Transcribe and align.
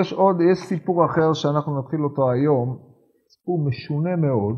יש 0.00 0.12
עוד, 0.12 0.36
יש 0.40 0.58
סיפור 0.58 1.06
אחר 1.06 1.32
שאנחנו 1.32 1.78
נתחיל 1.78 2.04
אותו 2.04 2.30
היום, 2.30 2.78
סיפור 3.28 3.66
משונה 3.66 4.16
מאוד, 4.16 4.56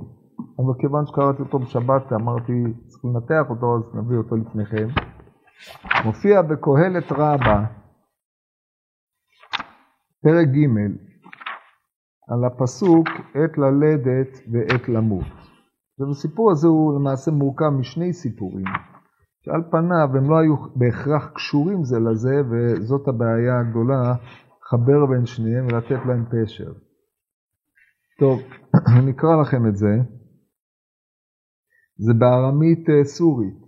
אבל 0.59 0.75
כיוון 0.81 1.07
שקראתי 1.07 1.43
אותו 1.43 1.59
בשבת, 1.59 2.13
אמרתי, 2.13 2.53
צריך 2.87 3.05
לנתח 3.05 3.51
אותו, 3.51 3.77
אז 3.77 3.95
נביא 3.95 4.17
אותו 4.17 4.37
לפניכם. 4.37 4.89
מופיע 6.05 6.43
בקהלת 6.43 7.13
רבה, 7.13 7.65
פרק 10.23 10.47
ג', 10.49 10.67
על 12.29 12.45
הפסוק 12.45 13.09
עת 13.35 13.59
ללדת 13.59 14.33
ועת 14.53 14.89
למות. 14.89 15.27
ובסיפור 15.99 16.51
הזה 16.51 16.69
הוא 16.69 16.95
למעשה 16.99 17.31
מורכב 17.31 17.69
משני 17.69 18.13
סיפורים, 18.13 18.65
שעל 19.45 19.63
פניו 19.71 20.09
הם 20.17 20.31
לא 20.31 20.37
היו 20.39 20.57
בהכרח 20.77 21.31
קשורים 21.35 21.85
זה 21.85 21.99
לזה, 21.99 22.43
וזאת 22.51 23.09
הבעיה 23.09 23.61
הגדולה, 23.61 24.15
לחבר 24.67 25.07
בין 25.07 25.27
שניהם 25.27 25.67
ולתת 25.67 26.07
להם 26.07 26.25
פשר. 26.25 26.73
טוב, 28.19 28.41
אני 28.99 29.11
אקרא 29.11 29.41
לכם 29.43 29.67
את 29.67 29.77
זה. 29.77 29.95
זה 31.97 32.13
בארמית 32.19 32.91
אה, 32.91 33.05
סורית. 33.05 33.65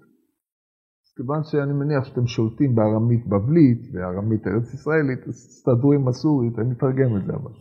כיוון 1.17 1.45
שאני 1.45 1.73
מניח 1.73 2.05
שאתם 2.05 2.27
שולטים 2.27 2.75
בארמית 2.75 3.27
בבלית 3.27 3.81
וארמית 3.93 4.47
ארץ 4.47 4.75
ישראלית, 4.75 5.19
אז 5.29 5.47
תסתדרו 5.47 5.93
עם 5.93 6.09
הסורית, 6.09 6.59
אני 6.59 6.73
אתרגם 6.73 7.17
את 7.17 7.25
זה 7.27 7.33
אבל. 7.33 7.53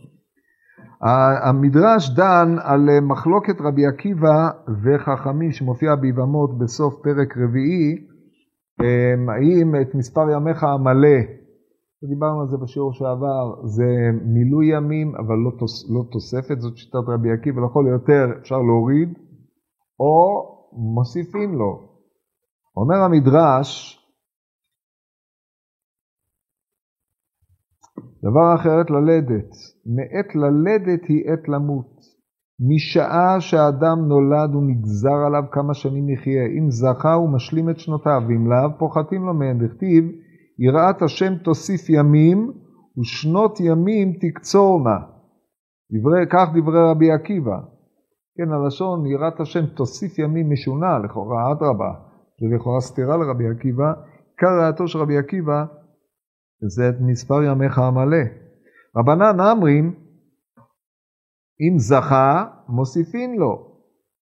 המדרש 1.48 2.10
דן 2.16 2.56
על 2.62 2.88
אה, 2.90 3.00
מחלוקת 3.00 3.60
רבי 3.60 3.86
עקיבא 3.86 4.50
וחכמים 4.82 5.52
שמופיע 5.52 5.94
ביבמות 5.94 6.58
בסוף 6.58 6.94
פרק 7.02 7.36
רביעי, 7.36 8.06
אה, 8.80 9.34
האם 9.34 9.74
את 9.82 9.94
מספר 9.94 10.30
ימיך 10.30 10.64
המלא, 10.64 11.45
דיברנו 12.04 12.40
על 12.40 12.48
זה 12.48 12.56
בשיעור 12.56 12.92
שעבר, 12.92 13.66
זה 13.66 13.84
מילוי 14.24 14.76
ימים 14.76 15.14
אבל 15.16 15.36
לא, 15.44 15.50
תוס, 15.58 15.90
לא 15.90 16.02
תוספת, 16.12 16.60
זאת 16.60 16.76
שיטת 16.76 17.04
רבי 17.08 17.28
עקיבא, 17.32 17.60
לכל 17.62 17.84
יותר 17.88 18.38
אפשר 18.40 18.58
להוריד, 18.58 19.08
או 20.00 20.16
מוסיפים 20.94 21.54
לו. 21.54 21.88
אומר 22.76 22.96
המדרש, 22.96 23.98
דבר 28.22 28.54
אחר 28.54 28.80
עת 28.80 28.90
ללדת, 28.90 29.50
מעת 29.96 30.34
ללדת 30.34 31.04
היא 31.08 31.24
עת 31.30 31.48
למות. 31.48 32.16
משעה 32.60 33.40
שהאדם 33.40 33.98
נולד 34.08 34.50
הוא 34.54 34.62
נגזר 34.70 35.18
עליו 35.26 35.42
כמה 35.50 35.74
שנים 35.74 36.08
יחיה. 36.08 36.46
אם 36.58 36.70
זכה 36.70 37.14
הוא 37.14 37.32
משלים 37.34 37.70
את 37.70 37.78
שנותיו, 37.78 38.22
ואם 38.28 38.46
לאו 38.50 38.78
פוחתים 38.78 39.22
לו 39.26 39.34
מהן. 39.34 39.58
דכתיב, 39.66 40.04
יראת 40.58 41.02
השם 41.02 41.36
תוסיף 41.44 41.90
ימים, 41.90 42.52
ושנות 42.98 43.60
ימים 43.60 44.12
תקצורנה. 44.20 44.98
דברי, 45.92 46.26
כך 46.30 46.48
דברי 46.54 46.90
רבי 46.90 47.10
עקיבא. 47.12 47.58
כן, 48.36 48.52
הלשון 48.52 49.06
יראת 49.06 49.40
השם 49.40 49.66
תוסיף 49.66 50.18
ימים 50.18 50.50
משונה, 50.50 50.98
לכאורה 50.98 51.52
אדרבה, 51.52 51.92
זה 52.40 52.56
לכאורה 52.56 52.80
סתירה 52.80 53.16
לרבי 53.16 53.44
עקיבא. 53.48 53.92
עיקר 54.30 54.60
ראייתו 54.60 54.88
של 54.88 54.98
רבי 54.98 55.18
עקיבא 55.18 55.64
זה 56.76 56.88
את 56.88 56.94
מספר 57.00 57.42
ימיך 57.42 57.78
המלא. 57.78 58.24
רבנן 58.96 59.40
אמרים, 59.40 59.94
אם 61.60 61.78
זכה, 61.78 62.44
מוסיפין 62.68 63.36
לו 63.36 63.80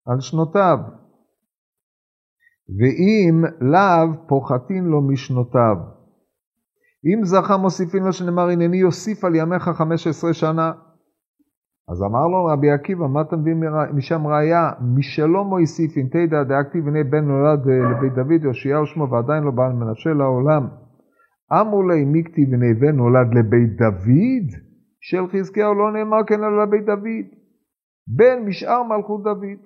על 0.05 0.20
שנותיו, 0.20 0.78
ואם 2.78 3.44
לאו, 3.61 4.28
פוחתין 4.28 4.83
לו 4.83 5.02
משנותיו. 5.02 5.97
אם 7.06 7.24
זכה, 7.24 7.58
מוסיפין 7.58 8.04
לו 8.04 8.14
שנאמר, 8.14 8.50
הנני 8.50 8.78
יוסיף 8.78 9.24
על 9.24 9.36
ימיך 9.36 9.64
חמש 9.64 10.08
עשרה 10.08 10.34
שנה. 10.34 10.72
אז 11.90 12.04
אמר 12.04 12.28
לו 12.28 12.46
רבי 12.46 12.72
עקיבא, 12.72 13.08
מה 13.08 13.22
אתה 13.22 13.36
מביא 13.36 13.54
משם 13.94 14.28
ראייה? 14.28 14.72
משלא 14.96 15.44
מוסיפין 15.44 16.08
תדע 16.08 16.44
דאקטיב 16.44 16.88
הנה 16.88 17.04
בן 17.04 17.26
נולד 17.26 17.68
אה, 17.68 17.92
לבית 17.92 18.14
דוד, 18.14 18.44
יאשיהו 18.44 18.86
שמו 18.86 19.10
ועדיין 19.10 19.44
לא 19.44 19.52
בעל 19.52 19.74
מנשה 19.74 20.10
לעולם. 20.10 20.68
אמרו 21.62 21.88
לי 21.90 22.06
מיקטיב 22.06 22.54
הנה 22.54 22.74
בן 22.80 22.96
נולד 22.96 23.28
לבית 23.34 23.78
דוד, 23.78 24.48
של 25.02 25.28
חזקיהו 25.28 25.74
לא 25.74 25.92
נאמר 25.92 26.24
כן 26.28 26.44
אלא 26.44 26.64
לבית 26.64 26.86
דוד. 26.86 27.26
בן 28.08 28.46
משאר 28.46 28.84
מלכות 28.84 29.24
דוד. 29.24 29.60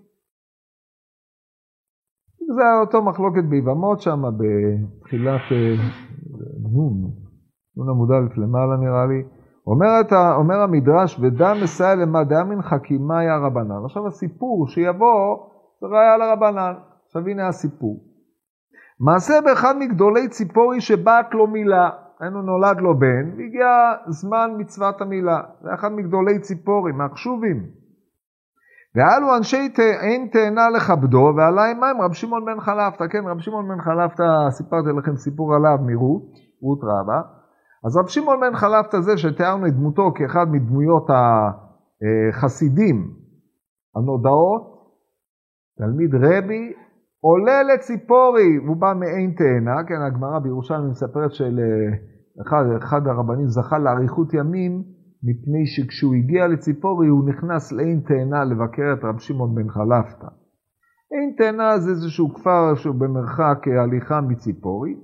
זה 2.55 2.61
היה 2.61 2.79
אותו 2.79 3.01
מחלוקת 3.01 3.43
ביבמות 3.49 4.01
שם 4.01 4.21
בתחילת 4.37 5.41
אה, 5.51 5.75
נון, 6.73 7.11
נון 7.77 7.89
עמוד 7.89 8.11
א' 8.11 8.39
למעלה 8.39 8.77
נראה 8.77 9.05
לי. 9.05 9.23
אומרת, 9.67 10.13
אומר 10.13 10.55
המדרש, 10.55 11.19
ודע 11.19 11.53
מסייע 11.63 11.95
למה 11.95 12.23
דאמין 12.23 12.61
חכימאי 12.61 13.27
הרבנן. 13.27 13.85
עכשיו 13.85 14.07
הסיפור 14.07 14.67
שיבוא, 14.67 15.37
זה 15.81 15.87
ראיה 15.87 16.17
לרבנן. 16.17 16.73
עכשיו 17.05 17.27
הנה 17.27 17.47
הסיפור. 17.47 17.99
מעשה 18.99 19.33
באחד 19.45 19.75
מגדולי 19.79 20.27
ציפורי 20.27 20.81
שבאת 20.81 21.33
לו 21.33 21.47
מילה, 21.47 21.89
היינו 22.19 22.41
נולד 22.41 22.77
לו 22.77 22.99
בן, 22.99 23.37
והגיע 23.37 23.67
זמן 24.07 24.51
מצוות 24.57 25.01
המילה. 25.01 25.41
זה 25.61 25.73
אחד 25.73 25.91
מגדולי 25.91 26.39
ציפורי, 26.39 26.91
מהחשובים. 26.91 27.63
והלו 28.95 29.37
אנשי 29.37 29.69
אין 30.01 30.27
תאנה 30.31 30.69
לכבדו, 30.69 31.33
ועלה 31.37 31.71
עמהם 31.71 32.01
רב 32.01 32.13
שמעון 32.13 32.45
בן 32.45 32.59
חלפתא. 32.59 33.07
כן, 33.07 33.27
רב 33.27 33.39
שמעון 33.39 33.67
בן 33.67 33.81
חלפתא, 33.81 34.49
סיפרתי 34.49 34.89
לכם 34.97 35.15
סיפור 35.15 35.55
עליו 35.55 35.77
מרות, 35.85 36.23
רות 36.61 36.79
רבה. 36.83 37.21
אז 37.85 37.97
רב 37.97 38.07
שמעון 38.07 38.39
בן 38.41 38.55
חלפתא 38.55 39.01
זה 39.01 39.17
שתיארנו 39.17 39.67
את 39.67 39.73
דמותו 39.73 40.11
כאחד 40.15 40.45
מדמויות 40.51 41.07
החסידים 41.09 43.13
הנודעות, 43.95 44.71
תלמיד 45.77 46.15
רבי, 46.15 46.73
עולה 47.19 47.63
לציפורי, 47.63 48.55
הוא 48.67 48.77
בא 48.77 48.93
מעין 48.99 49.33
תאנה, 49.37 49.83
כן, 49.87 50.01
הגמרא 50.01 50.39
בירושלים 50.39 50.89
מספרת 50.89 51.33
של 51.33 51.59
אחד, 52.41 52.63
אחד 52.77 53.07
הרבנים 53.07 53.47
זכה 53.47 53.79
לאריכות 53.79 54.33
ימים, 54.33 54.83
מפני 55.23 55.65
שכשהוא 55.65 56.15
הגיע 56.15 56.47
לציפורי 56.47 57.07
הוא 57.07 57.29
נכנס 57.29 57.71
לעין 57.71 58.01
תאנה 58.07 58.43
לבקר 58.43 58.93
את 58.93 59.03
רב 59.03 59.19
שמעון 59.19 59.55
בן 59.55 59.69
חלפתא. 59.69 60.27
עין 61.11 61.35
תאנה 61.37 61.79
זה 61.79 61.89
איזשהו 61.89 62.33
כפר 62.33 62.75
שהוא 62.75 62.95
במרחק 62.95 63.67
הליכה 63.67 64.21
מציפורי, 64.21 64.95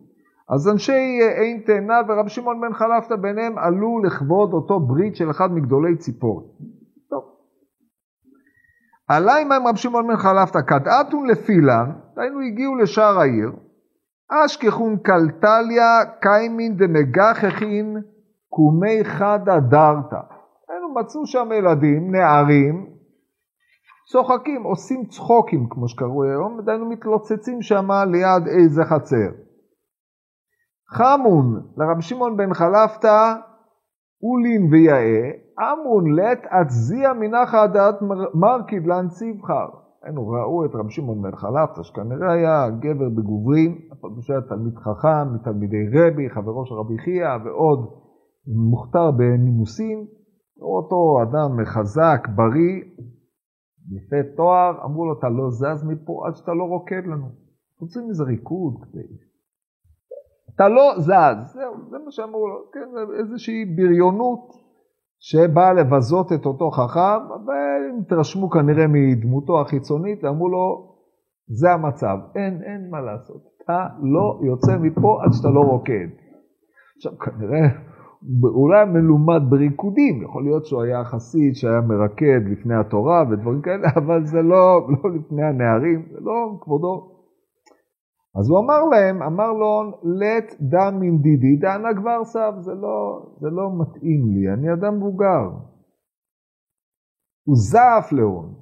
אז 0.49 0.69
אנשי 0.69 1.19
עין 1.37 1.61
תאנה 1.65 2.01
ורב 2.07 2.27
שמעון 2.27 2.61
בן 2.61 2.73
חלפתא 2.73 3.15
ביניהם 3.15 3.57
עלו 3.57 3.99
לכבוד 4.03 4.53
אותו 4.53 4.79
ברית 4.79 5.15
של 5.15 5.29
אחד 5.29 5.51
מגדולי 5.51 5.97
ציפורי. 5.97 6.45
טוב. 7.09 7.23
עלה 9.07 9.37
עמהם 9.37 9.67
רב 9.67 9.75
שמעון 9.75 10.07
בן 10.07 10.17
חלפתא, 10.17 10.61
קדעתון 10.61 11.27
לפילן, 11.27 11.91
דהיינו 12.15 12.39
הגיעו 12.39 12.75
לשער 12.75 13.19
העיר, 13.19 13.51
אשכחון 14.29 14.97
קלטליה 14.97 16.05
קיימין 16.21 16.77
דמגחכין 16.77 17.97
קומי 18.49 19.03
חדא 19.03 19.59
דרתא. 19.59 20.21
היינו 20.69 20.93
מצאו 20.93 21.25
שם 21.25 21.49
ילדים, 21.53 22.11
נערים, 22.11 22.87
צוחקים, 24.11 24.63
עושים 24.63 25.05
צחוקים 25.05 25.67
כמו 25.69 25.87
שקראו 25.87 26.23
היום, 26.23 26.61
דהיינו 26.65 26.89
מתלוצצים 26.89 27.61
שם 27.61 27.91
ליד 27.91 28.47
איזה 28.47 28.83
חצר. 28.85 29.46
חמון 30.89 31.61
לרב 31.77 31.99
שמעון 31.99 32.37
בן 32.37 32.53
חלפתא, 32.53 33.33
אולין 34.23 34.73
ויאה, 34.73 35.31
אמון 35.59 36.13
לט 36.13 36.45
אצזיה 36.45 37.13
מנחה 37.13 37.63
הדעת 37.63 37.95
מרקיד 38.33 38.87
להנציבחר. 38.87 39.67
היינו 40.03 40.27
ראו 40.27 40.65
את 40.65 40.75
רב 40.75 40.89
שמעון 40.89 41.21
בן 41.21 41.35
חלפתא, 41.35 41.83
שכנראה 41.83 42.33
היה 42.33 42.69
גבר 42.69 43.09
בגוברים, 43.09 43.71
הוא 44.01 44.11
היה 44.29 44.41
תלמיד 44.41 44.77
חכם, 44.77 45.33
מתלמידי 45.35 45.83
רבי, 45.93 46.29
חברו 46.29 46.65
של 46.65 46.75
רבי 46.75 46.97
חייא, 46.97 47.35
ועוד 47.45 47.79
מוכתר 48.71 49.11
בנימוסים. 49.11 50.05
אותו 50.61 51.19
אדם 51.23 51.65
חזק, 51.65 52.27
בריא, 52.35 52.81
יפה 53.95 54.35
תואר, 54.35 54.85
אמרו 54.85 55.05
לו, 55.05 55.19
אתה 55.19 55.29
לא 55.29 55.49
זז 55.49 55.83
מפה 55.83 56.27
עד 56.27 56.35
שאתה 56.35 56.53
לא 56.53 56.63
רוקד 56.63 57.05
לנו. 57.05 57.27
רוצים 57.79 58.03
איזה 58.09 58.23
ריקוד 58.23 58.73
כדי 58.83 59.01
אתה 60.57 60.69
לא 60.69 60.93
זז, 60.97 61.53
זהו, 61.53 61.73
זה 61.89 61.97
מה 62.05 62.11
שאמרו 62.11 62.47
לו, 62.47 62.55
כן, 62.73 63.19
איזושהי 63.19 63.65
בריונות 63.65 64.39
שבאה 65.19 65.73
לבזות 65.73 66.33
את 66.33 66.45
אותו 66.45 66.71
חכם, 66.71 67.29
והם 67.29 67.99
התרשמו 68.01 68.49
כנראה 68.49 68.85
מדמותו 68.87 69.61
החיצונית, 69.61 70.23
ואמרו 70.23 70.49
לו, 70.49 70.95
זה 71.47 71.71
המצב, 71.71 72.17
אין, 72.35 72.61
אין 72.63 72.89
מה 72.91 73.01
לעשות, 73.01 73.41
אתה 73.63 73.87
לא 74.01 74.39
יוצא 74.43 74.77
מפה 74.77 75.19
עד 75.23 75.29
שאתה 75.33 75.49
לא 75.49 75.59
רוקד. 75.59 76.07
עכשיו 76.95 77.17
כנראה, 77.17 77.67
אולי 78.43 78.85
מלומד 78.85 79.41
בריקודים, 79.49 80.23
יכול 80.23 80.43
להיות 80.43 80.65
שהוא 80.65 80.81
היה 80.81 81.03
חסיד 81.03 81.55
שהיה 81.55 81.81
מרקד 81.81 82.41
לפני 82.51 82.75
התורה 82.75 83.23
ודברים 83.29 83.61
כאלה, 83.61 83.87
אבל 83.95 84.25
זה 84.25 84.41
לא, 84.41 84.87
לא 84.89 85.15
לפני 85.15 85.43
הנערים, 85.43 86.05
זה 86.11 86.17
לא 86.21 86.57
כבודו. 86.61 87.16
אז 88.39 88.49
הוא 88.49 88.59
אמר 88.59 88.83
להם, 88.85 89.23
אמר 89.23 89.51
לו, 89.51 89.91
let 90.01 90.55
דם 90.61 90.99
דידי, 91.21 91.55
דענה 91.55 91.89
כבר 91.97 92.23
סב, 92.23 92.53
זה 92.59 92.73
לא, 92.73 93.25
זה 93.39 93.49
לא 93.49 93.69
מתאים 93.79 94.31
לי, 94.33 94.53
אני 94.53 94.73
אדם 94.73 94.97
מבוגר. 94.97 95.49
הוא 97.47 97.55
זעף 97.55 98.11
להון, 98.11 98.55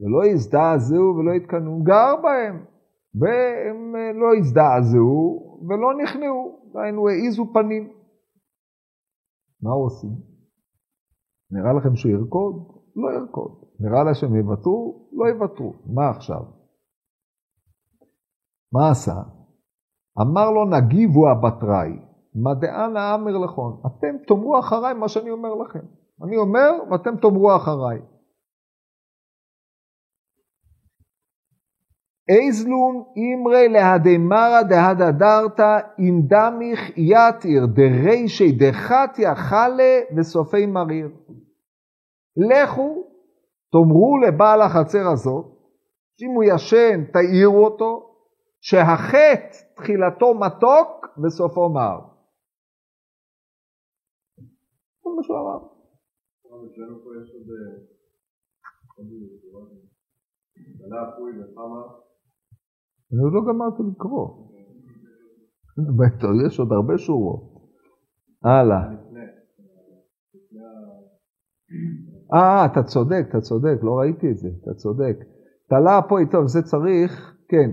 ולא 0.00 0.26
הזדעזעו 0.32 1.16
ולא 1.16 1.32
התקנאו, 1.32 1.82
גר 1.82 2.16
בהם, 2.22 2.64
והם 3.14 3.96
אה, 3.96 4.12
לא 4.12 4.34
הזדעזעו 4.38 5.46
ולא 5.68 6.02
נכנעו, 6.02 6.70
דהיינו 6.72 7.08
העיזו 7.08 7.52
פנים. 7.52 7.92
מה 9.62 9.72
הוא 9.72 9.84
עושים? 9.84 10.10
נראה 11.50 11.72
לכם 11.72 11.96
שהוא 11.96 12.12
ירקוד? 12.12 12.54
לא 12.96 13.08
ירקוד. 13.18 13.52
נראה 13.80 14.04
לה 14.04 14.14
שהם 14.14 14.36
יוותרו? 14.36 15.08
לא 15.12 15.28
יוותרו. 15.28 15.72
מה 15.86 16.10
עכשיו? 16.10 16.55
מה 18.76 18.90
עשה? 18.90 19.20
אמר 20.20 20.50
לו 20.50 20.64
נגיבו 20.64 21.28
הבטראי, 21.28 21.92
מדען 22.34 22.96
האמר 22.96 23.38
לכון, 23.38 23.80
אתם 23.86 24.16
תאמרו 24.26 24.58
אחריי 24.58 24.94
מה 24.94 25.08
שאני 25.08 25.30
אומר 25.30 25.54
לכם. 25.54 25.86
אני 26.22 26.36
אומר 26.36 26.70
ואתם 26.90 27.16
תאמרו 27.16 27.56
אחריי. 27.56 27.98
איזלון 32.28 33.04
אימרי 33.16 33.68
להדמרא 33.68 34.62
דהדדרתא 34.62 35.78
אינדמיך 35.98 36.80
יתיר 36.96 37.66
דרישי 37.66 38.52
דחתיה 38.52 39.34
חלה 39.34 40.00
וסופי 40.16 40.66
מריר. 40.66 41.08
לכו, 42.36 43.04
תאמרו 43.72 44.18
לבעל 44.18 44.62
החצר 44.62 45.08
הזאת, 45.12 45.46
שאם 46.20 46.30
הוא 46.34 46.44
ישן 46.44 47.04
תעירו 47.12 47.64
אותו, 47.64 48.15
שהחטא 48.60 49.74
תחילתו 49.76 50.34
מתוק 50.34 51.06
וסופו 51.24 51.68
מר. 51.68 52.00
זה 55.02 55.10
מה 55.16 55.22
שהוא 55.22 55.36
אמר. 55.38 55.58
אני 63.12 63.20
עוד 63.22 63.32
לא 63.32 63.40
גמרתי 63.52 63.82
לקרוא. 63.90 64.46
יש 66.46 66.58
עוד 66.58 66.72
הרבה 66.72 66.98
שורות. 66.98 67.56
הלאה. 68.44 68.82
אה, 72.34 72.66
אתה 72.66 72.82
צודק, 72.82 73.26
אתה 73.28 73.40
צודק, 73.40 73.78
לא 73.82 73.98
ראיתי 73.98 74.30
את 74.30 74.38
זה, 74.38 74.48
אתה 74.62 74.74
צודק. 74.74 75.16
תלה 75.68 75.98
אפוי, 75.98 76.30
טוב, 76.30 76.46
זה 76.46 76.62
צריך, 76.62 77.36
כן. 77.48 77.70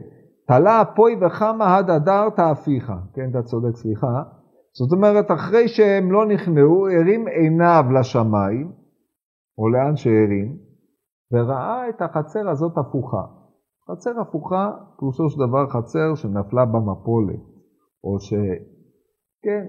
תלה 0.47 0.81
אפוי 0.81 1.15
וחמה 1.21 1.77
עד 1.77 1.89
הדרת 1.89 2.39
אפיך. 2.39 2.91
כן, 3.13 3.29
אתה 3.29 3.41
צודק, 3.41 3.75
סליחה. 3.75 4.23
זאת 4.77 4.91
אומרת, 4.91 5.31
אחרי 5.31 5.67
שהם 5.67 6.11
לא 6.11 6.25
נכנעו, 6.25 6.87
הרים 6.89 7.27
עיניו 7.27 7.83
לשמיים, 7.99 8.71
או 9.57 9.69
לאן 9.69 9.95
שהרים, 9.95 10.57
וראה 11.33 11.89
את 11.89 12.01
החצר 12.01 12.49
הזאת 12.49 12.77
הפוכה. 12.77 13.23
חצר 13.91 14.19
הפוכה, 14.21 14.71
פירושו 14.99 15.29
של 15.29 15.39
דבר 15.47 15.67
חצר 15.67 16.15
שנפלה 16.15 16.65
במפולת, 16.65 17.43
או 18.03 18.19
ש... 18.19 18.33
כן, 19.43 19.65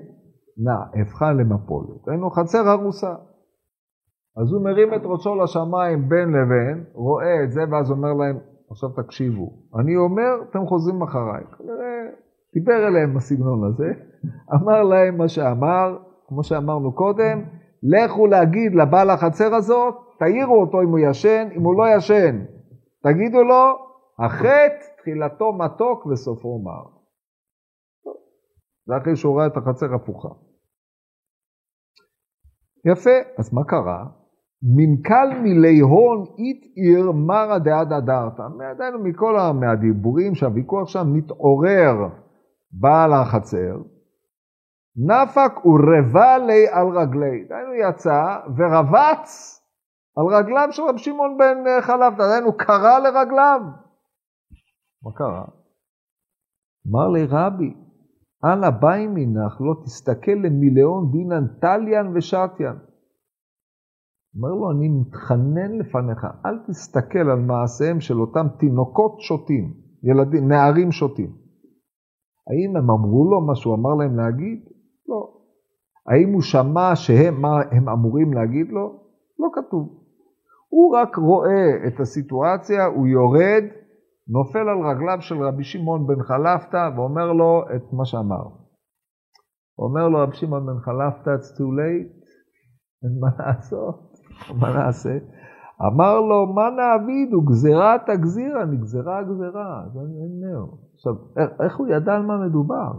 נע, 0.65 1.03
הפכה 1.03 1.33
למפולת. 1.33 2.09
היינו 2.09 2.31
חצר 2.31 2.69
הרוסה. 2.69 3.15
אז 4.37 4.53
הוא 4.53 4.65
מרים 4.65 4.95
את 4.95 5.01
ראשו 5.05 5.35
לשמיים 5.35 6.09
בין 6.09 6.29
לבין, 6.29 6.85
רואה 6.93 7.45
את 7.45 7.53
זה, 7.53 7.61
ואז 7.71 7.91
אומר 7.91 8.13
להם, 8.13 8.39
עכשיו 8.71 8.89
תקשיבו, 8.89 9.53
אני 9.81 9.97
אומר, 9.97 10.43
אתם 10.51 10.67
חוזרים 10.67 11.03
אחריי. 11.03 11.45
כנראה 11.59 12.11
דיבר 12.55 12.89
אליהם 12.89 13.15
בסגנון 13.15 13.65
הזה, 13.65 13.93
אמר 14.55 14.83
להם 14.83 15.19
מה 15.19 15.29
שאמר, 15.29 15.99
כמו 16.27 16.45
שאמרנו 16.45 16.93
קודם, 16.95 17.45
לכו 17.83 18.27
להגיד 18.27 18.75
לבעל 18.75 19.11
החצר 19.11 19.55
הזאת, 19.55 19.95
תעירו 20.19 20.61
אותו 20.61 20.83
אם 20.83 20.89
הוא 20.89 20.99
ישן, 20.99 21.49
אם 21.57 21.63
הוא 21.63 21.75
לא 21.75 21.85
ישן, 21.97 22.45
תגידו 23.03 23.43
לו, 23.43 23.79
החטא 24.19 24.85
תחילתו 24.99 25.53
מתוק 25.53 26.07
וסופו 26.07 26.59
מר. 26.59 26.95
זה 28.87 28.97
אחרי 28.97 29.17
שהוא 29.17 29.39
ראה 29.39 29.47
את 29.47 29.57
החצר 29.57 29.95
הפוכה. 29.95 30.29
יפה, 32.93 33.19
אז 33.39 33.55
מה 33.55 33.65
קרה? 33.65 34.05
מנכ"ל 34.65 35.41
מילי 35.43 35.81
הון 35.81 36.25
אית 36.39 36.65
עיר 36.75 37.13
מרא 37.13 37.59
דעד 37.59 37.93
דארתא. 38.07 38.43
דהיינו 38.79 38.99
מכל 38.99 39.37
מהדיבורים 39.61 40.35
שהוויכוח 40.35 40.89
שם 40.89 41.07
מתעורר 41.13 42.09
בעל 42.73 43.13
החצר, 43.13 43.77
נפק 44.97 45.67
ורבע 45.67 46.39
לי 46.39 46.69
על 46.69 46.87
רגלי. 46.87 47.45
דהיינו 47.49 47.75
יצא 47.75 48.39
ורבץ 48.57 49.61
על 50.17 50.27
רגליו 50.27 50.69
של 50.71 50.83
רב 50.83 50.97
שמעון 50.97 51.39
בן 51.39 51.67
אה, 51.67 51.83
חלב, 51.83 52.17
דהיינו 52.17 52.53
קרא 52.57 52.99
לרגליו. 52.99 53.61
מה 55.03 55.13
קרה? 55.15 55.45
אמר 56.91 57.09
לי 57.09 57.27
רבי, 57.29 57.75
אנא 58.45 58.71
באי 58.71 59.07
מנך 59.07 59.61
לא 59.61 59.75
תסתכל 59.85 60.33
למיליון 60.33 61.11
דינן 61.13 61.47
טליין 61.61 62.07
ושתיין. 62.15 62.94
אומר 64.37 64.55
לו, 64.55 64.71
אני 64.71 64.89
מתחנן 64.89 65.79
לפניך, 65.79 66.27
אל 66.47 66.59
תסתכל 66.69 67.31
על 67.31 67.41
מעשיהם 67.41 68.01
של 68.01 68.21
אותם 68.21 68.47
תינוקות 68.59 69.21
שוטים, 69.21 69.75
ילדים, 70.03 70.49
נערים 70.49 70.93
שוטים. 70.93 71.31
האם 72.51 72.77
הם 72.77 72.91
אמרו 72.91 73.31
לו 73.31 73.41
מה 73.41 73.55
שהוא 73.55 73.75
אמר 73.75 73.95
להם 73.95 74.17
להגיד? 74.17 74.59
לא. 75.09 75.35
האם 76.07 76.33
הוא 76.33 76.43
שמע 76.43 76.97
שהם, 76.97 77.41
מה 77.41 77.61
הם 77.71 77.89
אמורים 77.89 78.33
להגיד 78.33 78.69
לו? 78.69 79.01
לא 79.39 79.49
כתוב. 79.55 80.05
הוא 80.69 80.97
רק 80.97 81.17
רואה 81.17 81.87
את 81.87 82.01
הסיטואציה, 82.01 82.87
הוא 82.87 83.07
יורד, 83.07 83.65
נופל 84.29 84.59
על 84.69 84.79
רגליו 84.91 85.19
של 85.21 85.43
רבי 85.43 85.65
שמעון 85.65 86.07
בן 86.07 86.23
חלפתא 86.23 86.91
ואומר 86.97 87.33
לו 87.33 87.63
את 87.77 87.93
מה 87.93 88.05
שאמר. 88.05 88.45
אומר 89.79 90.09
לו 90.09 90.19
רבי 90.19 90.37
שמעון 90.37 90.67
בן 90.67 90.81
חלפתא, 90.81 91.31
it's 91.31 91.57
too 91.59 91.71
late, 91.79 92.25
אין 93.03 93.21
מה 93.21 93.29
לעשות. 93.39 94.14
מה 94.61 94.75
נעשה? 94.75 95.19
אמר 95.87 96.21
לו, 96.21 96.47
מה 96.47 96.71
נעביד? 96.71 97.33
הוא 97.33 97.47
גזירת 97.47 98.09
הגזירה, 98.09 98.65
נגזרה 98.65 99.19
הגזירה. 99.19 99.83
אז 99.85 99.97
אני 99.97 100.17
אומר, 100.25 100.73
עכשיו, 100.95 101.13
איך 101.65 101.77
הוא 101.77 101.87
ידע 101.87 102.15
על 102.15 102.23
מה 102.23 102.47
מדובר? 102.47 102.93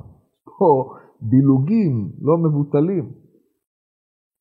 פה 0.58 0.94
דילוגים 1.22 2.10
לא 2.22 2.38
מבוטלים. 2.38 3.12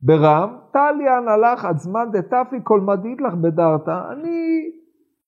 ברם, 0.02 0.56
טליאן 0.72 1.28
הלך 1.28 1.64
עד 1.64 1.76
זמן 1.76 2.08
דתפי 2.12 2.56
כל 2.62 2.80
מדיד 2.80 3.20
לך 3.20 3.34
בדרתא, 3.34 4.12
אני 4.12 4.70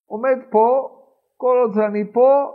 עומד 0.07 0.37
פה, 0.51 0.89
כל 1.37 1.57
עוד 1.63 1.79
אני 1.79 2.13
פה, 2.13 2.51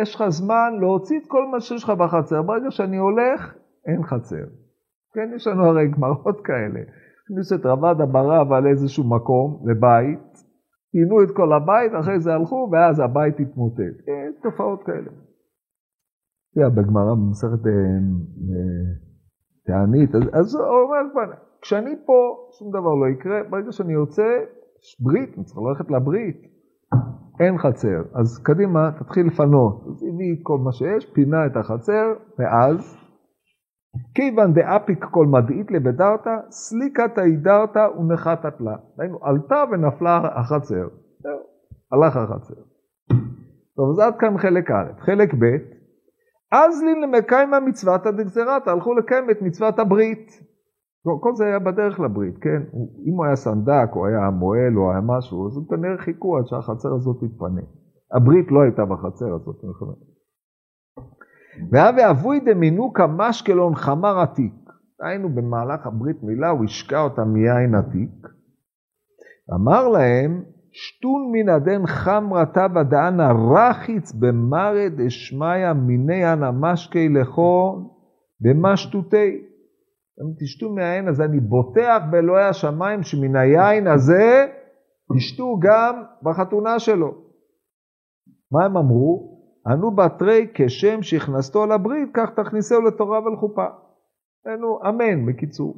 יש 0.00 0.14
לך 0.14 0.28
זמן 0.28 0.72
להוציא 0.80 1.18
את 1.20 1.26
כל 1.28 1.46
מה 1.46 1.60
שיש 1.60 1.84
לך 1.84 1.90
בחצר. 1.90 2.42
ברגע 2.42 2.70
שאני 2.70 2.96
הולך, 2.96 3.54
אין 3.86 4.02
חצר. 4.02 4.44
כן, 5.12 5.30
יש 5.36 5.46
לנו 5.46 5.64
הרי 5.64 5.88
גמרות 5.88 6.40
כאלה. 6.40 6.80
הכניסו 7.26 7.54
את 7.54 7.66
רבד 7.66 7.94
ברב 8.12 8.52
על 8.52 8.66
איזשהו 8.66 9.04
מקום, 9.04 9.62
לבית, 9.70 10.44
פינו 10.92 11.22
את 11.22 11.36
כל 11.36 11.52
הבית, 11.52 11.92
אחרי 12.00 12.20
זה 12.20 12.34
הלכו, 12.34 12.68
ואז 12.72 13.00
הבית 13.00 13.40
התמוטט. 13.40 13.96
כן, 14.06 14.30
תופעות 14.42 14.82
כאלה. 14.82 15.10
תראה, 16.54 16.70
בגמרא 16.70 17.14
במסכת 17.14 17.66
אה, 17.66 17.72
אה, 17.72 18.86
תענית, 19.66 20.14
אז, 20.14 20.54
הוא 20.54 20.64
אומר, 20.64 21.24
כשאני 21.62 21.94
פה, 22.06 22.36
שום 22.58 22.68
דבר 22.70 22.94
לא 22.94 23.06
יקרה, 23.08 23.40
ברגע 23.50 23.72
שאני 23.72 23.92
יוצא, 23.92 24.28
יש 24.82 25.00
ברית, 25.00 25.34
אני 25.36 25.44
צריך 25.44 25.58
ללכת 25.58 25.90
לברית, 25.90 26.36
אין 27.40 27.58
חצר. 27.58 28.02
אז 28.14 28.42
קדימה, 28.42 28.90
תתחיל 28.98 29.26
לפנות. 29.26 29.84
אז 29.88 30.02
הביא 30.02 30.36
כל 30.42 30.58
מה 30.58 30.72
שיש, 30.72 31.06
פינה 31.14 31.46
את 31.46 31.56
החצר, 31.56 32.12
ואז 32.38 33.05
כיוון 34.14 34.52
דאפיק 34.52 35.04
כל 35.04 35.26
מדעית 35.26 35.70
לבדרתא, 35.70 36.36
סליקתא 36.50 37.20
הידרתא 37.20 37.88
ונחתת 37.98 38.60
לה. 38.60 38.76
היינו, 38.98 39.18
עלתה 39.22 39.64
ונפלה 39.72 40.20
החצר. 40.34 40.88
זהו, 41.18 41.38
הלך 41.92 42.16
החצר. 42.16 42.54
טוב, 43.76 43.90
אז 43.90 43.98
עד 43.98 44.14
כאן 44.18 44.38
חלק 44.38 44.70
א'. 44.70 45.00
חלק 45.00 45.34
ב', 45.34 45.76
אז 46.52 46.82
לי 46.82 47.00
למקיימה 47.00 47.60
מצוות 47.60 48.06
הדגזרתא, 48.06 48.70
הלכו 48.70 48.94
לקיים 48.94 49.30
את 49.30 49.42
מצוות 49.42 49.78
הברית. 49.78 50.30
כל 51.20 51.34
זה 51.34 51.44
היה 51.44 51.58
בדרך 51.58 52.00
לברית, 52.00 52.38
כן? 52.38 52.62
אם 53.06 53.16
הוא 53.16 53.24
היה 53.24 53.36
סנדק, 53.36 53.90
או 53.96 54.06
היה 54.06 54.30
מועל, 54.30 54.76
או 54.76 54.90
היה 54.90 55.00
משהו, 55.00 55.46
אז 55.46 55.56
הם 55.56 55.64
כנראה 55.64 55.98
חיכו 55.98 56.38
עד 56.38 56.46
שהחצר 56.46 56.94
הזאת 56.94 57.16
תתפנה. 57.16 57.62
הברית 58.12 58.50
לא 58.50 58.60
הייתה 58.60 58.84
בחצר 58.84 59.34
הזאת, 59.34 59.56
חושב. 59.78 60.15
והווה 61.70 62.10
אבוי 62.10 62.40
דמינוקה 62.40 63.06
משקלון 63.06 63.74
חמר 63.74 64.18
עתיק. 64.20 64.52
היינו 65.00 65.28
במהלך 65.28 65.86
הברית 65.86 66.22
מילה, 66.22 66.48
הוא 66.48 66.64
השקע 66.64 67.00
אותה 67.00 67.24
מיין 67.24 67.74
עתיק. 67.74 68.28
אמר 69.54 69.88
להם 69.88 70.42
שטון 70.72 71.32
מן 71.32 71.48
הדן 71.48 71.86
חמרא 71.86 72.44
טבא 72.44 72.82
דאנה 72.82 73.32
רחיץ 73.32 74.12
במרא 74.12 74.88
דשמיא 74.88 75.72
מיני 75.72 76.32
אנא 76.32 76.50
משקי 76.50 77.08
לכו 77.08 77.76
במשטותי. 78.40 79.42
אם 80.22 80.32
תשתו 80.40 80.72
מהיין 80.72 81.08
הזה, 81.08 81.24
אני 81.24 81.40
בוטח 81.40 82.02
באלוהי 82.10 82.44
השמיים 82.44 83.02
שמן 83.02 83.36
היין 83.36 83.86
הזה 83.86 84.46
תשתו 85.16 85.58
גם 85.60 86.02
בחתונה 86.22 86.78
שלו. 86.78 87.14
מה 88.52 88.64
הם 88.64 88.76
אמרו? 88.76 89.35
ענו 89.66 89.90
בתרי 89.90 90.46
כשם 90.54 91.02
שהכנסתו 91.02 91.66
לברית, 91.66 92.10
כך 92.14 92.30
תכניסהו 92.30 92.82
לתורה 92.82 93.20
ולחופה. 93.20 93.66
היינו, 94.44 94.78
אמן, 94.88 95.26
בקיצור. 95.26 95.74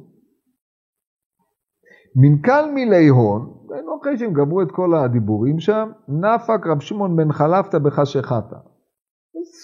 מנכ"ל 2.15 2.71
מילי 2.73 3.07
הון, 3.07 3.53
היינו 3.73 3.97
אחרי 4.01 4.17
שהם 4.17 4.33
גמרו 4.33 4.61
את 4.61 4.71
כל 4.71 4.95
הדיבורים 4.95 5.59
שם, 5.59 5.89
נפק 6.07 6.67
רב 6.67 6.79
שמעון 6.79 7.15
בן 7.15 7.31
חלפתא 7.31 7.77
בחשיכתא. 7.77 8.55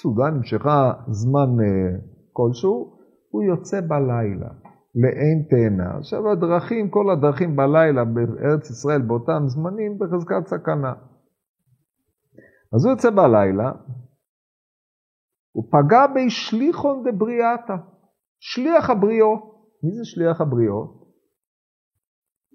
סעודה 0.02 0.30
נמשכה 0.30 0.94
זמן 1.08 1.60
uh, 1.60 2.02
כלשהו, 2.32 2.98
הוא 3.30 3.44
יוצא 3.44 3.82
בלילה, 3.82 4.50
לאין 4.96 5.44
תאנה. 5.50 5.98
עכשיו 5.98 6.32
הדרכים, 6.32 6.90
כל 6.90 7.10
הדרכים 7.10 7.56
בלילה 7.56 8.06
בארץ 8.06 8.70
ישראל 8.70 9.02
באותם 9.02 9.44
זמנים 9.46 9.98
בחזקת 10.00 10.48
סכנה. 10.48 10.94
אז 12.76 12.86
הוא 12.86 12.92
יוצא 12.92 13.10
בלילה, 13.10 13.72
הוא 15.56 15.66
פגע 15.72 16.06
בשליחון 16.08 17.04
דבריאתא, 17.04 17.76
שליח 18.40 18.90
הבריאות. 18.90 19.42
מי 19.84 19.92
זה 19.92 20.02
שליח 20.04 20.42
הבריאות? 20.42 21.06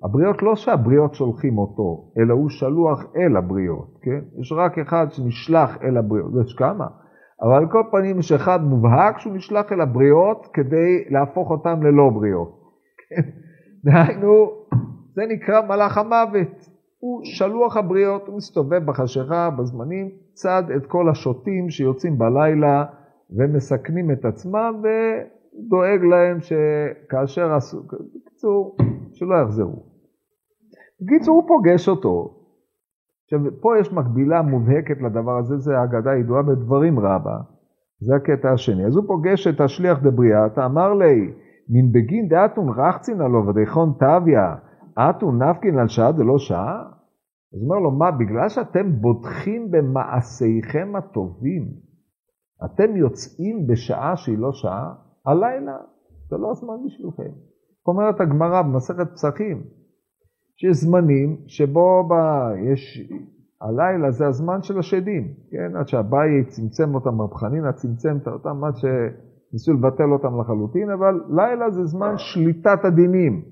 הבריאות 0.05 0.43
לא 0.43 0.57
שהבריאות 0.57 1.15
שולחים 1.15 1.59
אותו, 1.59 2.13
אלא 2.19 2.35
הוא 2.35 2.51
שלוח 2.51 2.99
אל 3.17 3.37
הבריאות, 3.37 3.99
כן? 4.03 4.41
יש 4.41 4.53
רק 4.53 4.79
אחד 4.79 5.07
שנשלח 5.11 5.77
אל 5.83 5.97
הבריאות, 5.97 6.33
יש 6.47 6.55
כמה, 6.59 6.87
אבל 7.43 7.55
על 7.55 7.67
כל 7.71 7.83
פנים 7.91 8.19
יש 8.19 8.33
אחד 8.33 8.61
מובהק 8.63 9.19
שהוא 9.19 9.35
נשלח 9.35 9.73
אל 9.73 9.81
הבריאות 9.81 10.47
כדי 10.53 11.05
להפוך 11.11 11.51
אותם 11.51 11.83
ללא 11.83 12.11
בריאות. 12.15 12.61
כן? 13.09 13.31
דהיינו, 13.85 14.51
זה 15.15 15.23
נקרא 15.29 15.61
מלאך 15.61 15.99
המוות. 15.99 16.80
הוא 17.01 17.21
שלוח 17.25 17.77
הבריות, 17.77 18.27
הוא 18.27 18.37
מסתובב 18.37 18.85
בחשיכה, 18.85 19.51
בזמנים, 19.51 20.11
צד 20.33 20.63
את 20.77 20.87
כל 20.87 21.09
השוטים 21.09 21.71
שיוצאים 21.71 22.19
בלילה 22.19 22.85
ומסכנים 23.31 24.11
את 24.11 24.25
עצמם 24.25 24.83
ודואג 24.83 26.01
להם 26.11 26.39
שכאשר 26.41 27.53
עשו, 27.55 27.83
בקיצור, 27.83 28.77
שלא 29.13 29.35
יחזרו. 29.45 29.83
בקיצור, 31.01 31.35
הוא 31.35 31.49
פוגש 31.49 31.89
אותו. 31.89 32.37
עכשיו, 33.25 33.41
פה 33.61 33.79
יש 33.79 33.93
מקבילה 33.93 34.43
מובהקת 34.43 35.03
לדבר 35.03 35.39
הזה, 35.39 35.59
זה 35.59 35.83
אגדה 35.85 36.15
ידועה 36.15 36.43
בדברים 36.43 36.99
רבה. 36.99 37.37
זה 38.01 38.15
הקטע 38.17 38.53
השני. 38.53 38.87
אז 38.87 38.97
הוא 38.97 39.05
פוגש 39.07 39.47
את 39.47 39.61
השליח 39.61 39.99
דבריאת, 40.03 40.59
אמר 40.59 40.95
לי, 40.95 41.33
מן 41.69 41.93
בגין 41.93 42.29
דאתון 42.29 42.69
רחצין 42.69 43.21
עלו 43.21 43.47
ודייכון 43.47 43.93
תביא, 43.99 44.39
אתון 44.99 45.43
נפקין 45.43 45.79
על 45.79 45.89
שעה 45.89 46.13
דלא 46.13 46.39
שעה? 46.39 46.83
אז 47.55 47.63
אומר 47.63 47.79
לו, 47.79 47.91
מה, 47.91 48.11
בגלל 48.11 48.49
שאתם 48.49 48.93
בוטחים 49.01 49.71
במעשיכם 49.71 50.97
הטובים, 50.97 51.69
אתם 52.65 52.97
יוצאים 52.97 53.67
בשעה 53.67 54.17
שהיא 54.17 54.39
לא 54.39 54.53
שעה? 54.53 54.95
הלילה 55.27 55.77
זה 56.29 56.37
לא 56.37 56.51
הזמן 56.51 56.75
בשבילכם. 56.87 57.31
אומרת 57.87 58.21
הגמרא 58.21 58.63
במסכת 58.63 59.13
פסחים, 59.13 59.63
שיש 60.57 60.77
זמנים 60.77 61.37
שבו 61.47 62.09
בא, 62.09 62.51
יש, 62.73 63.11
הלילה 63.61 64.11
זה 64.11 64.27
הזמן 64.27 64.63
של 64.63 64.79
השדים, 64.79 65.35
כן? 65.51 65.77
עד 65.77 65.89
שהבית 65.89 66.49
צמצם 66.49 66.95
אותם, 66.95 67.21
רב 67.21 67.35
חנינא 67.35 67.73
צמצם 67.73 68.17
אותם 68.27 68.65
עד 68.65 68.75
שניסו 68.77 69.73
לבטל 69.73 70.13
אותם 70.13 70.41
לחלוטין, 70.41 70.91
אבל 70.91 71.21
לילה 71.29 71.71
זה 71.71 71.85
זמן 71.85 72.15
שליטת 72.17 72.85
הדינים. 72.85 73.43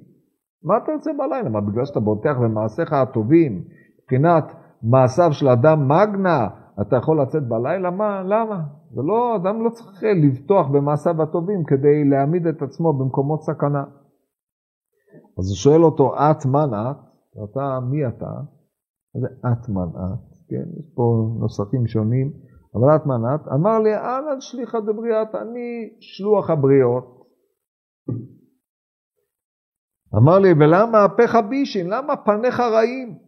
מה 0.63 0.77
אתה 0.77 0.93
יוצא 0.93 1.11
בלילה? 1.13 1.49
מה, 1.49 1.61
בגלל 1.61 1.85
שאתה 1.85 2.01
בוטח 2.01 2.37
במעשיך 2.43 2.93
הטובים, 2.93 3.65
מבחינת 4.03 4.45
מעשיו 4.83 5.33
של 5.33 5.49
אדם 5.49 5.89
מגנה, 5.89 6.49
אתה 6.81 6.97
יכול 6.97 7.23
לצאת 7.23 7.49
בלילה? 7.49 7.91
מה? 7.91 8.23
למה? 8.23 8.63
זה 8.91 9.03
לא, 9.03 9.37
אדם 9.37 9.65
לא 9.65 9.71
צריך 9.71 10.03
לבטוח 10.25 10.67
במעשיו 10.69 11.23
הטובים 11.23 11.65
כדי 11.65 12.05
להעמיד 12.11 12.47
את 12.47 12.63
עצמו 12.63 12.93
במקומות 12.93 13.43
סכנה. 13.43 13.85
אז 15.39 15.49
הוא 15.49 15.57
שואל 15.57 15.85
אותו, 15.85 16.15
את 16.15 16.47
מן 16.47 16.71
את? 16.75 16.97
ואתה, 17.37 17.81
מי 17.91 18.07
אתה? 18.07 18.33
זה 19.21 19.27
את 19.27 19.69
מן 19.69 19.89
את, 19.89 20.21
כן? 20.49 20.81
יש 20.81 20.87
פה 20.95 21.03
נוסחים 21.41 21.87
שונים, 21.87 22.33
אבל 22.75 22.97
את 22.97 23.07
מן 23.07 23.35
את? 23.35 23.49
אמר 23.55 23.79
לי, 23.79 23.97
אנא 23.97 24.41
שליחא 24.41 24.81
דבריאת, 24.81 25.35
אני 25.35 25.97
שלוח 26.01 26.51
הבריות. 26.51 27.19
אמר 30.17 30.39
לי, 30.39 30.53
ולמה 30.53 31.05
אפיך 31.05 31.39
בישין? 31.49 31.87
למה 31.91 32.17
פניך 32.17 32.61
רעים? 32.61 33.19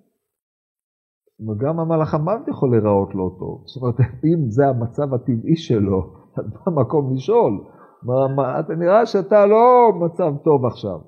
גם 1.57 1.81
המלאך 1.81 2.15
המוות 2.15 2.49
יכול 2.49 2.71
להיראות 2.71 3.15
לא 3.15 3.31
טוב. 3.39 3.63
זאת 3.67 3.83
אומרת, 3.83 3.95
אם 4.01 4.51
זה 4.51 4.67
המצב 4.67 5.15
הטבעי 5.15 5.57
שלו, 5.57 6.13
אז 6.37 6.45
מה 6.53 6.61
המקום 6.67 7.15
לשאול? 7.15 7.65
מה, 8.03 8.35
מה, 8.37 8.61
אתה 8.61 8.75
נראה 8.75 9.07
שאתה 9.07 9.47
לא 9.47 9.93
מצב 10.01 10.33
טוב 10.45 10.67
עכשיו. 10.67 10.99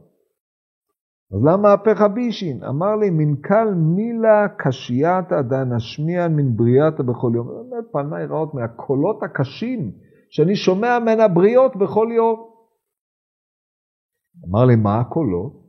אז 1.32 1.44
למה 1.44 1.74
אפיך 1.74 2.02
בישין? 2.14 2.64
אמר 2.64 2.96
לי, 2.96 3.10
מנכ"ל 3.10 3.74
מילה 3.74 4.46
קשייתא 4.58 5.42
דנשמיע 5.42 6.28
מן 6.28 6.56
בריאתא 6.56 7.02
בכל 7.02 7.32
יום. 7.34 7.46
באמת 7.46 7.84
פניי 7.92 8.26
רעות 8.26 8.54
מהקולות 8.54 9.22
הקשים 9.22 9.90
שאני 10.30 10.56
שומע 10.56 10.98
מן 10.98 11.20
הבריות 11.20 11.76
בכל 11.76 12.08
יום. 12.16 12.50
אמר 14.48 14.64
לי, 14.64 14.76
מה 14.76 15.00
הקולות? 15.00 15.61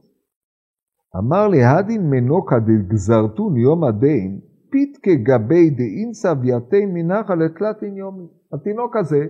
אמר 1.17 1.47
לי, 1.47 1.63
הדין 1.63 2.09
מנוקא 2.09 2.55
דגזרתון 2.59 3.57
יום 3.57 3.83
הדין, 3.83 4.39
פיתקה 4.69 5.11
גבי 5.23 5.69
דאינסא 5.69 6.33
ויתי 6.41 6.85
מנחה 6.85 7.35
לתלתין 7.35 7.97
יומי. 7.97 8.27
התינוק 8.53 8.95
הזה, 8.95 9.25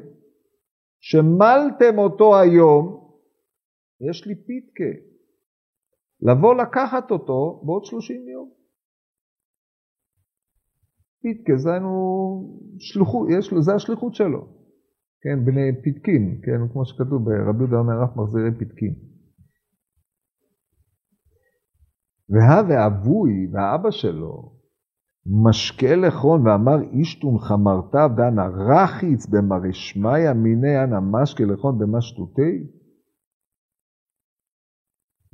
שמלתם 1.00 1.98
אותו 1.98 2.40
היום, 2.40 3.04
יש 4.10 4.28
לי 4.28 4.36
פיתקה. 4.36 4.92
לבוא 6.22 6.56
לקחת 6.56 7.12
אותו 7.12 7.62
בעוד 7.66 7.86
30 7.86 8.28
יום. 8.28 8.50
פיתקה, 11.22 11.58
זה, 11.58 11.72
שלוחו, 12.80 13.30
יש 13.30 13.52
לו, 13.52 13.62
זה 13.62 13.74
השליחות 13.74 14.16
שלו. 14.16 14.48
כן, 15.22 15.46
בני 15.46 15.82
פיתקין, 15.84 16.42
כן, 16.44 16.68
כמו 16.74 16.86
שכתוב 16.86 17.24
ברבי 17.26 17.60
יהודה 17.60 17.78
אומר 17.78 18.04
אף 18.04 18.18
מחזירי 18.18 18.58
פיתקין. 18.60 19.13
והווה 22.30 22.88
אבוי 22.88 23.48
והאבא 23.52 23.92
שלו 23.92 24.54
משקה 25.26 25.96
לכרון 25.96 26.48
ואמר 26.48 26.82
אישתון 26.92 27.38
חמרתיו 27.40 28.10
דנה 28.16 28.48
רחיץ 28.48 29.26
במרשמיא 29.26 30.34
מיני 30.34 30.84
אנא 30.84 31.00
משקה 31.00 31.44
לכרון 31.44 31.80
במשטותי 31.80 32.68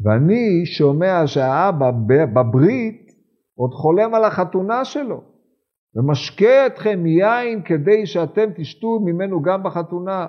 ואני 0.03 0.65
שומע 0.65 1.27
שהאבא 1.27 1.91
בברית 2.35 3.09
עוד 3.55 3.73
חולם 3.73 4.15
על 4.15 4.23
החתונה 4.23 4.85
שלו, 4.85 5.23
ומשקה 5.95 6.67
אתכם 6.67 7.05
יין 7.05 7.63
כדי 7.63 8.05
שאתם 8.05 8.49
תשתו 8.57 8.99
ממנו 8.99 9.41
גם 9.41 9.63
בחתונה. 9.63 10.27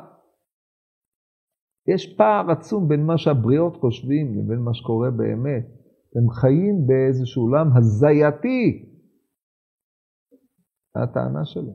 יש 1.88 2.14
פער 2.16 2.50
עצום 2.50 2.88
בין 2.88 3.06
מה 3.06 3.18
שהבריות 3.18 3.76
חושבים 3.76 4.38
לבין 4.38 4.58
מה 4.58 4.74
שקורה 4.74 5.10
באמת. 5.10 5.79
הם 6.16 6.30
חיים 6.30 6.86
באיזשהו 6.86 7.42
עולם 7.42 7.76
הזייתי. 7.76 8.86
זה 10.94 11.02
הטענה 11.02 11.44
שלו. 11.44 11.72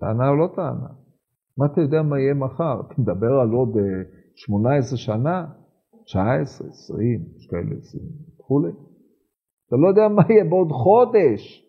טענה 0.00 0.28
או 0.28 0.36
לא 0.36 0.48
טענה? 0.56 0.88
מה 1.58 1.66
אתה 1.66 1.80
יודע 1.80 2.02
מה 2.02 2.18
יהיה 2.18 2.34
מחר? 2.34 2.80
אתה 2.80 2.94
מדבר 2.98 3.32
על 3.42 3.50
עוד 3.50 3.76
18 4.34 4.92
אה, 4.92 4.96
שנה? 4.96 5.46
19, 6.04 6.68
20, 6.68 7.20
יש 7.36 7.46
כאלה 7.50 7.78
20 7.78 8.04
וכולי. 8.38 8.72
אתה 9.66 9.76
לא 9.76 9.88
יודע 9.88 10.08
מה 10.08 10.22
יהיה 10.30 10.44
בעוד 10.44 10.72
חודש. 10.72 11.62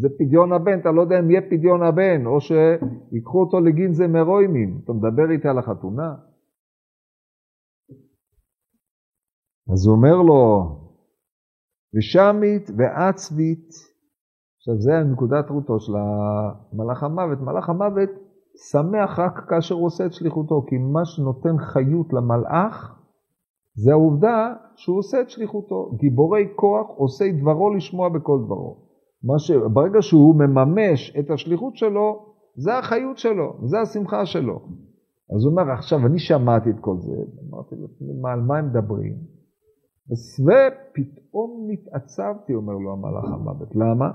זה 0.00 0.08
פדיון 0.18 0.52
הבן, 0.52 0.80
אתה 0.80 0.90
לא 0.90 1.02
יודע 1.02 1.18
אם 1.20 1.30
יהיה 1.30 1.42
פדיון 1.42 1.82
הבן, 1.82 2.26
או 2.26 2.40
שיקחו 2.40 3.40
אותו 3.40 3.60
לגינזה 3.60 4.06
מרוימים. 4.06 4.80
אתה 4.84 4.92
מדבר 4.92 5.30
איתי 5.30 5.48
על 5.48 5.58
החתונה? 5.58 6.14
אז 9.72 9.86
הוא 9.86 9.96
אומר 9.96 10.16
לו, 10.28 10.40
ושמית 11.96 12.70
ועצבית, 12.76 13.68
עכשיו 14.58 14.78
זה 14.78 14.92
נקודת 15.12 15.50
רותו 15.50 15.80
של 15.80 15.92
מלאך 16.72 17.02
המוות. 17.02 17.40
מלאך 17.40 17.68
המוות 17.68 18.10
שמח 18.70 19.18
רק 19.18 19.46
כאשר 19.48 19.74
הוא 19.74 19.86
עושה 19.86 20.06
את 20.06 20.12
שליחותו, 20.12 20.64
כי 20.68 20.78
מה 20.78 21.04
שנותן 21.04 21.58
חיות 21.58 22.12
למלאך 22.12 22.98
זה 23.74 23.92
העובדה 23.92 24.52
שהוא 24.76 24.98
עושה 24.98 25.20
את 25.20 25.30
שליחותו. 25.30 25.90
גיבורי 26.00 26.48
כוח 26.56 26.86
עושי 26.96 27.32
דברו 27.32 27.74
לשמוע 27.74 28.08
בכל 28.08 28.38
דברו. 28.44 28.76
ש... 29.38 29.50
ברגע 29.50 30.02
שהוא 30.02 30.34
מממש 30.34 31.16
את 31.18 31.30
השליחות 31.30 31.76
שלו, 31.76 32.34
זה 32.56 32.78
החיות 32.78 33.18
שלו, 33.18 33.56
זה 33.64 33.80
השמחה 33.80 34.26
שלו. 34.26 34.60
אז 35.36 35.44
הוא 35.44 35.50
אומר, 35.50 35.72
עכשיו 35.72 36.06
אני 36.06 36.18
שמעתי 36.18 36.70
את 36.70 36.80
כל 36.80 36.96
זה, 36.98 37.12
אמרתי 37.50 37.74
לעצמי, 37.78 38.08
על 38.32 38.40
מה 38.40 38.58
הם 38.58 38.68
מדברים? 38.68 39.33
ופתאום 40.10 41.66
נתעצבתי, 41.70 42.54
אומר 42.54 42.72
לו 42.72 42.92
המלאך 42.92 43.24
המוות. 43.24 43.68
למה? 43.74 44.10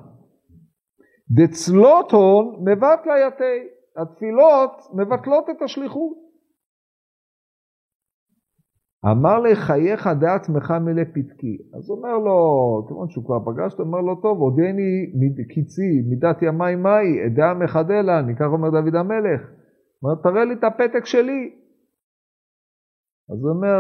דצלות 1.31 2.11
הון 2.11 2.45
מבטלה 2.61 3.13
יתי. 3.27 3.57
התפילות 3.97 4.71
מבטלות 4.93 5.49
את 5.49 5.61
השליחות. 5.61 6.17
אמר 9.05 9.39
לי, 9.39 9.55
חייך 9.55 10.09
דעצמך 10.19 10.71
מלא 10.71 11.03
פתקי. 11.03 11.57
אז 11.77 11.89
אומר 11.89 12.17
לו, 12.17 12.37
כיוון 12.87 13.09
שהוא 13.09 13.25
כבר 13.25 13.39
פגש 13.39 13.71
אותו, 13.71 13.83
אומר 13.83 14.01
לו, 14.01 14.15
טוב, 14.15 14.39
עודני 14.39 14.91
קיצי, 15.53 16.01
מידת 16.09 16.41
ימי 16.41 16.75
מאי, 16.75 17.25
אדע 17.27 17.53
מחדלה, 17.63 18.19
אני 18.19 18.35
כך 18.35 18.47
אומר 18.51 18.69
דוד 18.69 18.95
המלך. 18.95 19.41
אומר, 20.03 20.15
תראה 20.23 20.45
לי 20.45 20.53
את 20.53 20.63
הפתק 20.63 21.05
שלי. 21.05 21.55
אז 23.31 23.43
הוא 23.43 23.49
אומר, 23.49 23.77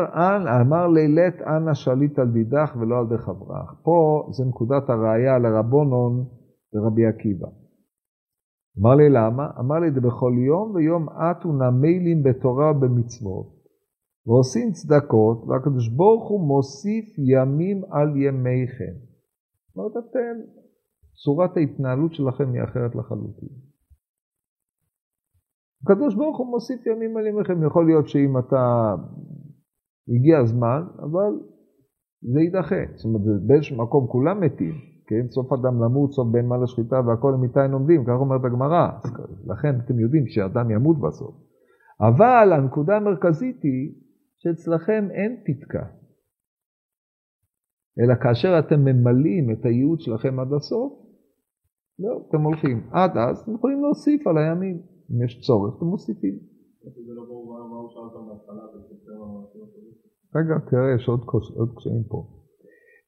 אמר 0.61 0.87
לילת 0.87 1.41
אנא 1.41 1.73
שליט 1.73 2.19
על 2.19 2.31
דידך 2.31 2.75
ולא 2.79 2.99
על 2.99 3.07
די 3.09 3.17
חברך. 3.17 3.73
פה 3.83 4.27
זה 4.31 4.43
נקודת 4.45 4.89
הראייה 4.89 5.37
לרבונון 5.39 6.25
ורבי 6.73 7.05
עקיבא. 7.05 7.47
אמר 8.79 8.95
לי 8.95 9.09
למה? 9.09 9.47
אמר 9.59 9.79
לי, 9.79 9.91
בכל 9.91 10.33
יום 10.47 10.75
ויום 10.75 11.07
אתו 11.09 11.51
נמיילים 11.51 12.23
בתורה 12.23 12.71
ובמצוות. 12.71 13.59
ועושים 14.25 14.71
צדקות, 14.71 15.43
והקדוש 15.47 15.89
ברוך 15.89 16.29
הוא 16.29 16.47
מוסיף 16.47 17.05
ימים 17.17 17.83
על 17.91 18.17
ימיכם. 18.17 18.95
זאת 19.67 19.77
אומרת, 19.77 19.91
אתם, 19.97 20.35
צורת 21.23 21.57
ההתנהלות 21.57 22.13
שלכם 22.13 22.53
היא 22.53 22.63
אחרת 22.63 22.95
לחלוטין. 22.95 23.49
הקדוש 25.83 26.15
ברוך 26.15 26.37
הוא 26.37 26.47
מוסיף 26.47 26.87
ימים 26.87 27.17
על 27.17 27.27
ימיכם. 27.27 27.63
יכול 27.67 27.85
להיות 27.85 28.07
שאם 28.07 28.37
אתה, 28.37 28.95
הגיע 30.15 30.39
הזמן, 30.39 30.81
אבל 30.99 31.31
זה 32.21 32.39
יידחה. 32.39 32.81
זאת 32.95 33.05
אומרת, 33.05 33.21
באיזשהו 33.47 33.77
מקום 33.77 34.07
כולם 34.07 34.41
מתים, 34.41 34.73
כן? 35.07 35.27
סוף 35.29 35.53
אדם 35.53 35.83
למות, 35.83 36.11
סוף 36.11 36.27
בין 36.31 36.45
מה 36.45 36.57
לשחיטה 36.57 37.01
והכל 37.07 37.33
למיתה 37.35 37.63
אין 37.63 37.71
עומדים, 37.71 38.03
כך 38.03 38.15
אומרת 38.19 38.45
הגמרא. 38.45 38.89
לכן 39.45 39.79
אתם 39.85 39.99
יודעים 39.99 40.27
שאדם 40.27 40.71
ימות 40.71 40.97
בסוף. 40.99 41.35
אבל 42.01 42.53
הנקודה 42.53 42.97
המרכזית 42.97 43.63
היא 43.63 43.93
שאצלכם 44.37 45.07
אין 45.11 45.43
פתקה. 45.45 45.85
אלא 47.99 48.15
כאשר 48.15 48.59
אתם 48.59 48.79
ממלאים 48.79 49.51
את 49.51 49.65
הייעוד 49.65 49.99
שלכם 49.99 50.39
עד 50.39 50.53
הסוף, 50.53 50.93
לא, 51.99 52.25
אתם 52.29 52.41
הולכים. 52.41 52.89
עד 52.91 53.17
אז 53.17 53.39
אתם 53.39 53.55
יכולים 53.55 53.81
להוסיף 53.81 54.27
על 54.27 54.37
הימים. 54.37 54.81
אם 55.11 55.23
יש 55.25 55.41
צורך, 55.47 55.75
אתם 55.77 55.85
מוסיפים. 55.85 56.39
רגע, 60.35 60.55
תראה, 60.69 60.95
יש 60.95 61.07
עוד, 61.07 61.21
קשיים 61.75 62.03
פה. 62.03 62.23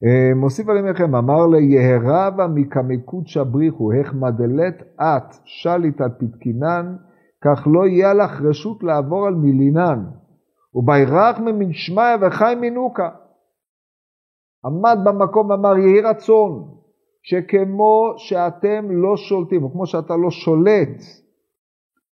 אה, 0.04 0.34
מוסיף 0.34 0.68
על 0.68 0.76
ימיכם, 0.76 1.14
אמר 1.14 1.46
ליהרבה 1.46 2.46
מקמקות 2.54 3.26
שבריחו, 3.26 3.92
החמדלת 3.92 4.82
את 5.00 5.28
שליט 5.44 6.00
על 6.00 6.10
פתקינן, 6.10 6.96
כך 7.44 7.66
לא 7.72 7.86
יהיה 7.86 8.14
לך 8.14 8.40
רשות 8.40 8.82
לעבור 8.82 9.26
על 9.26 9.34
מילינן. 9.34 10.04
ובירך 10.74 11.40
ממין 11.40 11.72
שמיא 11.72 12.16
וחי 12.20 12.54
מנוקה. 12.60 13.10
עמד 14.64 14.98
במקום 15.04 15.50
ואמר 15.50 15.78
יהי 15.78 16.00
רצון 16.00 16.68
שכמו 17.22 18.14
שאתם 18.16 18.90
לא 18.90 19.16
שולטים, 19.16 19.64
או 19.64 19.72
כמו 19.72 19.86
שאתה 19.86 20.16
לא 20.16 20.30
שולט 20.30 20.98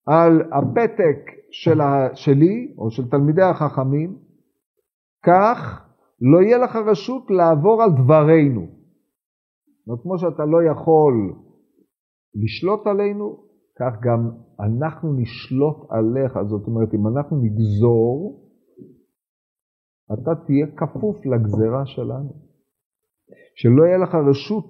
על 0.08 0.42
הפתק 0.52 1.20
של 1.64 1.82
ה, 1.82 2.16
שלי 2.16 2.74
או 2.78 2.92
של 2.92 3.10
תלמידי 3.10 3.42
החכמים, 3.42 4.18
כך 5.26 5.86
לא 6.22 6.42
יהיה 6.42 6.58
לך 6.58 6.76
רשות 6.76 7.32
לעבור 7.32 7.84
על 7.84 7.90
דברינו. 7.92 8.68
זאת 9.88 10.00
כמו 10.04 10.18
שאתה 10.18 10.46
לא 10.46 10.64
יכול 10.72 11.34
לשלוט 12.44 12.88
עלינו, 12.88 13.38
כך 13.80 13.94
גם 14.02 14.30
אנחנו 14.60 15.14
נשלוט 15.14 15.78
עליך. 15.90 16.34
זאת 16.50 16.68
אומרת, 16.68 16.94
אם 16.94 17.08
אנחנו 17.08 17.38
נגזור, 17.38 18.42
אתה 20.14 20.32
תהיה 20.46 20.68
כפוף 20.78 21.26
לגזרה 21.26 21.86
שלנו. 21.86 22.34
שלא 23.56 23.84
יהיה 23.84 23.98
לך 23.98 24.16
רשות 24.30 24.70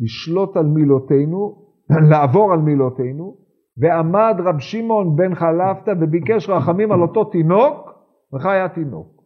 לשלוט 0.00 0.56
על 0.56 0.66
מילותינו, 0.66 1.64
לעבור 2.10 2.52
על 2.52 2.58
מילותינו, 2.58 3.43
ועמד 3.76 4.34
רב 4.38 4.58
שמעון 4.58 5.16
בן 5.16 5.34
חלפתא 5.34 5.94
וביקש 6.00 6.48
רחמים 6.48 6.92
על 6.92 7.02
אותו 7.02 7.24
תינוק, 7.24 7.90
וכך 8.34 8.46
היה 8.46 8.68
תינוק. 8.68 9.22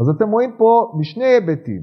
אז 0.00 0.08
אתם 0.16 0.30
רואים 0.30 0.50
פה 0.58 0.92
משני 0.98 1.24
היבטים. 1.24 1.82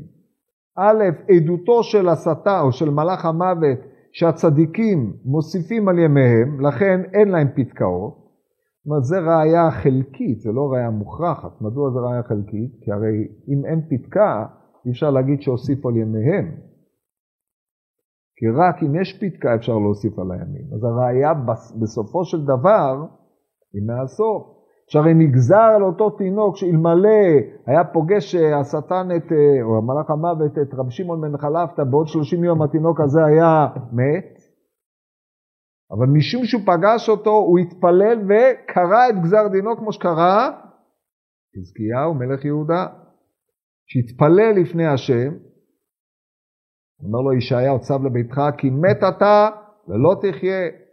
א', 0.78 1.04
עדותו 1.30 1.84
של 1.84 2.10
השטן 2.10 2.60
או 2.63 2.72
של 2.72 2.89
מלאך 2.89 3.26
המוות 3.26 3.80
שהצדיקים 4.12 5.13
מוסיפים 5.26 5.89
על 5.89 6.00
ימיהם, 6.00 6.62
לכן 6.62 7.02
אין 7.13 7.28
להם 7.28 7.48
פתקאות. 7.56 8.13
זאת 8.13 8.86
אומרת, 8.86 9.04
זה 9.04 9.19
ראייה 9.19 9.72
חלקית, 9.72 10.39
זה 10.39 10.52
לא 10.52 10.72
ראייה 10.74 10.89
מוכרחת. 10.89 11.62
מדוע 11.62 11.89
זה 11.89 12.00
ראייה 12.00 12.24
חלקית? 12.24 12.72
כי 12.82 12.91
הרי 12.91 13.28
אם 13.48 13.65
אין 13.65 13.82
פתקה, 13.89 14.46
אי 14.86 14.91
אפשר 14.91 15.12
להגיד 15.12 15.41
שהוסיפו 15.41 15.89
על 15.89 15.98
ימיהם. 15.98 16.52
כי 18.38 18.46
רק 18.50 18.84
אם 18.84 19.02
יש 19.02 19.19
פתקה 19.22 19.56
אפשר 19.56 19.78
להוסיף 19.78 20.19
על 20.19 20.32
הימים. 20.32 20.65
אז 20.74 20.84
הראייה 20.84 21.34
בסופו 21.82 22.26
של 22.26 22.43
דבר 22.43 23.06
היא 23.74 23.84
מהסוף. 23.88 24.54
שהרי 24.88 25.13
נגזר 25.13 25.69
על 25.76 25.84
אותו 25.84 26.10
תינוק 26.10 26.58
שאלמלא 26.58 27.24
היה 27.65 27.84
פוגש 27.84 28.36
השטן 28.36 29.08
את, 29.15 29.32
או 29.62 29.78
המלאך 29.78 30.10
המוות 30.10 30.58
את 30.58 30.74
רב 30.74 30.89
שמעון 30.89 31.22
בן 31.22 31.38
חלפתא, 31.38 31.84
בעוד 31.84 32.08
30 32.08 32.43
יום 32.43 32.62
התינוק 32.62 33.02
הזה 33.02 33.26
היה 33.26 33.67
מת, 33.91 34.38
אבל 35.91 36.08
משום 36.08 36.46
שהוא 36.46 36.62
פגש 36.62 37.10
אותו, 37.10 37.30
הוא 37.30 37.60
התפלל 37.60 38.19
וקרא 38.26 39.10
את 39.10 39.15
גזר 39.24 39.48
דינו 39.52 39.78
כמו 39.78 39.91
שקרא 39.93 40.50
חזקיהו 41.58 42.13
מלך 42.13 42.46
יהודה, 42.46 42.86
שהתפלל 43.88 44.62
לפני 44.62 44.88
השם, 44.88 45.34
אומר 47.01 47.21
לו 47.21 47.34
ישעיהו 47.34 47.79
צב 47.79 48.03
לביתך 48.03 48.41
כי 48.58 48.69
מת 48.69 48.97
אתה 49.10 49.49
ולא 49.88 50.15
תחיה. 50.21 50.84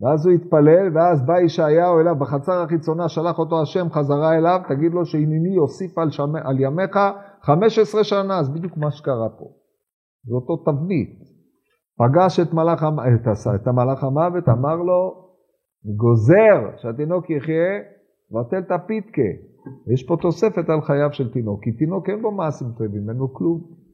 ואז 0.00 0.26
הוא 0.26 0.34
התפלל, 0.34 0.86
ואז 0.94 1.26
בא 1.26 1.40
ישעיהו 1.40 2.00
אליו 2.00 2.16
בחצר 2.18 2.62
החיצונה, 2.62 3.08
שלח 3.08 3.38
אותו 3.38 3.62
השם 3.62 3.90
חזרה 3.90 4.36
אליו, 4.36 4.60
תגיד 4.68 4.92
לו 4.92 5.06
שהנני 5.06 5.54
יוסיף 5.54 5.98
על, 5.98 6.10
שמ... 6.10 6.36
על 6.36 6.60
ימיך 6.60 6.98
15 7.42 8.04
שנה, 8.04 8.38
אז 8.38 8.54
בדיוק 8.54 8.76
מה 8.76 8.90
שקרה 8.90 9.28
פה. 9.38 9.44
זה 10.24 10.34
אותו 10.34 10.56
תבנית. 10.56 11.18
פגש 11.98 12.40
את 12.40 12.54
מלאך, 12.54 12.82
את, 12.82 13.28
את 13.54 13.66
המלאך 13.66 14.04
המוות, 14.04 14.48
אמר 14.48 14.76
לו, 14.76 15.26
גוזר 15.96 16.76
שהתינוק 16.76 17.30
יחיה, 17.30 17.80
בטל 18.30 18.58
את 18.58 18.70
הפיתקה. 18.70 19.30
יש 19.92 20.06
פה 20.08 20.16
תוספת 20.22 20.68
על 20.68 20.80
חייו 20.80 21.12
של 21.12 21.32
תינוק, 21.32 21.64
כי 21.64 21.72
תינוק 21.72 22.08
אין 22.08 22.22
בו 22.22 22.30
מעשים 22.30 22.68
טובים, 22.78 23.08
אין 23.08 23.16
לו 23.16 23.34
כלום. 23.34 23.85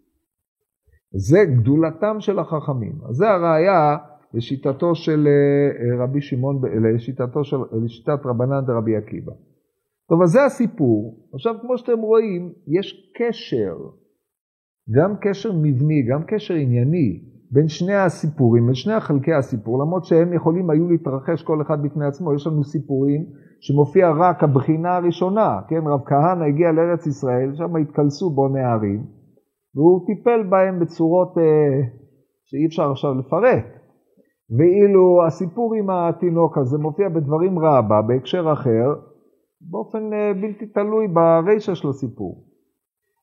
זה 1.15 1.39
גדולתם 1.45 2.17
של 2.19 2.39
החכמים. 2.39 2.93
אז 3.09 3.17
זה 3.17 3.31
הראייה 3.31 3.97
לשיטתו 4.35 4.95
של 4.95 5.29
אה, 5.29 6.05
רבי 6.05 6.21
שמעון, 6.21 6.61
לשיטתו 6.95 7.45
של, 7.45 7.57
לשיטת 7.85 8.27
רבנן 8.27 8.65
דרבי 8.67 8.97
עקיבא. 8.97 9.33
טוב, 10.09 10.23
אז 10.23 10.31
זה 10.31 10.45
הסיפור. 10.45 11.29
עכשיו, 11.35 11.55
כמו 11.61 11.79
שאתם 11.79 11.99
רואים, 11.99 12.53
יש 12.67 13.13
קשר, 13.19 13.75
גם 14.91 15.17
קשר 15.21 15.53
מבני, 15.53 16.03
גם 16.03 16.23
קשר 16.27 16.55
ענייני, 16.55 17.21
בין 17.51 17.69
שני 17.69 17.95
הסיפורים, 17.95 18.67
בין 18.67 18.75
שני 18.75 19.01
חלקי 19.01 19.33
הסיפור, 19.33 19.83
למרות 19.83 20.05
שהם 20.05 20.33
יכולים 20.33 20.71
היו 20.71 20.89
להתרחש 20.89 21.43
כל 21.43 21.63
אחד 21.63 21.83
בפני 21.83 22.07
עצמו. 22.07 22.35
יש 22.35 22.47
לנו 22.47 22.65
סיפורים 22.65 23.27
שמופיע 23.61 24.11
רק 24.11 24.45
הבחינה 24.45 24.97
הראשונה, 24.97 25.61
כן, 25.69 25.87
רב 25.87 26.01
כהנא 26.07 26.45
הגיע 26.45 26.73
לארץ 26.73 27.07
ישראל, 27.07 27.55
שם 27.55 27.77
התקלסו 27.77 28.31
בו 28.31 28.49
נערים, 28.49 29.05
והוא 29.75 30.07
טיפל 30.07 30.43
בהם 30.49 30.81
בצורות 30.81 31.39
אה, 31.39 31.43
שאי 32.45 32.67
אפשר 32.67 32.91
עכשיו 32.91 33.15
לפרט. 33.15 33.65
ואילו 34.59 35.27
הסיפור 35.27 35.75
עם 35.75 35.91
התינוק 35.91 36.59
הזה 36.59 36.79
מופיע 36.79 37.09
בדברים 37.09 37.59
רבה, 37.59 38.03
בהקשר 38.03 38.53
אחר, 38.53 38.95
באופן 39.61 40.13
אה, 40.13 40.33
בלתי 40.41 40.67
תלוי 40.67 41.09
ברישא 41.09 41.75
של 41.75 41.89
הסיפור. 41.89 42.45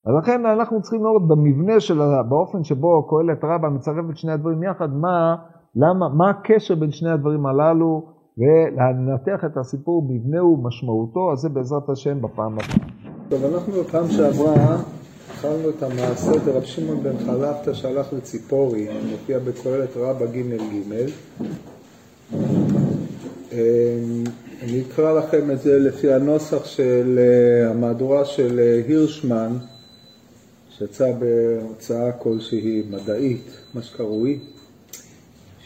אז 0.06 0.16
לכן 0.22 0.46
אנחנו 0.46 0.82
צריכים 0.82 1.04
לראות 1.04 1.28
במבנה 1.28 1.80
של, 1.80 2.00
באופן 2.30 2.64
שבו 2.64 3.08
קהלת 3.08 3.44
רבה 3.44 3.70
מצרף 3.70 4.06
את 4.10 4.18
שני 4.18 4.32
הדברים 4.32 4.64
יחד, 4.64 4.90
מה, 4.94 5.36
למה, 5.76 6.10
מה 6.10 6.30
הקשר 6.30 6.76
בין 6.76 6.92
שני 6.92 7.10
הדברים 7.10 7.46
הללו, 7.46 8.20
ולנתח 8.38 9.46
את 9.46 9.58
הסיפור 9.58 10.08
מבנהו 10.10 10.48
ומשמעותו, 10.48 11.32
אז 11.32 11.40
זה 11.40 11.50
בעזרת 11.50 11.90
השם 11.90 12.22
בפעם 12.22 12.54
הבאה. 12.54 12.90
טוב, 13.30 13.40
אנחנו 13.54 13.74
בפעם 13.74 14.08
שעברה 14.08 14.99
התחלנו 15.40 15.70
את 15.70 15.84
המעשה 15.84 16.32
דרב 16.46 16.64
שמעון 16.64 17.04
בן 17.04 17.26
חלפתא 17.26 17.74
שהלך 17.74 18.08
לציפורי, 18.14 18.88
מופיע 19.12 19.40
בכהלת 19.40 19.90
רבה 19.96 20.26
ג' 20.26 20.58
ג'. 20.58 21.10
אמ, 23.52 23.58
אני 24.62 24.82
אקרא 24.82 25.20
לכם 25.20 25.52
את 25.52 25.62
זה 25.62 25.80
לפי 25.80 26.14
הנוסח 26.14 26.66
של 26.66 27.20
אה, 27.20 27.70
המהדורה 27.70 28.26
של 28.26 28.60
אה, 28.60 28.82
הירשמן, 28.88 29.58
שיצא 30.78 31.12
בהוצאה 31.20 32.12
כלשהי 32.12 32.84
מדעית, 32.90 33.52
מה 33.74 33.82
שקרוי, 33.82 34.40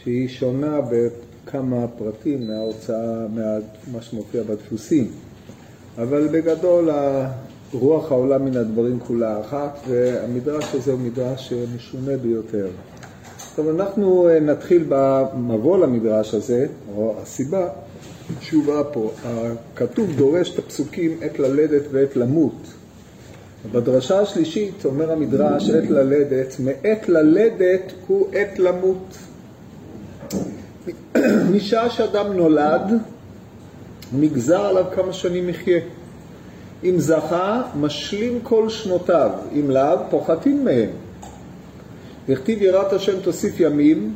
שהיא 0.02 0.28
שונה 0.28 0.80
בכמה 0.80 1.88
פרטים 1.88 2.46
מההוצאה, 2.48 3.26
מה 3.92 4.02
שמופיע 4.02 4.42
בדפוסים. 4.42 5.10
אבל 5.98 6.28
בגדול 6.28 6.90
רוח 7.72 8.12
העולם 8.12 8.44
מן 8.44 8.56
הדברים 8.56 9.00
כולה 9.00 9.40
אחת, 9.40 9.78
והמדרש 9.88 10.74
הזה 10.74 10.92
הוא 10.92 11.00
מדרש 11.00 11.52
משונה 11.76 12.16
ביותר. 12.16 12.66
טוב, 13.56 13.68
אנחנו 13.68 14.28
אה, 14.28 14.40
נתחיל 14.40 14.84
במבוא 14.88 15.78
למדרש 15.78 16.34
הזה, 16.34 16.66
או 16.96 17.14
הסיבה 17.22 17.68
שהוא 18.40 18.64
בא 18.64 18.82
פה. 18.92 19.10
הכתוב 19.24 20.16
דורש 20.16 20.54
את 20.54 20.58
הפסוקים 20.58 21.18
עת 21.22 21.38
ללדת 21.38 21.82
ועת 21.90 22.16
למות. 22.16 22.74
בדרשה 23.72 24.20
השלישית 24.20 24.84
אומר 24.84 25.12
המדרש 25.12 25.70
עת 25.70 25.90
ללדת, 25.90 26.56
מעת 26.58 27.08
ללדת 27.08 27.92
הוא 28.06 28.26
עת 28.32 28.58
למות. 28.58 29.16
משעה 31.54 31.90
שאדם 31.90 32.32
נולד, 32.32 32.92
נגזר 34.12 34.60
עליו 34.60 34.84
כמה 34.94 35.12
שנים 35.12 35.48
יחיה. 35.48 35.80
אם 36.84 36.94
זכה, 36.98 37.62
משלים 37.80 38.38
כל 38.42 38.68
שנותיו, 38.68 39.30
אם 39.52 39.70
לאו, 39.70 39.98
פוחתים 40.10 40.64
מהם. 40.64 40.90
וכתיב 42.28 42.62
יראת 42.62 42.92
השם 42.92 43.20
תוסיף 43.20 43.60
ימים, 43.60 44.14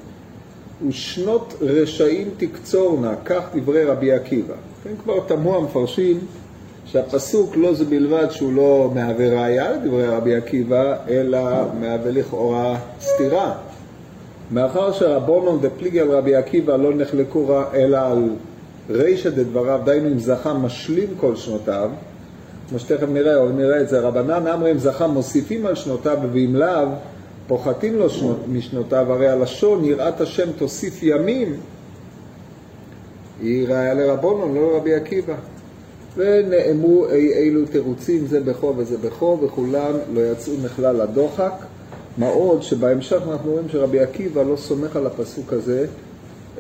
ושנות 0.89 1.55
רשעים 1.61 2.31
תקצורנה, 2.37 3.15
כך 3.25 3.43
דברי 3.55 3.85
רבי 3.85 4.13
עקיבא. 4.13 4.55
כן, 4.85 4.91
כבר 5.03 5.21
תמו 5.27 5.57
המפרשים 5.57 6.19
שהפסוק 6.85 7.57
לא 7.57 7.75
זה 7.75 7.85
בלבד 7.85 8.27
שהוא 8.31 8.53
לא 8.53 8.91
מהווה 8.95 9.29
ראייה 9.29 9.73
לדברי 9.73 10.07
רבי 10.07 10.35
עקיבא, 10.35 10.97
אלא 11.09 11.41
מהווה 11.81 12.11
לכאורה 12.11 12.79
סתירה. 13.01 13.55
מאחר 14.51 14.93
שרבונון 14.93 15.61
דפליגי 15.61 16.01
על 16.01 16.11
רבי 16.11 16.35
עקיבא 16.35 16.77
לא 16.77 16.95
נחלקו 16.95 17.61
אלא 17.75 17.99
על 17.99 18.31
רישא 18.91 19.31
דדבריו, 19.31 19.81
דהיינו 19.85 20.09
אם 20.09 20.19
זכה 20.19 20.53
משלים 20.53 21.09
כל 21.21 21.37
שנותיו, 21.37 21.91
כמו 22.69 22.79
שתכף 22.79 23.09
נראה, 23.09 23.37
או 23.37 23.49
נראה 23.49 23.81
את 23.81 23.89
זה, 23.89 24.01
רבנן 24.01 24.47
אמרי 24.47 24.73
אם 24.73 24.79
זכה 24.79 25.07
מוסיפים 25.07 25.67
על 25.67 25.75
שנותיו 25.75 26.19
ואם 26.33 26.57
לאו 26.57 26.89
פוחתים 27.47 27.95
לו 27.95 28.11
שנות, 28.11 28.39
משנותיו, 28.49 29.13
הרי 29.13 29.29
הלשון 29.29 29.85
יראת 29.85 30.21
השם 30.21 30.53
תוסיף 30.53 31.03
ימים 31.03 31.57
היא 33.41 33.69
ראיה 33.69 33.95
לרבונון, 33.95 34.55
לא 34.55 34.73
לרבי 34.73 34.95
עקיבא. 34.95 35.35
ונאמרו 36.17 37.07
אי 37.11 37.33
אילו 37.33 37.67
תירוצים 37.67 38.27
זה 38.27 38.41
בכו 38.41 38.75
וזה 38.77 38.99
בכו 38.99 39.39
וכולם 39.43 39.93
לא 40.13 40.21
יצאו 40.21 40.53
מכלל 40.65 41.01
הדוחק 41.01 41.53
מה 42.19 42.29
עוד 42.29 42.63
שבהמשך 42.63 43.23
אנחנו 43.31 43.51
רואים 43.51 43.69
שרבי 43.69 44.01
עקיבא 44.01 44.43
לא 44.43 44.57
סומך 44.57 44.97
על 44.97 45.07
הפסוק 45.07 45.53
הזה 45.53 45.87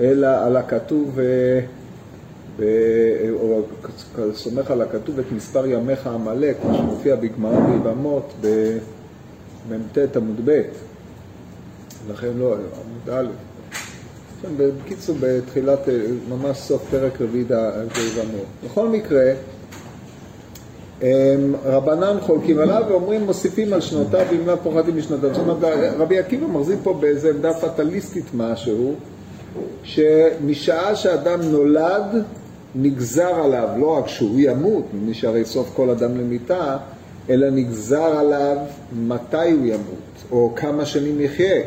אלא 0.00 0.46
על 0.46 0.56
הכתוב 0.56 1.18
או 3.32 3.62
סומך 4.34 4.70
על 4.70 4.82
הכתוב 4.82 5.18
את 5.18 5.24
מספר 5.36 5.66
ימיך 5.66 6.06
עמלק, 6.06 6.56
כמו 6.62 6.74
שמופיע 6.74 7.16
בגמרא 7.16 7.60
ביבמות 7.60 8.32
במ"ט 9.68 10.16
עמוד 10.16 10.40
ב', 10.44 10.62
לכן 12.10 12.30
לא, 12.38 12.54
עמוד 12.54 13.10
א'. 13.12 13.28
בקיצור, 14.56 15.16
בתחילת, 15.20 15.88
ממש 16.28 16.58
סוף 16.58 16.82
פרק 16.90 17.20
רביעי 17.20 17.44
ביבמות. 17.44 18.46
בכל 18.64 18.88
מקרה, 18.88 19.32
רבנן 21.64 22.16
חולקים 22.20 22.58
עליו 22.58 22.82
ואומרים 22.88 23.22
מוסיפים 23.26 23.72
על 23.72 23.80
שנותיו 23.80 24.26
ואם 24.30 24.46
לא 24.46 24.56
פוחדים 24.62 24.96
משנותיו. 24.96 25.34
זאת 25.34 25.48
אומרת, 25.48 25.74
רבי 25.98 26.18
עקיבא 26.18 26.46
מחזיק 26.46 26.78
פה 26.82 26.94
באיזה 26.94 27.30
עמדה 27.30 27.54
פטליסטית 27.54 28.24
משהו, 28.34 28.94
שמשעה 29.82 30.96
שאדם 30.96 31.42
נולד, 31.42 32.24
נגזר 32.82 33.34
עליו 33.34 33.68
לא 33.78 33.98
רק 33.98 34.08
שהוא 34.08 34.40
ימות, 34.40 34.84
מפני 34.94 35.14
שהרי 35.14 35.44
סוף 35.44 35.70
כל 35.76 35.90
אדם 35.90 36.18
למיתה, 36.18 36.76
אלא 37.30 37.50
נגזר 37.50 38.02
עליו 38.02 38.56
מתי 38.92 39.36
הוא 39.36 39.66
ימות, 39.66 40.30
או 40.30 40.52
כמה 40.56 40.86
שנים 40.86 41.20
יחיה. 41.20 41.62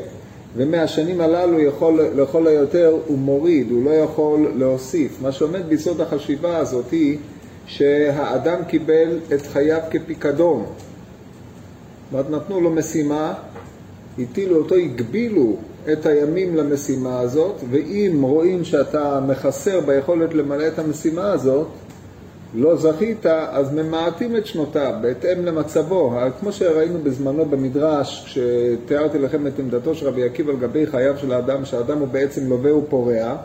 ומהשנים 0.55 1.21
הללו 1.21 1.59
יכול, 1.59 2.01
לכל 2.15 2.47
היותר 2.47 2.97
הוא 3.07 3.17
מוריד, 3.17 3.71
הוא 3.71 3.85
לא 3.85 3.89
יכול 3.89 4.51
להוסיף. 4.57 5.21
מה 5.21 5.31
שעומד 5.31 5.69
ביסוד 5.69 6.01
החשיבה 6.01 6.57
הזאת 6.57 6.91
היא 6.91 7.17
שהאדם 7.65 8.63
קיבל 8.67 9.19
את 9.33 9.41
חייו 9.41 9.79
כפיקדון. 9.91 10.65
זאת 10.65 12.13
אומרת, 12.13 12.29
נתנו 12.29 12.61
לו 12.61 12.69
משימה, 12.71 13.33
הטילו 14.19 14.57
אותו, 14.57 14.75
הגבילו 14.75 15.55
את 15.93 16.05
הימים 16.05 16.55
למשימה 16.55 17.19
הזאת, 17.19 17.55
ואם 17.69 18.21
רואים 18.21 18.63
שאתה 18.63 19.19
מחסר 19.27 19.79
ביכולת 19.79 20.33
למלא 20.33 20.67
את 20.67 20.79
המשימה 20.79 21.31
הזאת, 21.31 21.67
לא 22.55 22.75
זכית, 22.75 23.25
אז 23.25 23.73
ממעטים 23.73 24.35
את 24.35 24.45
שנותיו, 24.45 24.93
בהתאם 25.01 25.45
למצבו. 25.45 26.13
כמו 26.39 26.51
שראינו 26.51 26.99
בזמנו 27.03 27.45
במדרש, 27.45 28.23
כשתיארתי 28.25 29.19
לכם 29.19 29.47
את 29.47 29.59
עמדתו 29.59 29.95
של 29.95 30.07
רבי 30.07 30.23
עקיבא 30.23 30.53
לגבי 30.53 30.87
חייו 30.87 31.17
של 31.17 31.31
האדם, 31.33 31.65
שהאדם 31.65 31.97
הוא 31.97 32.07
בעצם 32.07 32.49
לווה 32.49 32.75
ופורע, 32.75 33.35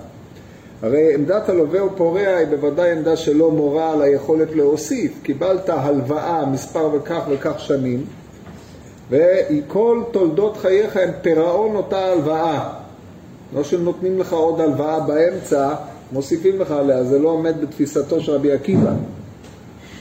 הרי 0.82 1.14
עמדת 1.14 1.48
הלווה 1.48 1.84
ופורע 1.84 2.26
היא 2.26 2.46
בוודאי 2.46 2.92
עמדה 2.92 3.16
שלא 3.16 3.50
מורה 3.50 3.92
על 3.92 4.02
היכולת 4.02 4.48
להוסיף. 4.54 5.12
קיבלת 5.22 5.68
הלוואה 5.68 6.46
מספר 6.46 6.90
וכך 6.94 7.22
וכך 7.30 7.60
שנים, 7.60 8.04
וכל 9.10 10.02
תולדות 10.10 10.56
חייך 10.56 10.96
הם 10.96 11.10
פירעון 11.22 11.76
אותה 11.76 11.98
הלוואה. 11.98 12.72
לא 13.54 13.64
שנותנים 13.64 14.20
לך 14.20 14.32
עוד 14.32 14.60
הלוואה 14.60 15.00
באמצע, 15.00 15.74
מוסיפים 16.12 16.60
לך 16.60 16.70
עליה, 16.70 17.04
זה 17.04 17.18
לא 17.18 17.28
עומד 17.28 17.60
בתפיסתו 17.60 18.20
של 18.20 18.32
רבי 18.32 18.52
עקיבא. 18.52 18.92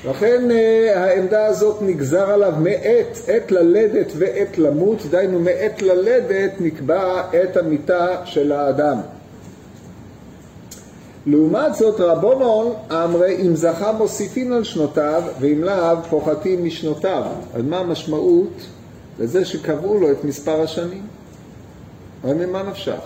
לכן 0.09 0.51
אה, 0.51 1.03
העמדה 1.03 1.45
הזאת 1.45 1.81
נגזר 1.81 2.29
עליו 2.29 2.53
מעת, 2.59 3.19
עת 3.27 3.51
ללדת 3.51 4.11
ועת 4.17 4.57
למות, 4.57 4.97
דהיינו 5.09 5.39
מעת 5.39 5.81
ללדת 5.81 6.51
נקבע 6.59 7.21
עת 7.33 7.57
המיתה 7.57 8.07
של 8.25 8.51
האדם. 8.51 8.97
לעומת 11.25 11.75
זאת 11.75 11.99
רבונון 11.99 12.73
אמרי 12.91 13.37
אם 13.41 13.55
זכה 13.55 13.91
מוסיפים 13.91 14.53
על 14.53 14.63
שנותיו 14.63 15.23
ואם 15.39 15.63
לאו 15.63 15.97
פוחתים 16.09 16.65
משנותיו. 16.65 17.23
אז 17.53 17.61
מה 17.63 17.77
המשמעות? 17.77 18.65
לזה 19.19 19.45
שקבעו 19.45 19.99
לו 19.99 20.11
את 20.11 20.23
מספר 20.23 20.61
השנים. 20.61 21.03
הרי 22.23 22.45
ממה 22.45 22.63
נפשך? 22.63 22.99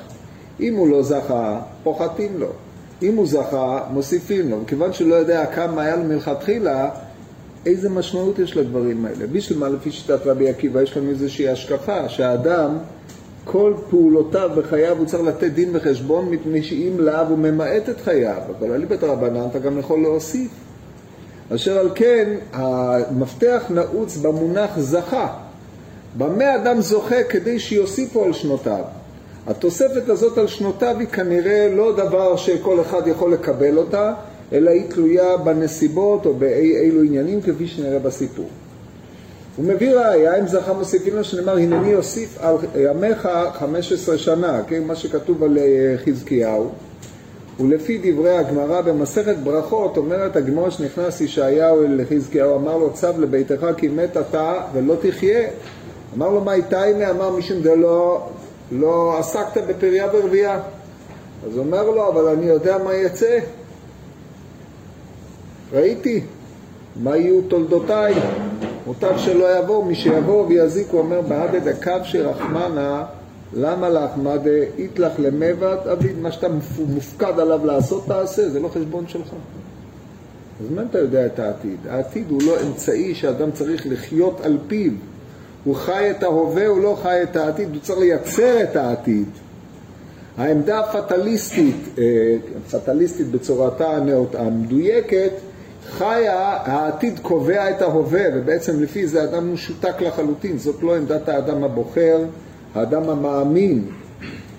אם 0.59 0.75
הוא 0.75 0.87
לא 0.87 1.03
זכה, 1.03 1.61
פוחתים 1.83 2.37
לו. 2.37 2.49
אם 3.01 3.15
הוא 3.15 3.27
זכה, 3.27 3.83
מוסיפים 3.91 4.49
לו. 4.49 4.57
מכיוון 4.57 4.93
שהוא 4.93 5.09
לא 5.09 5.15
יודע 5.15 5.45
כמה 5.45 5.81
היה 5.81 5.95
לו 5.95 6.03
מלכתחילה, 6.03 6.89
איזה 7.65 7.89
משמעות 7.89 8.39
יש 8.39 8.57
לדברים 8.57 9.05
האלה. 9.05 9.27
בשביל 9.27 9.59
מה 9.59 9.69
לפי 9.69 9.91
שיטת 9.91 10.25
רבי 10.25 10.49
עקיבא 10.49 10.81
יש 10.81 10.97
לנו 10.97 11.09
איזושהי 11.09 11.49
השקפה 11.49 12.09
שהאדם, 12.09 12.77
כל 13.45 13.73
פעולותיו 13.89 14.49
בחייו 14.57 14.97
הוא 14.97 15.05
צריך 15.05 15.23
לתת 15.23 15.51
דין 15.51 15.69
וחשבון 15.73 16.29
מפני 16.29 16.63
שאם 16.63 16.93
לאו 16.97 17.27
הוא 17.29 17.37
ממעט 17.37 17.89
את 17.89 18.01
חייו, 18.01 18.41
אבל 18.59 18.85
בית 18.85 19.03
רבנן 19.03 19.47
אתה 19.51 19.59
גם 19.59 19.79
יכול 19.79 20.01
להוסיף. 20.01 20.51
אשר 21.55 21.79
על 21.79 21.89
כן, 21.95 22.35
המפתח 22.53 23.63
נעוץ 23.69 24.17
במונח 24.17 24.79
זכה. 24.79 25.48
במה 26.17 26.55
אדם 26.55 26.81
זוכה 26.81 27.23
כדי 27.23 27.59
שיוסיפו 27.59 28.23
על 28.23 28.33
שנותיו? 28.33 28.83
התוספת 29.47 30.09
הזאת 30.09 30.37
על 30.37 30.47
שנותיו 30.47 30.95
היא 30.99 31.07
כנראה 31.07 31.67
לא 31.75 31.95
דבר 31.95 32.35
שכל 32.35 32.81
אחד 32.81 33.07
יכול 33.07 33.33
לקבל 33.33 33.77
אותה, 33.77 34.13
אלא 34.53 34.69
היא 34.69 34.89
תלויה 34.89 35.37
בנסיבות 35.37 36.25
או 36.25 36.33
באילו 36.33 37.03
עניינים 37.03 37.41
כפי 37.41 37.67
שנראה 37.67 37.99
בסיפור. 37.99 38.49
הוא 39.55 39.65
מביא 39.65 39.93
ראיה, 39.93 40.39
אם 40.39 40.47
זכה 40.47 40.73
מוסיפים 40.73 41.15
לו 41.15 41.23
שנאמר, 41.23 41.57
הנני 41.57 41.95
אוסיף 41.95 42.37
על 42.41 42.55
ימיך 42.75 43.29
15 43.59 44.17
שנה, 44.17 44.61
כן, 44.67 44.83
מה 44.83 44.95
שכתוב 44.95 45.43
על 45.43 45.57
אה, 45.57 45.95
חזקיהו. 46.05 46.69
ולפי 47.59 47.99
דברי 48.03 48.37
הגמרא 48.37 48.81
במסכת 48.81 49.35
ברכות, 49.43 49.97
אומרת 49.97 50.35
הגמרא 50.35 50.69
שנכנס 50.69 51.21
ישעיהו 51.21 51.83
אל 51.83 52.01
חזקיהו, 52.09 52.55
אמר 52.55 52.77
לו 52.77 52.93
צו 52.93 53.07
לביתך 53.19 53.67
כי 53.77 53.87
מת 53.87 54.17
אתה 54.17 54.53
ולא 54.73 54.95
תחיה. 55.01 55.47
אמר 56.17 56.29
לו, 56.29 56.41
מה 56.41 56.53
איתה 56.53 56.83
הנה? 56.83 57.11
אמר, 57.11 57.29
משום 57.29 57.61
דלא 57.61 58.29
לא 58.71 59.19
עסקת 59.19 59.63
בפריה 59.67 60.07
ורבייה. 60.13 60.59
אז 61.45 61.57
אומר 61.57 61.89
לו, 61.89 62.07
אבל 62.07 62.27
אני 62.27 62.45
יודע 62.45 62.77
מה 62.77 62.93
יצא. 62.93 63.39
ראיתי, 65.73 66.23
מה 66.95 67.17
יהיו 67.17 67.41
תולדותיי. 67.41 68.13
מוטב 68.85 69.17
שלא 69.17 69.59
יבוא, 69.59 69.85
מי 69.85 69.95
שיבוא 69.95 70.45
ויזיק, 70.47 70.87
הוא 70.91 70.99
אומר, 70.99 71.21
בעדה 71.21 71.59
דקב 71.59 72.03
שרחמנה, 72.03 73.05
למה 73.53 73.89
לך, 73.89 74.09
מה 74.23 74.37
דאית 74.37 74.99
לך 74.99 75.13
למבט 75.19 75.87
אביד, 75.87 76.19
מה 76.19 76.31
שאתה 76.31 76.47
מופקד 76.87 77.39
עליו 77.39 77.65
לעשות 77.65 78.05
תעשה, 78.07 78.49
זה 78.49 78.59
לא 78.59 78.67
חשבון 78.67 79.07
שלך. 79.07 79.27
אז 80.61 80.71
מה 80.75 80.81
אתה 80.89 80.99
יודע 80.99 81.25
את 81.25 81.39
העתיד? 81.39 81.77
העתיד 81.89 82.29
הוא 82.29 82.41
לא 82.45 82.55
אמצעי 82.67 83.15
שאדם 83.15 83.51
צריך 83.51 83.87
לחיות 83.89 84.41
על 84.41 84.57
פיו. 84.67 84.91
הוא 85.63 85.75
חי 85.75 86.11
את 86.11 86.23
ההווה, 86.23 86.67
הוא 86.67 86.81
לא 86.81 86.97
חי 87.01 87.23
את 87.23 87.35
העתיד, 87.35 87.69
הוא 87.69 87.81
צריך 87.81 87.99
לייצר 87.99 88.63
את 88.63 88.75
העתיד. 88.75 89.25
העמדה 90.37 90.79
הפטליסטית, 90.79 91.75
אה, 91.97 92.35
פטליסטית 92.71 93.27
בצורתה 93.31 93.97
המדויקת, 94.33 95.31
חיה, 95.89 96.57
העתיד 96.63 97.19
קובע 97.19 97.69
את 97.69 97.81
ההווה, 97.81 98.23
ובעצם 98.33 98.83
לפי 98.83 99.07
זה 99.07 99.23
אדם 99.23 99.53
משותק 99.53 100.01
לחלוטין, 100.01 100.57
זאת 100.57 100.83
לא 100.83 100.95
עמדת 100.95 101.29
האדם 101.29 101.63
הבוחר, 101.63 102.19
האדם 102.75 103.09
המאמין. 103.09 103.85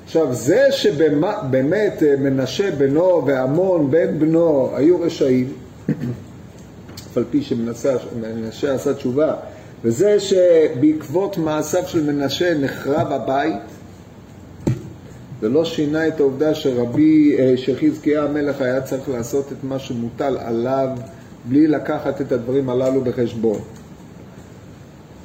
עכשיו, 0.05 0.35
זה 0.35 0.67
שבאמת 0.71 2.03
אה, 2.03 2.15
מנשה 2.19 2.71
בנו 2.71 3.23
ועמון 3.27 3.91
בן 3.91 4.19
בנו 4.19 4.71
היו 4.75 5.01
רשעים, 5.01 5.53
אף 6.95 7.17
על 7.17 7.25
פי 7.31 7.43
שמנשה 7.43 8.75
עשה 8.75 8.95
תשובה, 8.95 9.35
וזה 9.85 10.21
שבעקבות 10.21 11.39
מעשיו 11.39 11.83
של 11.87 12.13
מנשה 12.13 12.59
נחרב 12.59 13.13
הבית, 13.13 13.63
זה 15.41 15.49
לא 15.49 15.65
שינה 15.65 16.09
את 16.09 16.21
העובדה 16.21 16.55
שרבי, 16.55 17.37
אה, 17.39 17.57
שחזקיה 17.57 18.23
המלך 18.23 18.61
היה 18.61 18.81
צריך 18.81 19.09
לעשות 19.09 19.53
את 19.53 19.65
מה 19.65 19.79
שמוטל 19.79 20.37
עליו 20.41 20.89
בלי 21.45 21.67
לקחת 21.67 22.21
את 22.21 22.33
הדברים 22.33 22.71
הללו 22.71 23.01
בחשבון. 23.01 23.59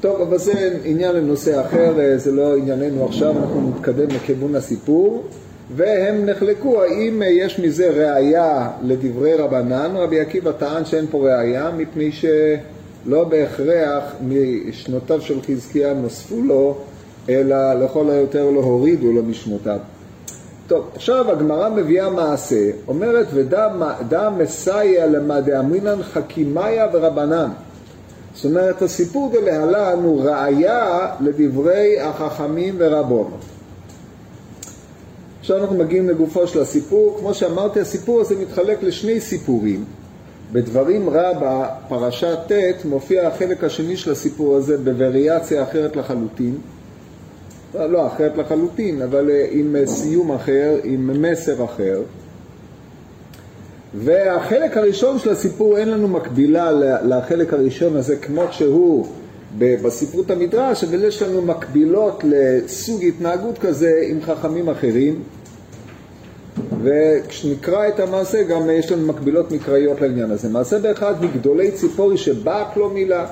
טוב, 0.01 0.21
אבל 0.21 0.37
זה 0.37 0.79
עניין 0.83 1.15
לנושא 1.15 1.61
אחר, 1.61 1.99
אה, 1.99 2.17
זה 2.17 2.31
לא 2.31 2.57
ענייננו 2.57 3.05
עכשיו, 3.05 3.37
אנחנו 3.37 3.69
נתקדם 3.69 4.07
לכיוון 4.09 4.55
הסיפור. 4.55 5.23
והם 5.75 6.25
נחלקו 6.25 6.83
האם 6.83 7.23
אה, 7.23 7.27
יש 7.27 7.59
מזה 7.59 7.89
ראייה 7.89 8.69
לדברי 8.83 9.33
רבנן, 9.33 9.91
רבי 9.95 10.19
עקיבא 10.19 10.51
טען 10.51 10.85
שאין 10.85 11.05
פה 11.11 11.17
ראייה 11.17 11.71
מפני 11.77 12.11
שלא 13.05 13.23
בהכרח 13.23 14.03
משנותיו 14.27 15.21
של 15.21 15.41
חזקיה 15.41 15.93
נוספו 15.93 16.41
לו, 16.41 16.77
אלא 17.29 17.73
לכל 17.73 18.09
היותר 18.09 18.49
לא 18.49 18.59
הורידו 18.59 19.11
לו 19.11 19.23
משמותיו. 19.23 19.79
טוב, 20.67 20.89
עכשיו 20.95 21.31
הגמרא 21.31 21.69
מביאה 21.69 22.09
מעשה, 22.09 22.69
אומרת 22.87 23.27
ודא 23.33 24.29
מסייע 24.37 25.07
למה 25.07 25.41
דאמרינן 25.41 26.03
חכימיה 26.03 26.87
ורבנן. 26.93 27.49
זאת 28.35 28.45
אומרת, 28.45 28.81
הסיפור 28.81 29.31
דלהלן 29.31 30.03
הוא 30.03 30.23
ראייה 30.23 31.07
לדברי 31.21 31.99
החכמים 31.99 32.75
ורבונות. 32.77 33.45
עכשיו 35.39 35.57
אנחנו 35.57 35.75
מגיעים 35.77 36.09
לגופו 36.09 36.47
של 36.47 36.61
הסיפור. 36.61 37.17
כמו 37.19 37.33
שאמרתי, 37.33 37.79
הסיפור 37.79 38.21
הזה 38.21 38.35
מתחלק 38.35 38.83
לשני 38.83 39.21
סיפורים. 39.21 39.85
בדברים 40.51 41.09
רבה, 41.09 41.69
פרשה 41.87 42.35
ט', 42.35 42.85
מופיע 42.85 43.27
החלק 43.27 43.63
השני 43.63 43.97
של 43.97 44.11
הסיפור 44.11 44.55
הזה 44.55 44.77
בווריאציה 44.77 45.63
אחרת 45.63 45.95
לחלוטין. 45.95 46.57
לא 47.73 48.07
אחרת 48.07 48.37
לחלוטין, 48.37 49.01
אבל 49.01 49.29
אה, 49.29 49.47
עם 49.51 49.75
אה, 49.75 49.87
סיום 49.87 50.31
אחר, 50.31 50.75
עם 50.83 51.21
מסר 51.21 51.65
אחר. 51.65 52.01
והחלק 53.93 54.77
הראשון 54.77 55.19
של 55.19 55.29
הסיפור, 55.29 55.77
אין 55.77 55.89
לנו 55.89 56.07
מקבילה 56.07 56.71
לחלק 57.03 57.53
הראשון 57.53 57.95
הזה 57.95 58.15
כמו 58.15 58.43
שהוא 58.51 59.07
בספרות 59.57 60.31
המדרש, 60.31 60.83
אבל 60.83 61.03
יש 61.03 61.21
לנו 61.21 61.41
מקבילות 61.41 62.23
לסוג 62.23 63.03
התנהגות 63.03 63.57
כזה 63.57 64.01
עם 64.09 64.21
חכמים 64.21 64.69
אחרים. 64.69 65.23
וכשנקרא 66.85 67.87
את 67.87 67.99
המעשה 67.99 68.43
גם 68.43 68.69
יש 68.69 68.91
לנו 68.91 69.07
מקבילות 69.07 69.51
מקראיות 69.51 70.01
לעניין 70.01 70.31
הזה. 70.31 70.49
מעשה 70.49 70.79
באחד 70.79 71.25
מגדולי 71.25 71.71
ציפורי 71.71 72.17
שבאת 72.17 72.77
לו 72.77 72.89
מילה. 72.89 73.27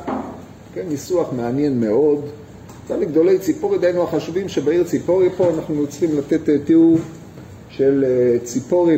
כן, 0.73 0.81
ניסוח 0.87 1.33
מעניין 1.33 1.79
מאוד. 1.79 2.25
זה 2.87 2.97
מגדולי 2.97 3.39
ציפורי, 3.39 3.77
דהיינו 3.77 4.03
החשובים 4.03 4.49
שבעיר 4.49 4.83
ציפורי 4.83 5.29
פה 5.37 5.49
אנחנו 5.49 5.87
צריכים 5.87 6.17
לתת 6.17 6.49
אה, 6.49 6.57
תיאור 6.65 6.97
של 7.69 8.05
אה, 8.07 8.39
ציפורי 8.43 8.97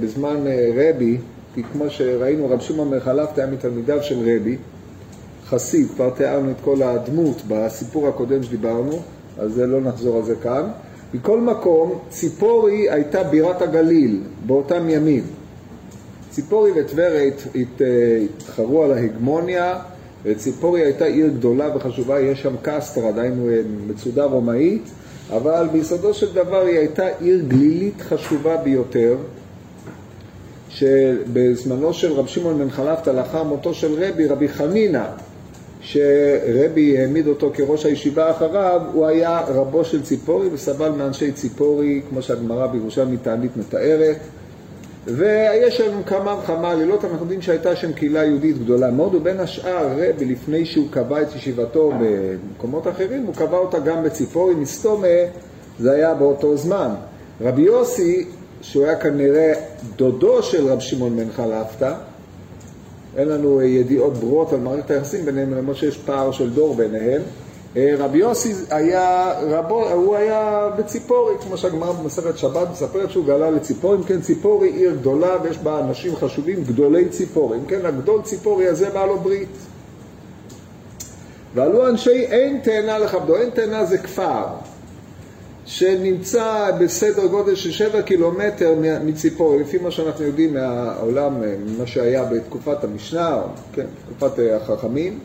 בזמן 0.00 0.46
אה, 0.46 0.70
רבי, 0.74 1.18
כי 1.54 1.62
כמו 1.72 1.90
שראינו 1.90 2.50
רב 2.50 2.60
שמעון 2.60 2.90
בן 2.90 3.00
חלפתא 3.00 3.40
היה 3.40 3.50
מתלמידיו 3.50 4.02
של 4.02 4.18
רבי, 4.20 4.56
חסיד, 5.46 5.86
כבר 5.94 6.10
תיארנו 6.10 6.50
את 6.50 6.56
כל 6.64 6.82
הדמות 6.82 7.42
בסיפור 7.48 8.08
הקודם 8.08 8.42
שדיברנו, 8.42 8.98
אז 9.38 9.58
לא 9.58 9.80
נחזור 9.80 10.16
על 10.16 10.24
זה 10.24 10.34
כאן. 10.42 10.70
מכל 11.14 11.40
מקום, 11.40 11.98
ציפורי 12.08 12.90
הייתה 12.90 13.22
בירת 13.22 13.62
הגליל 13.62 14.20
באותם 14.46 14.88
ימים. 14.88 15.24
ציפורי 16.30 16.70
וטבריה 16.76 17.30
התחרו 17.54 18.84
על 18.84 18.92
ההגמוניה, 18.92 19.78
וציפורי 20.24 20.80
הייתה 20.80 21.04
עיר 21.04 21.28
גדולה 21.28 21.76
וחשובה, 21.76 22.20
יש 22.20 22.42
שם 22.42 22.54
קסטרה, 22.62 23.12
דהיינו 23.12 23.48
מצודה 23.86 24.24
רומאית, 24.24 24.82
אבל 25.30 25.68
ביסודו 25.72 26.14
של 26.14 26.34
דבר 26.34 26.60
היא 26.66 26.78
הייתה 26.78 27.06
עיר 27.20 27.44
גלילית 27.48 28.02
חשובה 28.02 28.56
ביותר, 28.56 29.16
שבזמנו 30.68 31.94
של 31.94 32.12
רב 32.12 32.26
שמעון 32.26 32.58
בן 32.58 32.70
חלפתא, 32.70 33.10
לאחר 33.10 33.42
מותו 33.42 33.74
של 33.74 34.04
רבי, 34.04 34.26
רבי 34.26 34.48
חנינא, 34.48 35.04
שרבי 35.84 36.98
העמיד 36.98 37.26
אותו 37.26 37.50
כראש 37.54 37.86
הישיבה 37.86 38.30
אחריו, 38.30 38.80
הוא 38.92 39.06
היה 39.06 39.40
רבו 39.48 39.84
של 39.84 40.02
ציפורי 40.02 40.48
וסבל 40.52 40.88
מאנשי 40.88 41.32
ציפורי, 41.32 42.02
כמו 42.10 42.22
שהגמרא 42.22 42.66
בירושלמי 42.66 43.16
תענית 43.16 43.56
מתארת. 43.56 44.16
ויש 45.06 45.80
לנו 45.80 46.04
כמה 46.06 46.36
וכמה 46.42 46.70
עלילות, 46.70 47.04
אנחנו 47.04 47.20
יודעים 47.20 47.42
שהייתה 47.42 47.76
שם 47.76 47.92
קהילה 47.92 48.24
יהודית 48.24 48.58
גדולה 48.58 48.90
מאוד, 48.90 49.14
ובין 49.14 49.40
השאר 49.40 49.88
רבי, 49.92 50.24
לפני 50.24 50.66
שהוא 50.66 50.86
קבע 50.90 51.22
את 51.22 51.36
ישיבתו 51.36 51.92
במקומות 52.00 52.88
אחרים, 52.88 53.26
הוא 53.26 53.34
קבע 53.34 53.58
אותה 53.58 53.78
גם 53.78 54.04
בציפורי, 54.04 54.54
מסתומה, 54.54 55.06
זה 55.78 55.92
היה 55.92 56.14
באותו 56.14 56.56
זמן. 56.56 56.88
רבי 57.40 57.62
יוסי, 57.62 58.26
שהוא 58.62 58.84
היה 58.84 58.96
כנראה 58.96 59.52
דודו 59.96 60.42
של 60.42 60.68
רב 60.68 60.80
שמעון 60.80 61.16
בן 61.16 61.30
חלפתא, 61.36 61.94
אין 63.16 63.28
לנו 63.28 63.62
ידיעות 63.62 64.12
ברורות 64.12 64.52
על 64.52 64.60
מערכת 64.60 64.90
היחסים 64.90 65.24
ביניהם, 65.24 65.54
למרות 65.54 65.76
שיש 65.76 65.96
פער 65.96 66.32
של 66.32 66.50
דור 66.50 66.74
ביניהם. 66.74 67.22
אה, 67.76 67.94
רבי 67.98 68.18
יוסי 68.18 68.52
היה, 68.70 69.32
רבו, 69.42 69.88
הוא 69.90 70.16
היה 70.16 70.70
בציפורי, 70.78 71.34
כמו 71.40 71.56
שהגמרא 71.56 71.92
במסכת 71.92 72.38
שבת 72.38 72.68
מספרת 72.72 73.10
שהוא 73.10 73.24
גלה 73.24 73.50
לציפורי, 73.50 73.96
אם 73.96 74.02
כן 74.02 74.20
ציפורי 74.20 74.68
עיר 74.68 74.94
גדולה 75.00 75.36
ויש 75.42 75.58
בה 75.58 75.80
אנשים 75.80 76.16
חשובים, 76.16 76.64
גדולי 76.64 77.08
ציפורי, 77.08 77.58
אם 77.58 77.64
כן 77.66 77.86
הגדול 77.86 78.22
ציפורי 78.22 78.68
הזה 78.68 78.90
בא 78.90 79.06
לו 79.06 79.18
ברית. 79.18 79.48
ועלו 81.54 81.88
אנשי 81.88 82.24
אין 82.24 82.60
תאנה 82.62 82.98
לכבדו, 82.98 83.36
אין 83.36 83.50
תאנה 83.50 83.84
זה 83.84 83.98
כפר 83.98 84.44
שנמצא 85.66 86.70
בסדר 86.80 87.26
גודל 87.26 87.54
של 87.54 87.70
שבע 87.70 88.02
קילומטר 88.02 88.74
מציפורי, 89.04 89.58
לפי 89.58 89.78
מה 89.78 89.90
שאנחנו 89.90 90.24
יודעים 90.24 90.54
מהעולם, 90.54 91.34
ממה 91.40 91.86
שהיה 91.86 92.24
בתקופת 92.24 92.84
המשנה, 92.84 93.42
כן, 93.72 93.86
תקופת 94.06 94.32
החכמים. 94.52 95.18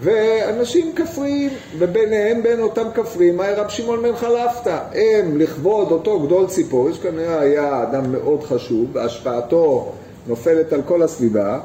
ואנשים 0.00 0.92
כפריים, 0.96 1.50
וביניהם, 1.78 2.42
בין 2.42 2.60
אותם 2.60 2.86
כפריים, 2.94 3.40
היה 3.40 3.62
רב 3.62 3.68
שמעון 3.68 4.02
בן 4.02 4.16
חלפתא. 4.16 4.78
הם, 4.94 5.38
לכבוד 5.38 5.90
אותו 5.92 6.20
גדול 6.20 6.46
ציפור, 6.46 6.92
שכנראה 6.92 7.40
היה 7.40 7.82
אדם 7.82 8.12
מאוד 8.12 8.42
חשוב, 8.42 8.86
והשפעתו 8.92 9.92
נופלת 10.26 10.72
על 10.72 10.82
כל 10.82 11.02
הסביבה, 11.02 11.60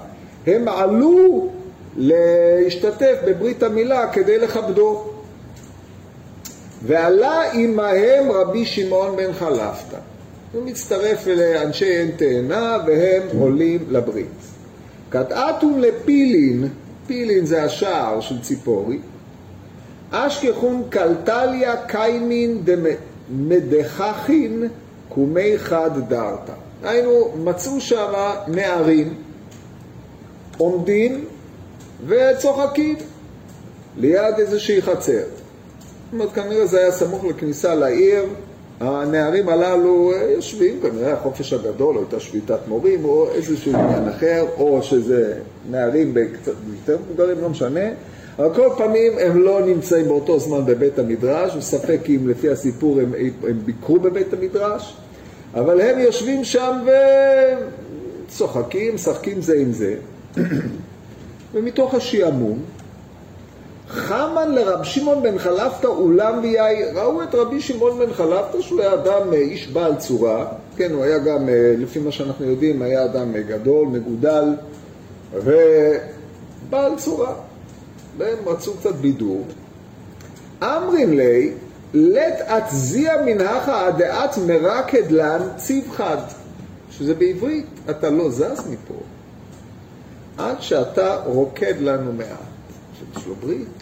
הם 0.47 0.67
עלו 0.67 1.47
להשתתף 1.97 3.15
בברית 3.27 3.63
המילה 3.63 4.07
כדי 4.07 4.37
לכבדו. 4.37 5.03
ועלה 6.83 7.51
עמהם 7.51 8.31
רבי 8.31 8.65
שמעון 8.65 9.15
בן 9.17 9.33
חלפתא. 9.33 9.97
הוא 10.53 10.63
מצטרף 10.63 11.27
לאנשי 11.27 11.85
עין 11.85 12.11
תאנה 12.11 12.77
והם 12.87 13.21
עולים 13.39 13.85
לברית. 13.89 14.27
קטעתום 15.09 15.79
לפילין 15.79 16.67
פילין 17.07 17.45
זה 17.45 17.63
השער 17.63 18.21
של 18.21 18.41
ציפורי, 18.41 18.99
אשכחון 20.11 20.83
קלטליה 20.89 21.75
קיימין 21.87 22.63
דמדחכין 23.29 24.67
קומי 25.09 25.57
חד 25.57 26.09
דרתא. 26.09 26.53
היינו, 26.83 27.31
מצאו 27.43 27.81
שם 27.81 28.13
נערים 28.47 29.13
עומדים 30.57 31.25
וצוחקים 32.07 32.95
ליד 33.97 34.35
איזושהי 34.37 34.81
חצר. 34.81 35.23
זאת 36.07 36.13
אומרת, 36.13 36.33
כנראה 36.33 36.65
זה 36.65 36.79
היה 36.79 36.91
סמוך 36.91 37.25
לכניסה 37.25 37.75
לעיר, 37.75 38.23
הנערים 38.79 39.49
הללו 39.49 40.11
יושבים, 40.35 40.79
כנראה 40.81 41.13
החופש 41.13 41.53
הגדול, 41.53 41.95
או 41.95 42.01
הייתה 42.01 42.19
שביתת 42.19 42.59
מורים, 42.67 43.05
או 43.05 43.27
איזשהו 43.35 43.73
עניין 43.75 44.07
אחר, 44.07 44.45
או 44.57 44.83
שזה 44.83 45.33
נערים 45.71 46.13
קצת 46.33 46.51
יותר 46.79 46.97
מבוגרים, 47.05 47.41
לא 47.41 47.49
משנה, 47.49 47.89
על 48.37 48.53
כל 48.53 48.69
פנים 48.77 49.13
הם 49.19 49.41
לא 49.41 49.61
נמצאים 49.65 50.07
באותו 50.07 50.39
זמן 50.39 50.65
בבית 50.65 50.99
המדרש, 50.99 51.55
וספק 51.55 51.99
אם 52.09 52.27
לפי 52.27 52.49
הסיפור 52.49 52.99
הם, 52.99 53.13
הם 53.47 53.59
ביקרו 53.65 53.99
בבית 53.99 54.33
המדרש, 54.33 54.97
אבל 55.53 55.81
הם 55.81 55.99
יושבים 55.99 56.43
שם 56.43 56.85
וצוחקים, 58.27 58.95
משחקים 58.95 59.41
זה 59.41 59.55
עם 59.59 59.71
זה, 59.71 59.95
ומתוך 61.53 61.93
השעמום 61.93 62.59
חמן 63.89 64.51
לרב 64.51 64.83
שמעון 64.83 65.23
בן 65.23 65.37
חלפתא 65.37 65.87
אולם 65.87 66.39
ויאי, 66.43 66.83
ראו 66.93 67.23
את 67.23 67.35
רבי 67.35 67.61
שמעון 67.61 67.99
בן 67.99 68.13
חלפתא 68.13 68.61
שהוא 68.61 68.81
היה 68.81 68.93
אדם, 68.93 69.33
אה, 69.33 69.37
איש 69.37 69.67
בעל 69.67 69.95
צורה, 69.95 70.45
כן, 70.77 70.91
הוא 70.93 71.03
היה 71.03 71.17
גם, 71.17 71.49
אה, 71.49 71.73
לפי 71.77 71.99
מה 71.99 72.11
שאנחנו 72.11 72.45
יודעים, 72.45 72.81
היה 72.81 73.05
אדם 73.05 73.35
אה, 73.35 73.41
גדול, 73.41 73.87
מגודל 73.87 74.43
ובעל 75.33 76.95
צורה, 76.97 77.33
והם 78.17 78.37
רצו 78.45 78.73
קצת 78.73 78.95
בידור. 78.95 79.45
אמרים 80.63 81.17
לי, 81.17 81.53
לית 81.93 82.41
אתזיע 82.57 83.21
מנהכה 83.25 83.87
הדעת 83.87 84.37
מרקד 84.47 85.11
לן 85.11 85.41
ציב 85.55 85.91
חד, 85.91 86.17
שזה 86.91 87.13
בעברית, 87.13 87.65
אתה 87.89 88.09
לא 88.09 88.29
זז 88.29 88.67
מפה 88.69 88.99
עד 90.37 90.61
שאתה 90.61 91.15
רוקד 91.25 91.81
לנו 91.81 92.13
מעט. 92.13 92.27
שיש 92.99 93.27
לו 93.27 93.35
ברית. 93.35 93.76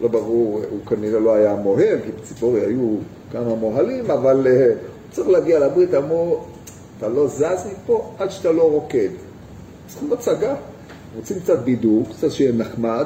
לא 0.00 0.08
ברור, 0.08 0.60
הוא 0.70 0.78
כנראה 0.86 1.20
לא 1.20 1.34
היה 1.34 1.54
מוהל, 1.54 1.98
כי 2.04 2.10
בציפורי 2.20 2.60
היו 2.60 2.96
כמה 3.32 3.54
מוהלים, 3.54 4.10
אבל 4.10 4.46
uh, 4.46 5.14
צריך 5.14 5.28
להגיע 5.28 5.58
לברית, 5.58 5.94
אמרו, 5.94 6.40
אתה 6.98 7.08
לא 7.08 7.26
זז 7.26 7.66
מפה 7.72 8.10
עד 8.18 8.30
שאתה 8.30 8.52
לא 8.52 8.62
רוקד. 8.62 9.08
צריכים 9.86 10.12
הצגה, 10.12 10.54
רוצים 11.16 11.40
קצת 11.40 11.58
בידוק, 11.58 12.08
קצת 12.08 12.30
שיהיה 12.30 12.52
נחמד, 12.52 13.04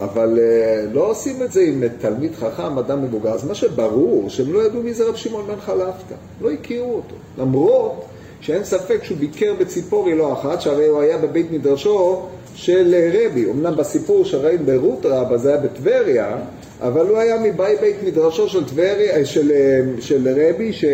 אבל 0.00 0.38
uh, 0.38 0.94
לא 0.94 1.10
עושים 1.10 1.42
את 1.42 1.52
זה 1.52 1.60
עם 1.60 1.84
תלמיד 2.00 2.34
חכם, 2.34 2.78
אדם 2.78 3.04
מבוגר. 3.04 3.30
אז 3.30 3.44
מה 3.44 3.54
שברור, 3.54 4.28
שהם 4.28 4.52
לא 4.52 4.66
ידעו 4.66 4.82
מי 4.82 4.94
זה 4.94 5.08
רב 5.08 5.16
שמעון 5.16 5.46
בן 5.46 5.60
חלפתא, 5.60 6.14
לא 6.40 6.50
הכירו 6.50 6.94
אותו. 6.94 7.14
למרות 7.38 8.04
שאין 8.40 8.64
ספק 8.64 9.04
שהוא 9.04 9.18
ביקר 9.18 9.54
בציפורי 9.58 10.14
לא 10.14 10.32
אחת, 10.32 10.60
שהרי 10.60 10.86
הוא 10.86 11.00
היה 11.00 11.18
בבית 11.18 11.50
מדרשו 11.50 12.26
של 12.58 12.94
רבי. 13.12 13.50
אמנם 13.50 13.76
בסיפור 13.76 14.24
שראינו 14.24 14.64
ברות 14.64 15.06
רבה 15.06 15.38
זה 15.38 15.48
היה 15.48 15.58
בטבריה, 15.58 16.36
אבל 16.80 17.08
הוא 17.08 17.18
היה 17.18 17.40
מבאי 17.40 17.76
בית 17.80 17.96
מדרשו 18.04 18.48
של, 18.48 18.64
טבריה, 18.68 19.24
של, 19.24 19.52
של 20.00 20.28
רבי, 20.36 20.72
ש... 20.72 20.84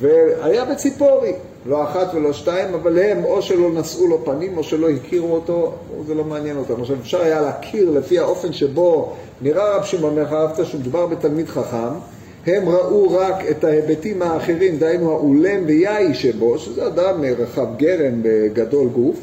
והיה 0.00 0.64
בציפורי. 0.64 1.32
לא 1.66 1.84
אחת 1.84 2.14
ולא 2.14 2.32
שתיים, 2.32 2.74
אבל 2.74 2.98
הם 2.98 3.24
או 3.24 3.42
שלא 3.42 3.70
נשאו 3.74 4.06
לו 4.06 4.24
פנים 4.24 4.58
או 4.58 4.64
שלא 4.64 4.90
הכירו 4.90 5.34
אותו, 5.34 5.72
זה 6.06 6.14
לא 6.14 6.24
מעניין 6.24 6.56
אותם. 6.56 6.80
עכשיו 6.80 6.96
אפשר 7.00 7.22
היה 7.22 7.40
להכיר 7.40 7.90
לפי 7.90 8.18
האופן 8.18 8.52
שבו 8.52 9.12
נראה 9.42 9.76
רב 9.76 9.84
שמעון 9.84 10.14
בן 10.14 10.26
חרפתא 10.26 10.64
שמדובר 10.64 11.06
בתלמיד 11.06 11.48
חכם, 11.48 11.94
הם 12.46 12.68
ראו 12.68 13.10
רק 13.10 13.44
את 13.50 13.64
ההיבטים 13.64 14.22
האחרים, 14.22 14.78
דהיינו 14.78 15.10
האולם 15.10 15.62
ויאי 15.66 16.14
שבו, 16.14 16.58
שזה 16.58 16.86
אדם 16.86 17.24
רחב 17.38 17.66
גרם 17.76 18.20
וגדול 18.24 18.88
גוף, 18.88 19.20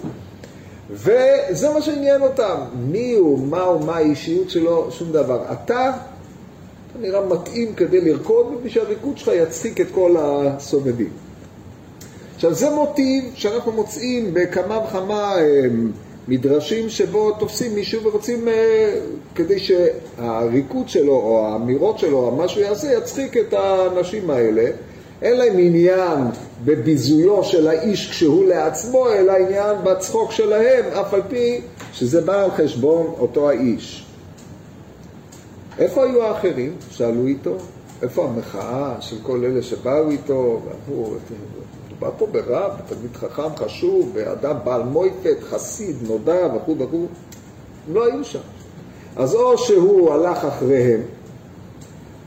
וזה 0.90 1.70
מה 1.74 1.82
שעניין 1.82 2.22
אותם. 2.22 2.56
מי 2.76 3.14
הוא, 3.14 3.48
מה 3.48 3.62
הוא, 3.62 3.86
מה 3.86 3.96
האישיות 3.96 4.50
שלו, 4.50 4.92
שום 4.92 5.12
דבר. 5.12 5.44
אתה, 5.52 5.92
אתה 6.92 7.00
נראה 7.00 7.26
מתאים 7.26 7.74
כדי 7.74 8.02
לרקוד, 8.02 8.54
מפני 8.54 8.70
שהריקוד 8.70 9.18
שלך 9.18 9.32
יצחיק 9.36 9.82
את 9.82 9.88
כל 9.94 10.16
הסובבים. 10.20 11.10
עכשיו 12.36 12.54
זה 12.54 12.70
מוטיב 12.70 13.24
שאנחנו 13.36 13.72
מוצאים 13.72 14.34
בכמה 14.34 14.80
וכמה 14.88 15.36
אה, 15.38 15.62
מדרשים 16.28 16.90
שבו 16.90 17.32
תופסים 17.32 17.76
מישהו 17.76 18.04
ורוצים, 18.04 18.48
אה, 18.48 19.00
כדי 19.36 19.60
שהריקוד 19.60 20.90
שלו 20.90 21.14
או 21.14 21.46
האמירות 21.46 22.00
שלו 22.00 22.18
או 22.18 22.36
מה 22.36 22.48
שהוא 22.48 22.64
יעשה 22.64 22.94
יצחיק 22.94 23.38
את 23.38 23.54
האנשים 23.54 24.30
האלה. 24.30 24.70
אין 25.26 25.38
להם 25.38 25.58
עניין 25.58 26.20
בביזויו 26.66 27.44
של 27.44 27.68
האיש 27.68 28.10
כשהוא 28.10 28.46
לעצמו, 28.46 29.10
אלא 29.10 29.32
עניין 29.32 29.76
בצחוק 29.84 30.32
שלהם, 30.32 30.86
אף 30.86 31.14
על 31.14 31.22
פי 31.30 31.62
שזה 31.94 32.22
בא 32.22 32.44
על 32.44 32.52
חשבון 32.52 33.14
אותו 33.20 33.50
האיש. 33.50 34.06
איפה 35.80 36.04
היו 36.04 36.24
האחרים? 36.24 36.76
שאלו 36.92 37.28
איתו. 37.28 37.56
איפה 38.02 38.26
המחאה 38.26 38.96
של 39.02 39.16
כל 39.24 39.44
אלה 39.46 39.62
שבאו 39.62 40.10
איתו 40.10 40.62
ואמרו, 40.66 41.14
מדובר 41.88 42.12
פה 42.18 42.28
ברב, 42.32 42.72
תלמיד 42.88 43.16
חכם 43.16 43.56
חשוב, 43.56 44.12
באדם 44.14 44.56
בעל 44.64 44.84
מויפת, 44.84 45.38
חסיד, 45.50 45.96
נודע 46.08 46.48
וכו' 46.56 46.76
וכו'. 46.80 47.06
לא 47.94 48.06
היו 48.06 48.24
שם. 48.24 48.40
אז 49.16 49.36
או 49.36 49.58
שהוא 49.58 50.14
הלך 50.14 50.46
אחריהם, 50.46 51.02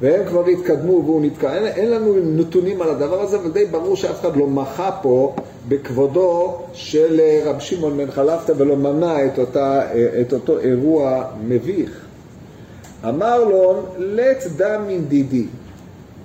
והם 0.00 0.26
כבר 0.28 0.46
התקדמו 0.46 1.02
והוא 1.04 1.22
נתקע. 1.22 1.54
אין, 1.54 1.66
אין 1.66 1.90
לנו 1.90 2.14
נתונים 2.24 2.82
על 2.82 2.90
הדבר 2.90 3.20
הזה, 3.20 3.38
ודי 3.40 3.64
ברור 3.64 3.96
שאף 3.96 4.20
אחד 4.20 4.36
לא 4.36 4.46
מחה 4.46 4.90
פה 5.02 5.34
בכבודו 5.68 6.58
של 6.72 7.20
אה, 7.20 7.42
רב 7.44 7.60
שמעון 7.60 7.96
בן 7.96 8.10
חלפתא 8.10 8.52
ולא 8.56 8.76
מנע 8.76 9.26
את, 9.26 9.38
אותה, 9.38 9.82
אה, 9.94 10.20
את 10.20 10.32
אותו 10.32 10.58
אירוע 10.58 11.24
מביך. 11.46 12.04
אמר 13.08 13.44
לו, 13.44 13.82
לט 13.98 14.44
דם 14.56 14.82
דידי. 15.08 15.46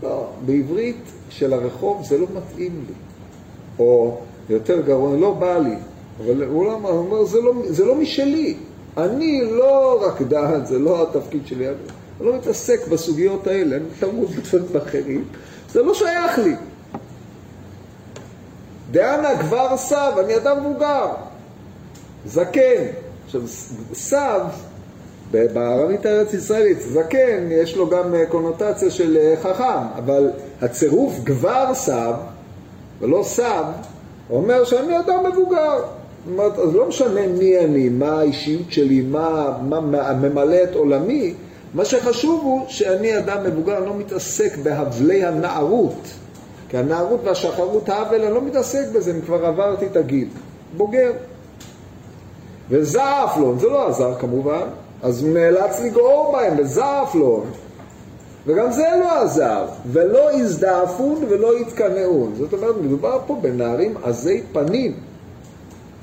לא, 0.04 0.28
בעברית 0.46 1.02
של 1.30 1.54
הרחוב 1.54 2.06
זה 2.06 2.18
לא 2.18 2.28
מתאים 2.36 2.84
לי. 2.88 2.94
או 3.80 4.18
יותר 4.50 4.82
גרוע, 4.82 5.18
לא 5.18 5.34
בא 5.34 5.58
לי. 5.58 5.76
אבל 6.26 6.44
הוא 6.44 6.66
לא 6.66 6.74
אומר, 6.74 7.26
זה 7.26 7.42
לא, 7.42 7.54
זה 7.68 7.86
לא 7.86 7.96
משלי. 7.96 8.56
אני 8.98 9.42
לא 9.52 10.04
רק 10.06 10.22
דעת, 10.22 10.68
זה 10.68 10.80
לא 10.80 11.04
התפקיד 11.04 11.42
שלי. 11.48 11.66
אני 12.20 12.28
לא 12.28 12.36
מתעסק 12.36 12.88
בסוגיות 12.88 13.48
האלה, 13.48 13.76
אני 13.76 13.86
מתעמוד 13.96 14.30
בדברים 14.32 14.82
אחרים, 14.88 15.26
זה 15.72 15.84
לא 15.84 15.94
שייך 15.94 16.38
לי. 16.38 16.56
דאנה 18.92 19.38
כבר 19.40 19.78
סב, 19.78 20.12
אני 20.26 20.38
אדם 20.38 20.60
מבוגר, 20.60 21.08
זקן. 22.26 22.84
עכשיו, 23.26 23.42
סב, 23.94 24.42
בערבית 25.32 26.06
הארץ 26.06 26.34
ישראלית, 26.34 26.82
זקן, 26.82 27.52
יש 27.52 27.78
לו 27.78 27.90
גם 27.90 28.16
אה, 28.16 28.26
קונוטציה 28.26 28.92
של 28.92 29.18
אה, 29.18 29.36
חכם, 29.42 29.88
אבל 29.98 30.30
הצירוף 30.62 31.20
גבר 31.24 31.74
סב, 31.74 32.14
ולא 33.00 33.24
סב, 33.24 33.64
אומר 34.30 34.64
שאני 34.64 35.00
אדם 35.00 35.26
מבוגר. 35.32 35.80
זאת 36.26 36.32
אומרת, 36.32 36.60
אז 36.60 36.76
לא 36.76 36.88
משנה 36.88 37.28
מי 37.28 37.60
אני, 37.60 37.90
מה 37.90 38.20
האישיות 38.20 38.72
שלי, 38.72 39.02
מה, 39.02 39.58
מה 39.62 39.80
ממלא 40.14 40.64
את 40.64 40.76
עולמי, 40.76 41.34
מה 41.74 41.86
שחשוב 41.86 42.42
הוא 42.44 42.66
שאני 42.68 43.18
אדם 43.18 43.44
מבוגר, 43.44 43.78
אני 43.78 43.86
לא 43.86 43.96
מתעסק 43.96 44.58
בהבלי 44.58 45.26
הנערות. 45.26 46.08
כי 46.70 46.78
הנערות 46.78 47.20
והשחרות 47.24 47.90
האבל, 47.90 48.22
אני 48.22 48.34
לא 48.34 48.42
מתעסק 48.42 48.88
בזה, 48.94 49.12
אני 49.12 49.22
כבר 49.22 49.46
עברתי 49.46 49.86
את 49.86 49.96
הגיל. 49.96 50.28
בוגר. 50.78 51.12
וזעף 52.70 53.38
לו, 53.38 53.60
זה 53.60 53.68
לא 53.68 53.88
עזר 53.88 54.16
כמובן, 54.20 54.68
אז 55.02 55.26
נאלץ 55.26 55.80
לגרור 55.80 56.32
בהם, 56.32 56.54
וזעף 56.60 57.16
לו. 57.16 57.44
וגם 58.46 58.72
זה 58.72 58.88
לא 59.00 59.22
עזר, 59.22 59.66
ולא 59.92 60.32
הזדעפון 60.32 61.26
ולא 61.30 61.58
התקנאון. 61.58 62.34
זאת 62.38 62.54
אומרת, 62.54 62.76
מדובר 62.82 63.20
פה 63.28 63.38
בנערים 63.42 63.98
עזי 64.04 64.44
פנים, 64.54 64.94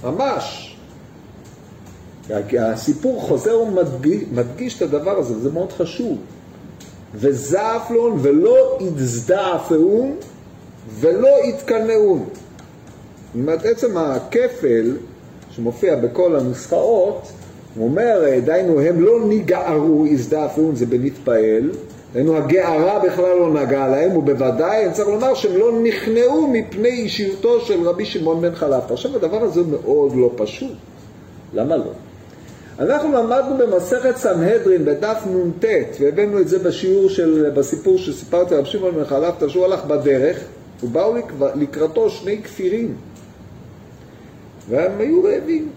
ממש. 0.05 0.77
הסיפור 2.59 3.21
חוזר 3.21 3.61
ומדגיש 3.61 4.77
את 4.77 4.83
הדבר 4.83 5.19
הזה, 5.19 5.39
זה 5.39 5.51
מאוד 5.53 5.73
חשוב. 5.73 6.19
וזעפלון 7.15 8.19
ולא 8.23 8.79
יזדעפון 8.81 10.15
ולא 11.01 11.29
יתקנאון. 11.45 12.25
זאת 12.25 13.35
אומרת, 13.35 13.65
עצם 13.65 13.97
הכפל 13.97 14.97
שמופיע 15.51 15.97
בכל 15.97 16.37
הנוסחאות, 16.37 17.33
הוא 17.75 17.85
אומר, 17.85 18.23
דהיינו, 18.45 18.81
הם 18.81 19.01
לא 19.01 19.27
ניגערו, 19.27 20.07
יזדעפון 20.07 20.77
זה 20.77 20.87
בנתפעל, 20.87 21.71
דהיינו, 22.13 22.37
הגערה 22.37 22.99
בכלל 22.99 23.37
לא 23.39 23.63
נגעה 23.63 23.89
להם, 23.89 24.17
ובוודאי, 24.17 24.85
אני 24.85 24.93
צריך 24.93 25.09
לומר 25.09 25.35
שהם 25.35 25.57
לא 25.57 25.73
נכנעו 25.83 26.47
מפני 26.47 26.89
אישיותו 26.89 27.61
של 27.61 27.89
רבי 27.89 28.05
שמעון 28.05 28.41
בן 28.41 28.55
חלפתא. 28.55 28.93
עכשיו, 28.93 29.17
הדבר 29.17 29.43
הזה 29.43 29.61
מאוד 29.63 30.17
לא 30.17 30.31
פשוט. 30.37 30.73
למה 31.55 31.77
לא? 31.77 31.93
אנחנו 32.81 33.13
למדנו 33.13 33.57
במסכת 33.59 34.17
סנהדרין 34.17 34.85
בדף 34.85 35.23
נ"ט, 35.27 35.65
והבאנו 36.01 36.41
את 36.41 36.49
זה 36.49 36.59
בשיעור 36.59 37.09
של, 37.09 37.51
בסיפור 37.55 37.99
שסיפרתי 37.99 38.55
רב 38.55 38.65
שמעון 38.65 38.95
בן 38.95 39.05
חלפתא, 39.05 39.49
שהוא 39.49 39.65
הלך 39.65 39.85
בדרך, 39.85 40.39
ובאו 40.83 41.15
לקראתו 41.55 42.11
שני 42.11 42.43
כפירים, 42.43 42.95
והם 44.69 44.93
היו 44.99 45.23
רעבים. 45.25 45.69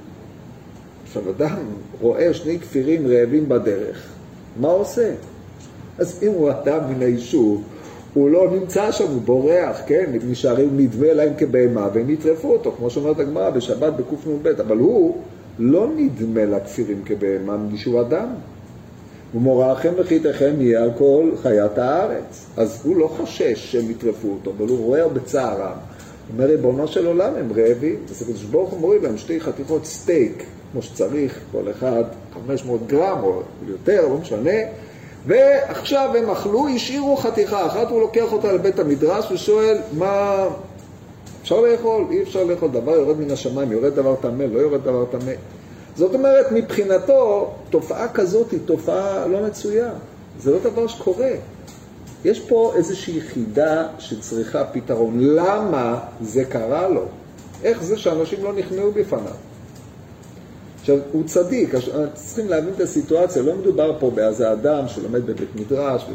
עכשיו, 1.03 1.23
אדם 1.29 1.57
רואה 2.01 2.33
שני 2.33 2.59
כפירים 2.59 3.07
רעבים 3.07 3.49
בדרך, 3.49 4.07
מה 4.59 4.67
עושה? 4.67 5.11
אז 5.97 6.23
אם 6.23 6.31
הוא 6.31 6.51
אדם 6.51 6.79
מן 6.89 7.01
היישוב, 7.01 7.63
הוא 8.13 8.29
לא 8.29 8.51
נמצא 8.51 8.91
שם, 8.91 9.07
הוא 9.07 9.21
בורח, 9.21 9.81
כן? 9.87 10.11
נשארים 10.27 10.69
נדמה 10.77 11.13
להם 11.13 11.33
כבהמה 11.37 11.87
והם 11.93 12.09
יטרפו 12.09 12.53
אותו, 12.53 12.71
כמו 12.77 12.89
שאומרת 12.89 13.19
הגמרא 13.19 13.49
בשבת 13.49 13.93
בקנ"ב, 13.93 14.47
אבל 14.47 14.77
הוא 14.77 15.17
לא 15.59 15.87
נדמה 15.95 16.45
לכפירים 16.45 17.01
כבהמה 17.05 17.57
שהוא 17.75 18.01
אדם. 18.01 18.27
ומוראכם 19.35 19.93
וחיתכם 19.97 20.53
יהיה 20.59 20.83
על 20.83 20.91
כל 20.97 21.29
חיית 21.41 21.77
הארץ. 21.77 22.45
אז 22.57 22.81
הוא 22.83 22.97
לא 22.97 23.07
חושש 23.17 23.71
שהם 23.71 23.91
יטרפו 23.91 24.27
אותו, 24.27 24.51
אבל 24.57 24.67
הוא 24.67 24.85
רואה 24.85 25.07
בצערם. 25.07 25.77
אומר, 26.33 26.45
ריבונו 26.45 26.87
של 26.87 27.05
עולם, 27.05 27.35
הם 27.35 27.51
רעבים. 27.55 27.95
אז 28.09 28.21
הקדוש 28.21 28.43
ברוך 28.43 28.69
הוא 28.69 28.79
מוריד 28.79 29.03
להם 29.03 29.17
שתי 29.17 29.39
חתיכות 29.39 29.85
סטייק, 29.85 30.43
כמו 30.71 30.81
שצריך, 30.81 31.39
כל 31.51 31.71
אחד 31.71 32.03
500 32.33 32.87
גרם 32.87 33.23
או 33.23 33.41
יותר, 33.67 34.07
לא 34.07 34.17
משנה. 34.17 34.59
ועכשיו 35.27 36.09
הם 36.17 36.29
אכלו, 36.29 36.67
השאירו 36.75 37.17
חתיכה 37.17 37.65
אחת, 37.67 37.89
הוא 37.89 38.01
לוקח 38.01 38.33
אותה 38.33 38.51
לבית 38.51 38.79
המדרש 38.79 39.31
ושואל, 39.31 39.77
מה... 39.97 40.45
אפשר 41.43 41.61
לאכול? 41.61 42.05
אי 42.11 42.23
אפשר 42.23 42.43
לאכול. 42.43 42.69
דבר 42.71 42.91
יורד 42.91 43.19
מן 43.19 43.31
השמיים, 43.31 43.71
יורד 43.71 43.95
דבר 43.95 44.15
טמא, 44.15 44.43
לא 44.43 44.59
יורד 44.59 44.83
דבר 44.83 45.05
טמא. 45.05 45.31
זאת 45.95 46.13
אומרת, 46.13 46.51
מבחינתו, 46.51 47.51
תופעה 47.69 48.07
כזאת 48.07 48.51
היא 48.51 48.59
תופעה 48.65 49.27
לא 49.27 49.47
מצויה. 49.47 49.89
זה 50.39 50.51
לא 50.51 50.59
דבר 50.59 50.87
שקורה. 50.87 51.31
יש 52.25 52.39
פה 52.39 52.73
איזושהי 52.75 53.21
חידה 53.21 53.87
שצריכה 53.99 54.63
פתרון. 54.63 55.19
למה 55.19 55.99
זה 56.21 56.45
קרה 56.45 56.89
לו? 56.89 57.05
איך 57.63 57.83
זה 57.83 57.97
שאנשים 57.97 58.43
לא 58.43 58.53
נכנעו 58.53 58.91
בפניו? 58.91 59.33
עכשיו, 60.79 60.97
הוא 61.11 61.23
צדיק, 61.25 61.73
צריכים 62.13 62.49
להבין 62.49 62.73
את 62.75 62.81
הסיטואציה, 62.81 63.41
לא 63.41 63.55
מדובר 63.55 63.99
פה 63.99 64.11
באיזה 64.11 64.51
אדם 64.51 64.87
שלומד 64.87 65.25
בבית 65.25 65.55
מדרש, 65.55 66.05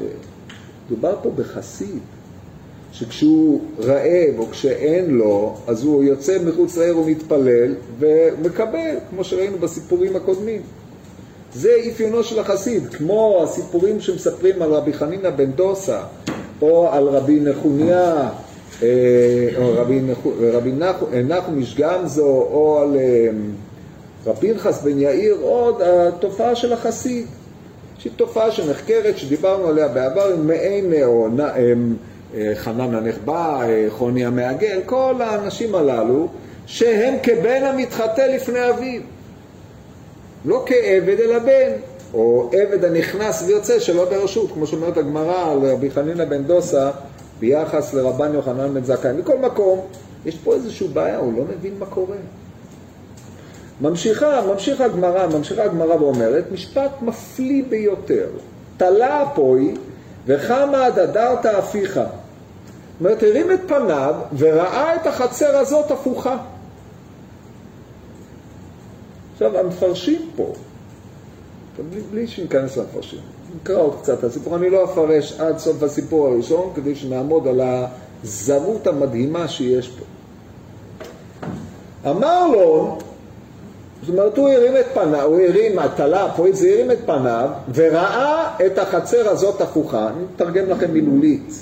מדובר 0.87 1.17
פה 1.23 1.31
בחסיד. 1.31 2.01
שכשהוא 2.93 3.61
רעב 3.81 4.39
או 4.39 4.47
כשאין 4.51 5.11
לו, 5.11 5.57
אז 5.67 5.85
הוא 5.85 6.05
יוצא 6.05 6.39
מחוץ 6.45 6.77
לעיר 6.77 6.99
ומתפלל 6.99 7.75
ומקבל, 7.99 8.95
כמו 9.11 9.25
שראינו 9.25 9.59
בסיפורים 9.59 10.17
הקודמים. 10.17 10.63
זה 11.55 11.73
אפיונו 11.89 12.25
של 12.25 12.41
החסיד, 12.41 12.89
כמו 12.89 13.41
הסיפורים 13.43 14.01
שמספרים 14.01 14.63
על 14.63 14.73
רבי 14.73 14.93
חנינא 14.93 15.31
בן 15.31 15.53
דוסה, 15.53 16.01
או 16.63 16.89
על 16.93 17.09
רבי 17.09 17.41
נחוניה, 17.41 18.29
אה, 18.83 18.89
או 19.57 19.73
רבי, 19.77 20.01
רבי 20.41 20.73
נחום 21.25 21.59
איש 21.59 21.77
גמזו, 21.79 22.27
או 22.27 22.79
על 22.83 22.97
אה, 22.97 23.29
רבי 24.27 24.53
פנחס 24.55 24.83
בן 24.83 24.99
יאיר, 24.99 25.37
עוד 25.41 25.83
התופעה 25.83 26.57
של 26.57 26.73
החסיד, 26.73 27.27
שהיא 27.99 28.13
תופעה 28.17 28.51
שנחקרת, 28.51 29.19
שדיברנו 29.19 29.67
עליה 29.67 29.89
בעבר, 29.89 30.37
מעין 30.37 30.93
אה, 30.93 31.07
חנן 32.55 32.95
הנחבא, 32.95 33.63
אה, 33.63 33.87
חוני 33.91 34.25
המעגל, 34.25 34.81
כל 34.87 35.15
האנשים 35.21 35.75
הללו 35.75 36.29
שהם 36.67 37.15
כבן 37.23 37.65
המתחטא 37.65 38.21
לפני 38.21 38.71
אביו. 38.71 39.01
לא 40.45 40.65
כעבד 40.67 41.21
אלא 41.21 41.39
בן, 41.39 41.73
או 42.15 42.51
עבד 42.53 42.85
הנכנס 42.85 43.43
ויוצא 43.47 43.81
שלא 43.81 44.05
ברשות, 44.05 44.53
כמו 44.53 44.67
שאומרת 44.67 44.97
הגמרא 44.97 45.53
על 45.53 45.59
רבי 45.59 45.91
חנינא 45.91 46.25
בן 46.25 46.45
דוסה 46.45 46.91
ביחס 47.41 47.95
לרבן 47.95 48.35
יוחנן 48.35 48.75
בן 48.75 48.85
זכאי. 48.85 49.13
מכל 49.13 49.39
מקום, 49.39 49.81
יש 50.27 50.39
פה 50.39 50.55
איזושהי 50.55 50.89
בעיה, 50.89 51.17
הוא 51.17 51.33
לא 51.37 51.45
מבין 51.45 51.75
מה 51.79 51.87
קורה. 51.87 52.17
ממשיכה, 53.81 54.41
ממשיכה 54.53 54.85
הגמרא, 54.85 55.27
ממשיכה 55.27 55.65
הגמרא 55.65 55.95
ואומרת, 55.95 56.45
משפט 56.53 56.91
מפליא 57.03 57.63
ביותר. 57.69 58.27
תלה 58.77 59.23
אפוי 59.23 59.75
וחמא 60.29 60.77
הדדרת 60.77 61.47
אפיך. 61.47 61.95
זאת 61.95 62.05
אומרת, 63.01 63.23
הרים 63.23 63.53
את 63.53 63.61
פניו 63.67 64.15
וראה 64.39 64.95
את 64.95 65.07
החצר 65.07 65.57
הזאת 65.57 65.91
הפוכה. 65.91 66.37
עכשיו, 69.33 69.59
המפרשים 69.59 70.31
פה, 70.37 70.53
בלי, 71.91 72.01
בלי 72.01 72.27
שניכנס 72.27 72.77
למפרשים, 72.77 73.21
נקרא 73.57 73.77
עוד 73.77 73.97
קצת 74.03 74.19
את 74.19 74.25
הסיפור, 74.25 74.57
אני 74.57 74.71
לא 74.71 74.85
אפרש 74.85 75.41
עד 75.41 75.59
סוף 75.59 75.83
הסיפור 75.83 76.27
הראשון, 76.27 76.73
כדי 76.75 76.95
שנעמוד 76.95 77.49
על 77.49 77.61
הזרות 78.25 78.87
המדהימה 78.87 79.49
שיש 79.49 79.89
פה. 79.89 80.05
אמר 82.11 82.47
לו, 82.47 82.99
זאת 84.03 84.09
אומרת, 84.09 84.37
הוא 84.37 84.49
הרים 84.49 84.77
את 84.77 84.87
פניו, 84.95 85.23
הוא 85.23 85.41
הרים, 85.41 85.79
התלה, 85.79 86.29
פה 86.37 86.47
זה 86.53 86.69
הרים 86.69 86.91
את 86.91 86.99
פניו, 87.07 87.49
וראה 87.75 88.51
את 88.67 88.79
החצר 88.79 89.29
הזאת 89.29 89.61
הפוכה. 89.61 90.09
אני 90.09 90.25
מתרגם 90.35 90.71
לכם 90.71 90.93
מילולית. 90.93 91.53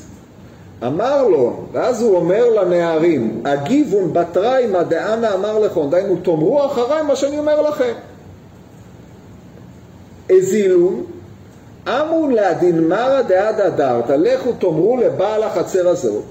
אמר 0.86 1.28
לו, 1.28 1.56
ואז 1.72 2.02
הוא 2.02 2.16
אומר 2.16 2.50
לנערים, 2.50 3.42
הגיבון 3.44 4.12
בתריימא 4.12 4.82
דאנה 4.82 5.34
אמר 5.34 5.58
לכם, 5.58 5.90
דהיינו 5.90 6.16
תאמרו 6.16 6.66
אחריי 6.66 7.02
מה 7.02 7.16
שאני 7.16 7.38
אומר 7.38 7.62
לכם. 7.62 7.92
הזילון, 10.30 11.04
אמון 11.88 12.32
להדין 12.32 12.88
מרא 12.88 13.22
דעד 13.22 13.60
דארתא, 13.76 14.12
לכו 14.12 14.52
תאמרו 14.52 14.96
לבעל 14.96 15.42
החצר 15.42 15.88
הזאת, 15.88 16.24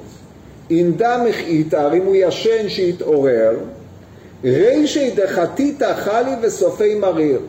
אם 0.72 0.92
דם 0.98 1.26
החעיתר, 1.30 1.94
אם 1.94 2.06
הוא 2.06 2.16
ישן 2.16 2.70
שיתעורר, 2.70 3.58
רישי 4.46 5.12
דחתיתא 5.12 5.94
חלי 5.94 6.36
וסופי 6.42 6.96
מריר. 6.96 7.40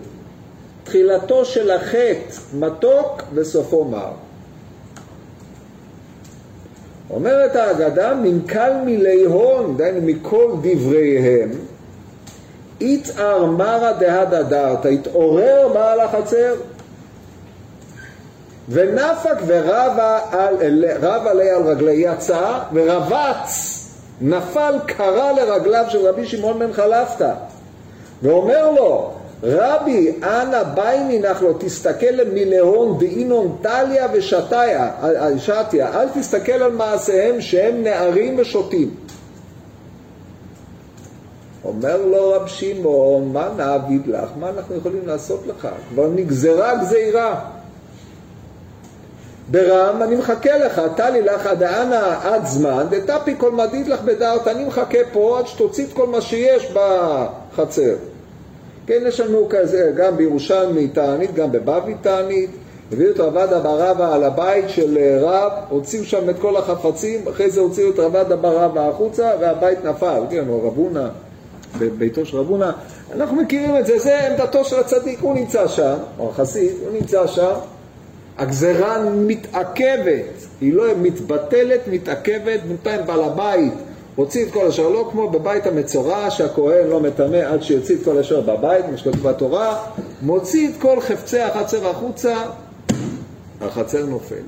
תחילתו 0.84 1.44
של 1.44 1.70
החטא 1.70 2.36
מתוק 2.58 3.22
וסופו 3.34 3.84
מר. 3.84 4.10
אומרת 7.10 7.56
האגדה, 7.56 8.14
מנכ"ל 8.14 8.72
מילי 8.84 9.24
הון, 9.24 9.76
דהיינו 9.76 10.00
מכל 10.02 10.52
דבריהם, 10.62 11.50
יתער 12.80 13.46
מרא 13.46 13.92
דהדה 13.92 14.42
דרתא, 14.42 14.88
התעורר 14.88 15.68
בעל 15.74 16.00
החצר, 16.00 16.54
ונפק 18.68 19.36
ורב 19.46 21.26
עליה 21.26 21.56
על 21.56 21.62
רגלי 21.62 21.92
יצא, 21.92 22.58
ורבץ 22.72 23.75
נפל 24.20 24.74
קרה 24.86 25.32
לרגליו 25.32 25.84
של 25.88 26.06
רבי 26.06 26.26
שמעון 26.26 26.58
בן 26.58 26.72
חלפתא. 26.72 27.32
ואומר 28.22 28.70
לו 28.70 29.10
רבי 29.42 30.12
אנא 30.22 30.62
בייני 30.62 31.18
נחלו 31.18 31.52
תסתכל 31.58 32.14
מלהון 32.32 32.98
דאינון 32.98 33.56
טליה 33.62 34.06
ושתיה 34.12 34.90
שתיה 35.38 36.00
אל 36.00 36.08
תסתכל 36.08 36.52
על 36.52 36.72
מעשיהם 36.72 37.40
שהם 37.40 37.82
נערים 37.82 38.34
ושותים. 38.38 38.94
אומר 41.64 41.96
לו 41.96 42.32
רב 42.32 42.46
שמעון 42.46 43.32
מה 43.32 43.48
נעביד 43.56 44.06
לך? 44.06 44.28
מה 44.40 44.48
אנחנו 44.48 44.76
יכולים 44.76 45.06
לעשות 45.06 45.46
לך? 45.46 45.68
כבר 45.90 46.08
נגזרה 46.14 46.74
גזירה 46.76 47.40
ברם, 49.50 50.02
אני 50.02 50.16
מחכה 50.16 50.58
לך, 50.58 50.80
טלי 50.96 51.22
לך 51.22 51.46
עד 51.46 51.62
אנה 51.62 52.18
עד 52.22 52.46
זמן, 52.46 52.86
דתפי 52.90 53.34
כל 53.38 53.52
מדיד 53.52 53.88
לך 53.88 54.02
בדעת, 54.02 54.48
אני 54.48 54.64
מחכה 54.64 54.98
פה 55.12 55.38
עד 55.38 55.46
שתוציא 55.46 55.84
את 55.84 55.92
כל 55.92 56.06
מה 56.06 56.20
שיש 56.20 56.72
בחצר. 56.72 57.94
כן, 58.86 59.02
יש 59.06 59.20
לנו 59.20 59.46
כזה, 59.50 59.92
גם 59.96 60.16
בירושלמי 60.16 60.88
תענית, 60.88 61.34
גם 61.34 61.52
בבבלי 61.52 61.94
תענית, 62.02 62.50
הביאו 62.92 63.10
את 63.10 63.20
רבד 63.20 63.52
אבא 63.52 63.70
רבא 63.70 64.14
על 64.14 64.24
הבית 64.24 64.68
של 64.68 64.98
אה, 64.98 65.18
רב, 65.20 65.52
הוציאו 65.68 66.04
שם 66.04 66.30
את 66.30 66.38
כל 66.40 66.56
החפצים, 66.56 67.28
אחרי 67.28 67.50
זה 67.50 67.60
הוציאו 67.60 67.90
את 67.90 67.98
רבד 67.98 68.32
אבא 68.32 68.48
רבא 68.48 68.88
החוצה 68.88 69.30
והבית 69.40 69.84
נפל, 69.84 70.22
כן, 70.30 70.44
או 70.48 70.66
רבונה, 70.66 71.08
בביתו 71.78 72.26
של 72.26 72.36
רבונה. 72.36 72.72
אנחנו 73.14 73.36
מכירים 73.36 73.76
את 73.76 73.86
זה, 73.86 73.98
זה 73.98 74.26
עמדתו 74.26 74.64
של 74.64 74.80
הצדיק, 74.80 75.18
הוא 75.20 75.34
נמצא 75.34 75.68
שם, 75.68 75.94
או 76.18 76.30
החסיד, 76.30 76.72
הוא 76.84 76.92
נמצא 77.00 77.26
שם, 77.26 77.52
הגזרה 78.38 79.10
מתעכבת, 79.10 80.46
היא 80.60 80.72
לא 80.72 80.84
מתבטלת, 81.02 81.80
מתעכבת, 81.90 82.60
בינתיים 82.68 83.06
בעל 83.06 83.24
הבית 83.24 83.72
הוציא 84.16 84.46
את 84.46 84.52
כל 84.52 84.66
אשר 84.66 84.88
לא 84.88 85.08
כמו 85.12 85.30
בבית 85.30 85.66
המצורע 85.66 86.30
שהכהן 86.30 86.86
לא 86.88 87.00
מטמא 87.00 87.36
עד 87.36 87.62
שיוציא 87.62 87.96
את 87.96 88.00
כל 88.04 88.18
אשר 88.18 88.40
בבית, 88.40 88.84
כמו 88.84 88.98
שכתוב 88.98 89.28
בתורה, 89.28 89.84
מוציא 90.22 90.68
את 90.68 90.74
כל 90.78 91.00
חפצי 91.00 91.40
החצר 91.40 91.88
החוצה, 91.88 92.36
החצר 93.60 94.06
נופלת. 94.06 94.40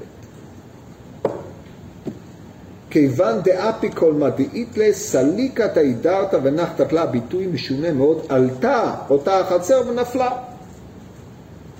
כיוון 2.90 3.40
דאפי 3.44 3.90
כל 3.94 4.12
מדיעית 4.12 4.76
לסליקת 4.76 5.76
הידרת 5.76 6.34
ונחתת 6.42 6.92
לה 6.92 7.06
ביטוי 7.06 7.46
משונה 7.46 7.92
מאוד, 7.92 8.22
עלתה 8.28 8.94
אותה 9.10 9.40
החצר 9.40 9.82
ונפלה. 9.88 10.30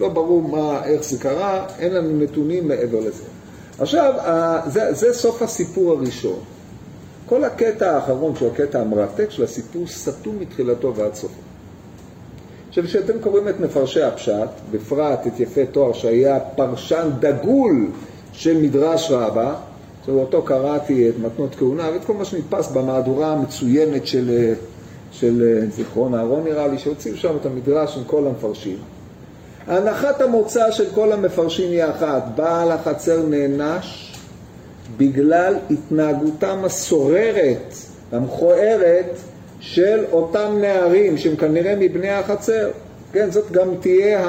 לא 0.00 0.08
ברור 0.08 0.42
מה, 0.42 0.84
איך 0.84 1.04
זה 1.04 1.18
קרה, 1.18 1.66
אין 1.78 1.94
לנו 1.94 2.18
נתונים 2.18 2.68
מעבר 2.68 3.00
לזה. 3.00 3.22
עכשיו, 3.78 4.12
זה, 4.66 4.92
זה 4.92 5.14
סוף 5.14 5.42
הסיפור 5.42 5.92
הראשון. 5.92 6.38
כל 7.26 7.44
הקטע 7.44 7.96
האחרון, 7.96 8.36
שהוא 8.36 8.48
הקטע 8.48 8.80
המרתק 8.80 9.30
של 9.30 9.44
הסיפור, 9.44 9.86
סתום 9.86 10.38
מתחילתו 10.38 10.94
ועד 10.94 11.14
סופו. 11.14 11.40
עכשיו, 12.68 12.84
כשאתם 12.84 13.18
קוראים 13.20 13.48
את 13.48 13.60
מפרשי 13.60 14.02
הפשט, 14.02 14.48
בפרט 14.70 15.26
את 15.26 15.40
יפה 15.40 15.66
תואר 15.66 15.92
שהיה 15.92 16.40
פרשן 16.40 17.10
דגול 17.20 17.86
של 18.32 18.62
מדרש 18.62 19.10
רבה, 19.10 19.54
אותו 20.08 20.42
קראתי 20.42 21.08
את 21.08 21.14
מתנות 21.18 21.54
כהונה 21.54 21.90
ואת 21.92 22.04
כל 22.04 22.14
מה 22.14 22.24
שנתפס 22.24 22.70
במהדורה 22.70 23.32
המצוינת 23.32 24.06
של 24.06 24.54
של 25.12 25.42
אה, 25.42 25.70
זיכרון 25.70 26.14
אהרון 26.14 26.44
נראה 26.44 26.68
לי, 26.68 26.78
שהוציאו 26.78 27.16
שם 27.16 27.36
את 27.40 27.46
המדרש 27.46 27.96
עם 27.96 28.04
כל 28.04 28.26
המפרשים. 28.26 28.76
הנחת 29.68 30.20
המוצא 30.20 30.70
של 30.70 30.86
כל 30.94 31.12
המפרשים 31.12 31.70
היא 31.70 31.84
אחת, 31.84 32.22
בעל 32.36 32.72
החצר 32.72 33.22
נענש 33.26 34.14
בגלל 34.96 35.54
התנהגותם 35.70 36.64
הסוררת, 36.64 37.74
המכוערת, 38.12 39.16
של 39.60 40.04
אותם 40.12 40.58
נערים 40.60 41.18
שהם 41.18 41.36
כנראה 41.36 41.76
מבני 41.76 42.10
החצר. 42.10 42.70
כן, 43.12 43.30
זאת 43.30 43.50
גם 43.50 43.68
תהיה 43.80 44.20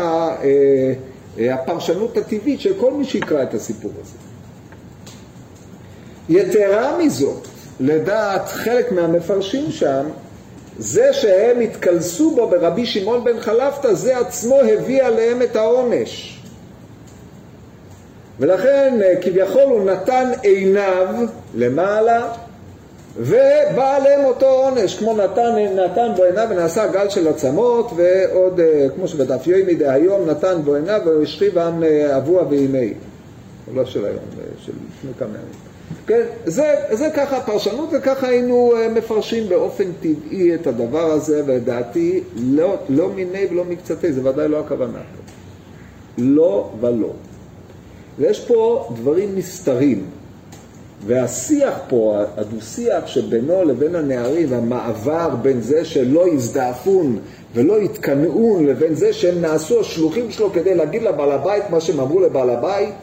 אה, 1.40 1.54
הפרשנות 1.54 2.18
הטבעית 2.18 2.62
של 2.62 2.74
כל 2.80 2.94
מי 2.94 3.06
שיקרא 3.06 3.44
את 3.44 3.54
הסיפור 3.54 3.92
הזה. 4.02 4.16
יתרה 6.30 6.98
מזאת, 6.98 7.48
לדעת 7.80 8.50
חלק 8.50 8.92
מהמפרשים 8.92 9.72
שם, 9.72 10.06
זה 10.80 11.14
שהם 11.14 11.60
התקלסו 11.60 12.36
בו 12.36 12.48
ברבי 12.48 12.86
שמעון 12.86 13.24
בן 13.24 13.40
חלפתא, 13.40 13.94
זה 13.94 14.18
עצמו 14.18 14.56
הביא 14.56 15.04
עליהם 15.04 15.42
את 15.42 15.56
העונש. 15.56 16.40
ולכן 18.40 19.00
אה, 19.04 19.14
כביכול 19.22 19.64
הוא 19.64 19.86
נתן 19.86 20.32
עיניו 20.44 21.08
למעלה 21.56 22.34
ובא 23.18 23.96
עליהם 23.96 24.26
אותו 24.26 24.46
עונש, 24.46 24.96
כמו 24.96 25.18
נתן, 25.18 25.56
נתן 25.76 26.12
בו 26.16 26.24
עיניו 26.24 26.48
ונעשה 26.50 26.88
גל 26.88 27.10
של 27.10 27.28
עצמות 27.28 27.92
ועוד, 27.96 28.60
אה, 28.60 28.88
כמו 28.96 29.08
שבדף 29.08 29.48
יומי 29.48 29.76
דהיום, 29.76 30.30
נתן 30.30 30.62
בו 30.64 30.76
עיניו 30.76 31.02
והשחיב 31.06 31.58
עם 31.58 31.84
אה, 31.84 32.18
אבוה 32.18 32.44
בימי. 32.44 32.94
לא 33.74 33.86
של 33.86 34.06
היום, 34.06 34.24
של 34.66 34.72
לפני 34.72 35.12
כמה 35.20 35.30
ימים. 35.30 35.70
כן? 36.08 36.22
זה, 36.46 36.76
זה 36.92 37.10
ככה 37.16 37.38
הפרשנות 37.38 37.90
וככה 37.92 38.28
היינו 38.28 38.74
אה, 38.76 38.90
מפרשים 38.90 39.50
באופן 39.50 39.92
טבעי 40.00 40.56
את 40.56 40.68
הדבר 40.68 41.12
הזה, 41.12 41.44
ולדעתי 41.46 42.24
לא, 42.36 42.76
לא 42.90 43.10
מיני 43.10 43.46
ולא 43.52 43.64
מקצתי, 43.66 44.14
זה 44.14 44.30
ודאי 44.30 44.48
לא 44.48 44.60
הכוונה. 44.60 45.00
לא 46.18 46.70
ולא. 46.82 47.14
ויש 48.20 48.40
פה 48.40 48.90
דברים 48.96 49.30
נסתרים, 49.36 50.06
והשיח 51.06 51.74
פה, 51.90 52.18
הדו-שיח 52.38 53.08
שבינו 53.08 53.64
לבין 53.64 53.96
הנערים, 53.96 54.54
המעבר 54.54 55.30
בין 55.42 55.62
זה 55.62 55.86
שלא 55.86 56.28
יזדעפון 56.28 57.20
ולא 57.56 57.82
יתקנאון, 57.82 58.66
לבין 58.66 58.96
זה 58.96 59.14
שהם 59.14 59.42
נעשו 59.42 59.80
השלוחים 59.80 60.32
שלו 60.32 60.52
כדי 60.54 60.76
להגיד 60.76 61.04
לבעל 61.04 61.32
הבית 61.32 61.70
מה 61.70 61.82
שהם 61.82 62.00
אמרו 62.00 62.20
לבעל 62.20 62.50
הבית, 62.50 62.96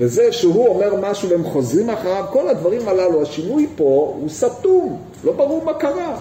וזה 0.00 0.32
שהוא 0.32 0.68
אומר 0.68 0.94
משהו 1.00 1.28
והם 1.30 1.44
חוזרים 1.44 1.90
אחריו, 1.90 2.24
כל 2.30 2.48
הדברים 2.48 2.88
הללו, 2.88 3.22
השינוי 3.22 3.68
פה 3.76 4.14
הוא 4.18 4.28
סתום, 4.28 5.02
לא 5.24 5.32
ברור 5.32 5.64
מה 5.64 5.74
קרה. 5.74 6.20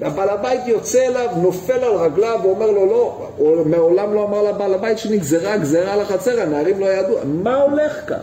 והבעל 0.00 0.28
הבית 0.28 0.60
יוצא 0.66 1.06
אליו, 1.06 1.28
נופל 1.42 1.72
על 1.84 1.94
רגליו 1.94 2.40
ואומר 2.42 2.70
לו 2.70 2.86
לא, 2.86 3.28
הוא 3.36 3.66
מעולם 3.66 4.14
לא 4.14 4.24
אמר 4.24 4.42
לבעל 4.42 4.74
הבית 4.74 4.98
שנגזרה 4.98 5.56
גזרה 5.56 5.92
על 5.92 6.00
החצר, 6.00 6.40
הנערים 6.40 6.80
לא 6.80 6.86
ידעו, 6.86 7.16
מה 7.24 7.54
הולך 7.62 8.08
כאן? 8.08 8.20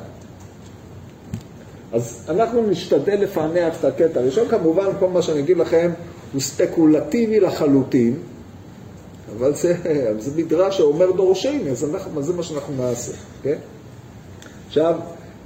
אז 1.93 2.25
אנחנו 2.29 2.67
נשתדל 2.69 3.15
לפענח 3.15 3.79
את 3.79 3.85
הקטע 3.85 4.19
הראשון, 4.19 4.47
כמובן 4.47 4.85
כל 4.99 5.07
מה 5.07 5.21
שאני 5.21 5.39
אגיד 5.39 5.57
לכם 5.57 5.91
הוא 6.33 6.41
ספקולטיבי 6.41 7.39
לחלוטין, 7.39 8.17
אבל 9.37 9.53
זה, 9.53 9.75
זה 10.19 10.31
מדרש 10.35 10.77
שאומר 10.77 11.11
דורשני, 11.11 11.71
אז 11.71 11.93
אנחנו, 11.93 12.23
זה 12.23 12.33
מה 12.33 12.43
שאנחנו 12.43 12.73
נעשה, 12.77 13.11
כן? 13.43 13.55
עכשיו, 14.67 14.95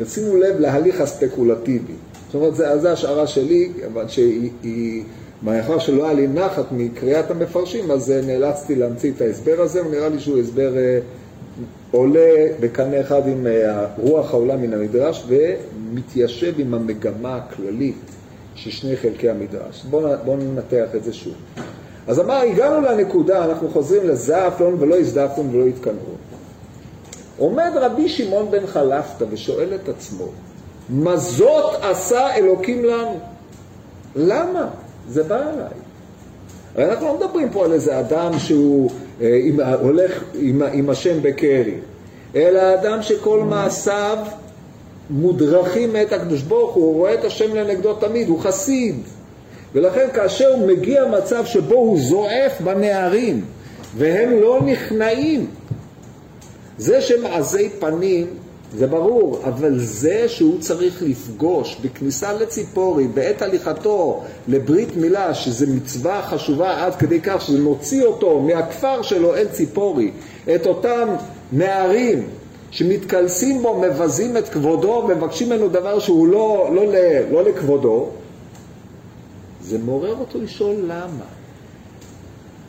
שימו 0.06 0.38
לב 0.38 0.60
להליך 0.60 1.02
הספקולטיבי. 1.02 1.94
זאת 2.26 2.36
אומרת, 2.36 2.56
זו 2.82 2.90
השערה 2.90 3.28
שלי, 3.28 3.72
אבל 3.94 4.08
שהיא, 4.08 5.04
מאחר 5.44 5.80
שלא 5.80 6.04
היה 6.04 6.14
לי 6.14 6.28
נחת 6.28 6.66
מקריאת 6.72 7.32
המפרשים, 7.32 7.92
אז 7.92 8.12
אה, 8.12 8.22
נאלצתי 8.22 8.76
להמציא 8.76 9.12
את 9.16 9.22
ההסבר 9.22 9.62
הזה, 9.62 9.86
ונראה 9.86 10.10
לי 10.10 10.20
שהוא 10.20 10.40
הסבר 10.40 10.78
אה, 10.78 11.00
עולה 11.92 12.48
בקנה 12.60 13.02
אחד 13.02 13.28
עם 13.28 13.48
אה, 13.48 13.86
רוח 13.98 14.34
העולם 14.34 14.62
מן 14.62 14.74
המדרש, 14.74 15.26
ומתיישב 15.28 16.54
עם 16.58 16.74
המגמה 16.74 17.36
הכללית 17.36 17.96
של 18.56 18.72
שני 18.72 18.98
חלקי 18.98 19.30
המדרש. 19.30 19.86
בואו 19.90 20.12
בוא 20.26 20.38
ננתח 20.38 20.96
את 20.96 21.04
זה 21.04 21.14
שוב. 21.14 21.34
אז 22.08 22.20
אמר, 22.20 22.36
הגענו 22.36 22.82
לנקודה, 22.82 23.46
אנחנו 23.46 23.70
חוזרים 23.70 24.08
לזעפון 24.08 24.76
ולא 24.80 25.00
הזדעפון 25.00 25.50
ולא 25.56 25.66
התקנאו. 25.66 26.19
עומד 27.40 27.72
רבי 27.76 28.10
שמעון 28.10 28.52
בן 28.52 28.68
חלפתא 28.68 29.26
ושואל 29.30 29.70
את 29.76 29.90
עצמו, 29.90 30.26
מה 30.90 31.18
זאת 31.18 31.84
עשה 31.84 32.36
אלוקים 32.36 32.86
לנו? 32.86 33.20
למה? 34.16 34.68
זה 35.10 35.24
בא 35.24 35.36
אליי. 35.36 35.90
הרי 36.76 36.92
אנחנו 36.92 37.08
לא 37.08 37.18
מדברים 37.18 37.50
פה 37.50 37.66
על 37.66 37.74
איזה 37.74 38.00
אדם 38.00 38.40
שהוא 38.40 38.90
אה, 39.22 39.40
עם, 39.44 39.60
הולך 39.82 40.24
עם, 40.34 40.62
עם 40.74 40.90
השם 40.90 41.22
בקרי, 41.22 41.76
אלא 42.36 42.74
אדם 42.74 43.02
שכל 43.02 43.44
מעשיו 43.44 44.18
מודרכים 45.10 45.94
מאת 45.94 46.14
הקדוש 46.14 46.42
ברוך 46.42 46.74
הוא, 46.74 46.86
הוא 46.86 46.96
רואה 46.96 47.14
את 47.14 47.26
השם 47.26 47.56
לנגדו 47.56 47.94
תמיד, 47.94 48.30
הוא 48.30 48.40
חסיד. 48.40 48.96
ולכן 49.74 50.08
כאשר 50.14 50.58
מגיע 50.58 51.06
מצב 51.06 51.46
שבו 51.46 51.76
הוא 51.76 52.00
זועף 52.00 52.62
בנערים 52.62 53.46
והם 53.98 54.42
לא 54.42 54.60
נכנעים, 54.66 55.48
זה 56.80 57.02
שמעזי 57.02 57.70
פנים 57.80 58.28
זה 58.74 58.88
ברור, 58.88 59.40
אבל 59.44 59.80
זה 59.80 60.30
שהוא 60.30 60.60
צריך 60.60 61.02
לפגוש 61.02 61.78
בכניסה 61.82 62.34
לציפורי, 62.34 63.08
בעת 63.08 63.42
הליכתו 63.42 64.24
לברית 64.48 64.96
מילה, 64.96 65.34
שזו 65.34 65.66
מצווה 65.68 66.22
חשובה 66.22 66.86
עד 66.86 66.96
כדי 66.96 67.22
כך 67.22 67.42
שזה 67.42 67.60
מוציא 67.62 68.06
אותו 68.06 68.40
מהכפר 68.40 69.02
שלו 69.02 69.36
אל 69.36 69.48
ציפורי, 69.48 70.12
את 70.56 70.68
אותם 70.68 71.08
נערים 71.52 72.28
שמתקלסים 72.72 73.62
בו, 73.62 73.82
מבזים 73.82 74.38
את 74.38 74.50
כבודו, 74.50 75.08
מבקשים 75.08 75.50
ממנו 75.50 75.70
דבר 75.70 76.00
שהוא 76.00 76.28
לא, 76.28 76.70
לא, 76.74 76.84
לא 77.32 77.44
לכבודו, 77.44 78.10
זה 79.62 79.78
מעורר 79.78 80.16
אותו 80.20 80.42
לשאול 80.42 80.76
למה. 80.84 81.26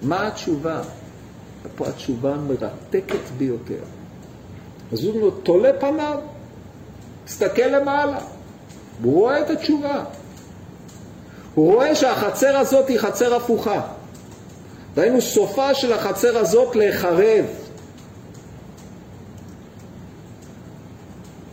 מה 0.03 0.27
התשובה? 0.27 0.83
פה 1.77 1.89
התשובה 1.89 2.37
מרתקת 2.49 3.31
ביותר. 3.39 4.00
אז 4.93 5.05
הוא 5.05 5.31
תולה 5.43 5.73
פניו, 5.73 6.19
מסתכל 7.27 7.63
למעלה, 7.63 8.19
הוא 9.03 9.15
רואה 9.15 9.41
את 9.41 9.51
התשובה. 9.51 10.05
הוא 11.55 11.75
רואה 11.75 11.95
שהחצר 11.95 12.57
הזאת 12.57 12.89
היא 12.89 12.99
חצר 12.99 13.35
הפוכה. 13.35 13.81
דהיינו, 14.95 15.21
סופה 15.21 15.75
של 15.75 15.93
החצר 15.93 16.39
הזאת 16.39 16.77
להיחרב. 16.77 17.45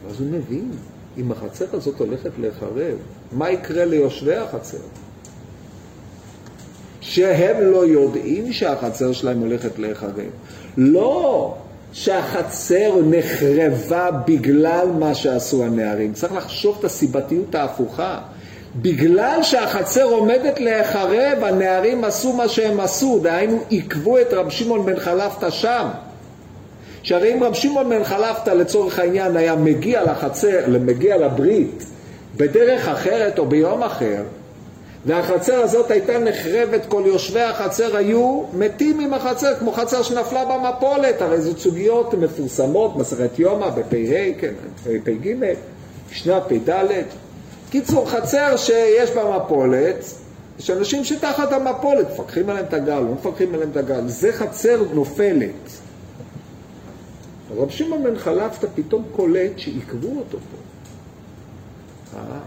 אז 0.09 0.19
הוא 0.21 0.27
מבין, 0.31 0.71
אם 1.17 1.31
החצר 1.31 1.65
הזאת 1.73 1.99
הולכת 1.99 2.31
להיחרב, 2.39 2.97
מה 3.31 3.49
יקרה 3.49 3.85
ליושבי 3.85 4.35
החצר? 4.35 4.77
שהם 7.01 7.71
לא 7.71 7.85
יודעים 7.85 8.53
שהחצר 8.53 9.13
שלהם 9.13 9.39
הולכת 9.39 9.79
להיחרב. 9.79 10.29
לא, 10.77 11.55
שהחצר 11.93 12.99
נחרבה 13.09 14.09
בגלל 14.27 14.87
מה 14.99 15.15
שעשו 15.15 15.63
הנערים. 15.63 16.13
צריך 16.13 16.33
לחשוב 16.33 16.75
את 16.79 16.85
הסיבתיות 16.85 17.55
ההפוכה. 17.55 18.19
בגלל 18.81 19.39
שהחצר 19.43 20.03
עומדת 20.03 20.59
להיחרב, 20.59 21.43
הנערים 21.43 22.03
עשו 22.03 22.33
מה 22.33 22.47
שהם 22.47 22.79
עשו, 22.79 23.19
דהיינו 23.23 23.59
עיכבו 23.69 24.19
את 24.19 24.33
רב 24.33 24.49
שמעון 24.49 24.85
בן 24.85 24.99
חלפתא 24.99 25.49
שם. 25.49 25.87
שהרי 27.03 27.33
אם 27.33 27.43
רב 27.43 27.53
שמעון 27.53 27.89
בן 27.89 28.03
חלפתא 28.03 28.49
לצורך 28.49 28.99
העניין 28.99 29.37
היה 29.37 29.55
מגיע 29.55 30.03
לחצר, 30.03 30.59
מגיע 30.67 31.17
לברית, 31.17 31.83
בדרך 32.37 32.87
אחרת 32.87 33.39
או 33.39 33.45
ביום 33.45 33.83
אחר, 33.83 34.23
והחצר 35.05 35.61
הזאת 35.61 35.91
הייתה 35.91 36.19
נחרבת, 36.19 36.85
כל 36.85 37.03
יושבי 37.05 37.41
החצר 37.41 37.97
היו 37.97 38.43
מתים 38.53 38.99
עם 38.99 39.13
החצר, 39.13 39.55
כמו 39.59 39.71
חצר 39.71 40.01
שנפלה 40.01 40.45
במפולת, 40.45 41.21
הרי 41.21 41.41
זו 41.41 41.57
סוגיות 41.57 42.13
מפורסמות, 42.13 42.95
מסכת 42.95 43.39
יומא 43.39 43.69
בפ"ה, 43.69 44.39
כן, 44.39 44.53
פ"ג, 45.03 45.33
משנה 46.11 46.41
פ"ד. 46.41 46.85
קיצור, 47.69 48.09
חצר 48.09 48.57
שיש 48.57 49.11
בה 49.11 49.37
מפולת, 49.37 50.05
יש 50.59 50.69
אנשים 50.69 51.03
שתחת 51.03 51.51
המפולת, 51.51 52.07
מפקחים 52.11 52.49
עליהם 52.49 52.65
את 52.65 52.73
הגל, 52.73 52.99
לא 52.99 53.13
מפקחים 53.13 53.53
עליהם 53.53 53.69
את 53.71 53.77
הגל, 53.77 54.07
זה 54.07 54.33
חצר 54.33 54.83
נופלת. 54.93 55.69
רב 57.57 57.69
שמעון 57.69 58.03
בן 58.03 58.17
חלפתא 58.17 58.67
פתאום 58.75 59.03
קולט 59.15 59.51
שעיכבו 59.57 60.07
אותו 60.07 60.37
פה. 60.37 60.57
אה, 62.17 62.39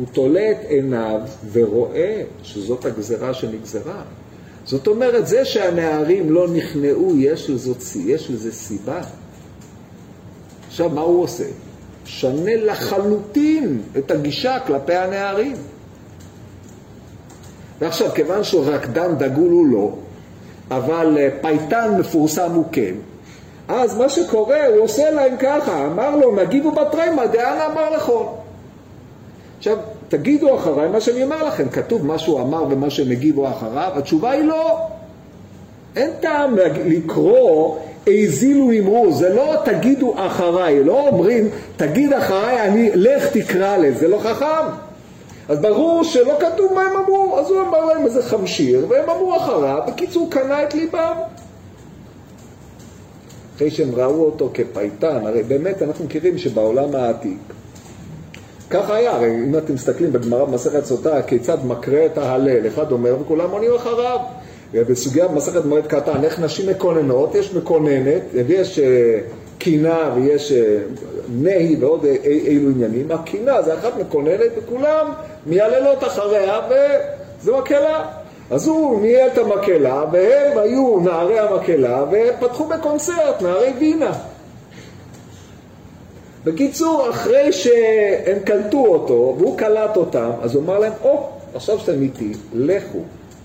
הוא 0.00 0.06
תולה 0.12 0.50
את 0.50 0.56
עיניו 0.68 1.20
ורואה 1.52 2.22
שזאת 2.42 2.84
הגזרה 2.84 3.34
שנגזרה. 3.34 4.02
זאת 4.64 4.86
אומרת, 4.86 5.26
זה 5.26 5.44
שהנערים 5.44 6.30
לא 6.30 6.48
נכנעו, 6.48 7.16
יש, 7.16 7.50
לזאת, 7.50 7.82
יש 7.96 8.30
לזה 8.30 8.52
סיבה. 8.52 9.00
עכשיו, 10.68 10.88
מה 10.88 11.00
הוא 11.00 11.22
עושה? 11.22 11.44
שנה 12.04 12.56
לחלוטין 12.56 13.82
את 13.98 14.10
הגישה 14.10 14.58
כלפי 14.66 14.94
הנערים. 14.94 15.56
ועכשיו, 17.80 18.10
כיוון 18.14 18.44
שהוא 18.44 18.64
רקדן 18.64 19.14
דגול 19.18 19.50
הוא 19.50 19.66
לא, 19.66 19.94
אבל 20.70 21.18
אה, 21.18 21.28
פייטן 21.40 21.96
מפורסם 21.98 22.52
הוא 22.52 22.64
כן, 22.72 22.94
אז 23.68 23.98
מה 23.98 24.08
שקורה, 24.08 24.66
הוא 24.66 24.80
עושה 24.80 25.10
להם 25.10 25.36
ככה, 25.40 25.86
אמר 25.86 26.16
לו, 26.16 26.36
נגידו 26.36 26.70
בתרימה, 26.70 27.26
דאנה 27.26 27.66
אמר 27.66 27.90
לכון. 27.96 28.26
עכשיו, 29.58 29.76
תגידו 30.10 30.56
אחריי 30.56 30.88
מה 30.88 31.00
שאני 31.00 31.24
אומר 31.24 31.44
לכם, 31.44 31.68
כתוב 31.68 32.06
מה 32.06 32.18
שהוא 32.18 32.40
אמר 32.40 32.64
ומה 32.70 32.90
שהם 32.90 33.10
הגיבו 33.10 33.48
אחריו, 33.48 33.92
התשובה 33.94 34.30
היא 34.30 34.44
לא. 34.44 34.78
אין 35.96 36.10
טעם 36.20 36.56
לקרוא 36.86 37.76
האזילו 38.06 38.70
אמרו, 38.80 39.12
זה 39.12 39.34
לא 39.34 39.54
תגידו 39.64 40.14
אחריי, 40.16 40.84
לא 40.84 41.08
אומרים 41.08 41.48
תגיד 41.76 42.12
אחריי, 42.12 42.68
אני, 42.68 42.90
לך 42.94 43.36
תקרא 43.36 43.76
לזה, 43.76 43.98
זה 43.98 44.08
לא 44.08 44.18
חכם. 44.18 44.66
אז 45.48 45.60
ברור 45.60 46.04
שלא 46.04 46.38
כתוב 46.40 46.72
מה 46.74 46.82
הם 46.82 46.96
אמרו, 46.96 47.38
אז 47.38 47.50
הוא 47.50 47.60
אמר 47.60 47.84
להם 47.84 48.04
איזה 48.04 48.22
חמשיר, 48.22 48.86
והם 48.88 49.10
אמרו 49.10 49.36
אחריו, 49.36 49.78
בקיצור 49.88 50.30
קנה 50.30 50.62
את 50.62 50.74
ליבם. 50.74 51.16
אחרי 53.56 53.70
שהם 53.70 53.94
ראו 53.94 54.24
אותו 54.24 54.50
כפייטן, 54.54 55.26
הרי 55.26 55.42
באמת 55.42 55.82
אנחנו 55.82 56.04
מכירים 56.04 56.38
שבעולם 56.38 56.94
העתיק, 56.94 57.38
ככה 58.70 58.96
היה, 58.96 59.12
הרי 59.12 59.34
אם 59.34 59.58
אתם 59.58 59.74
מסתכלים 59.74 60.12
בגמרא 60.12 60.44
במסכת 60.44 60.84
סוטה, 60.84 61.22
כיצד 61.22 61.66
מקרה 61.66 62.06
את 62.06 62.18
ההלל, 62.18 62.66
אחד 62.66 62.92
אומר 62.92 63.16
וכולם 63.20 63.50
עונים 63.50 63.74
אחריו. 63.74 64.18
בסוגיה 64.74 65.28
במסכת 65.28 65.64
מועד 65.64 65.86
קטן, 65.86 66.24
איך 66.24 66.40
נשים 66.40 66.70
מקוננות, 66.70 67.34
יש 67.34 67.54
מקוננת, 67.54 68.22
ויש 68.46 68.78
אה, 68.78 69.18
קינה 69.58 70.12
ויש 70.14 70.52
אה, 70.52 70.78
נהי 71.28 71.76
ועוד 71.80 72.04
אילו 72.24 72.70
עניינים. 72.70 73.10
הקינה 73.12 73.62
זה 73.62 73.74
אחת 73.74 73.92
מקוננת 74.00 74.50
וכולם 74.56 75.12
מייללות 75.46 76.04
אחריה 76.04 76.60
וזו 76.70 77.58
מקהלה. 77.58 78.04
אז 78.50 78.68
הוא 78.68 79.02
ניהל 79.02 79.28
את 79.28 79.38
המקהלה 79.38 80.04
והם 80.12 80.58
היו 80.58 81.00
נערי 81.00 81.38
המקהלה 81.38 82.04
ופתחו 82.10 82.64
בקונצרט, 82.64 83.42
נערי 83.42 83.72
וינה. 83.78 84.12
בקיצור, 86.44 87.10
אחרי 87.10 87.52
שהם 87.52 88.38
קלטו 88.44 88.86
אותו 88.86 89.36
והוא 89.38 89.58
קלט 89.58 89.96
אותם, 89.96 90.30
אז 90.42 90.54
הוא 90.54 90.64
אמר 90.64 90.78
להם, 90.78 90.92
או, 91.02 91.14
oh, 91.14 91.56
עכשיו 91.56 91.78
שאתם 91.78 92.02
איתי, 92.02 92.32
לכו. 92.54 92.98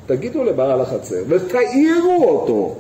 תגידו 0.06 0.43
לבעל 0.43 0.82
החצר 0.82 1.24
ותעירו 1.28 2.26
אותו. 2.30 2.76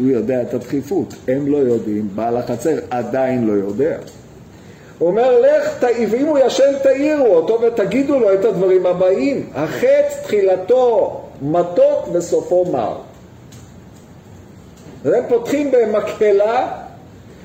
הוא 0.00 0.10
יודע 0.10 0.42
את 0.42 0.54
הדחיפות, 0.54 1.14
הם 1.28 1.46
לא 1.46 1.56
יודעים, 1.56 2.08
בעל 2.14 2.36
החצר 2.36 2.78
עדיין 2.90 3.46
לא 3.46 3.52
יודע. 3.52 3.98
הוא 4.98 5.08
אומר, 5.08 5.40
לך, 5.40 5.86
ואם 6.10 6.26
הוא 6.26 6.38
ישן 6.38 6.72
תעירו 6.82 7.26
אותו 7.26 7.60
ותגידו 7.60 8.18
לו 8.18 8.34
את 8.34 8.44
הדברים 8.44 8.86
הבאים. 8.86 9.50
החטא 9.54 10.22
תחילתו 10.22 11.20
מתוק 11.42 12.08
וסופו 12.12 12.64
מר. 12.72 12.96
אז 15.04 15.12
הם 15.12 15.24
פותחים 15.28 15.70
במקהלה 15.70 16.85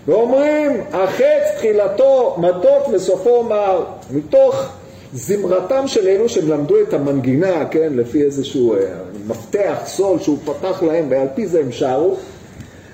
ואומרים, 0.08 0.82
החטא 0.94 1.56
תחילתו 1.56 2.36
מתוק 2.38 2.88
וסופו 2.94 3.44
מר. 3.44 3.84
מתוך 4.12 4.70
זמרתם 5.14 5.88
של 5.88 6.08
אלו 6.08 6.30
שהם 6.30 6.50
למדו 6.50 6.76
את 6.82 6.94
המנגינה, 6.94 7.66
כן, 7.72 7.94
לפי 7.94 8.24
איזשהו 8.24 8.76
אה, 8.76 8.80
מפתח 9.28 9.82
סול 9.86 10.20
שהוא 10.20 10.38
פתח 10.46 10.84
להם 10.84 11.06
ועל 11.10 11.28
פי 11.36 11.48
זה 11.48 11.60
הם 11.60 11.72
שרו, 11.72 12.16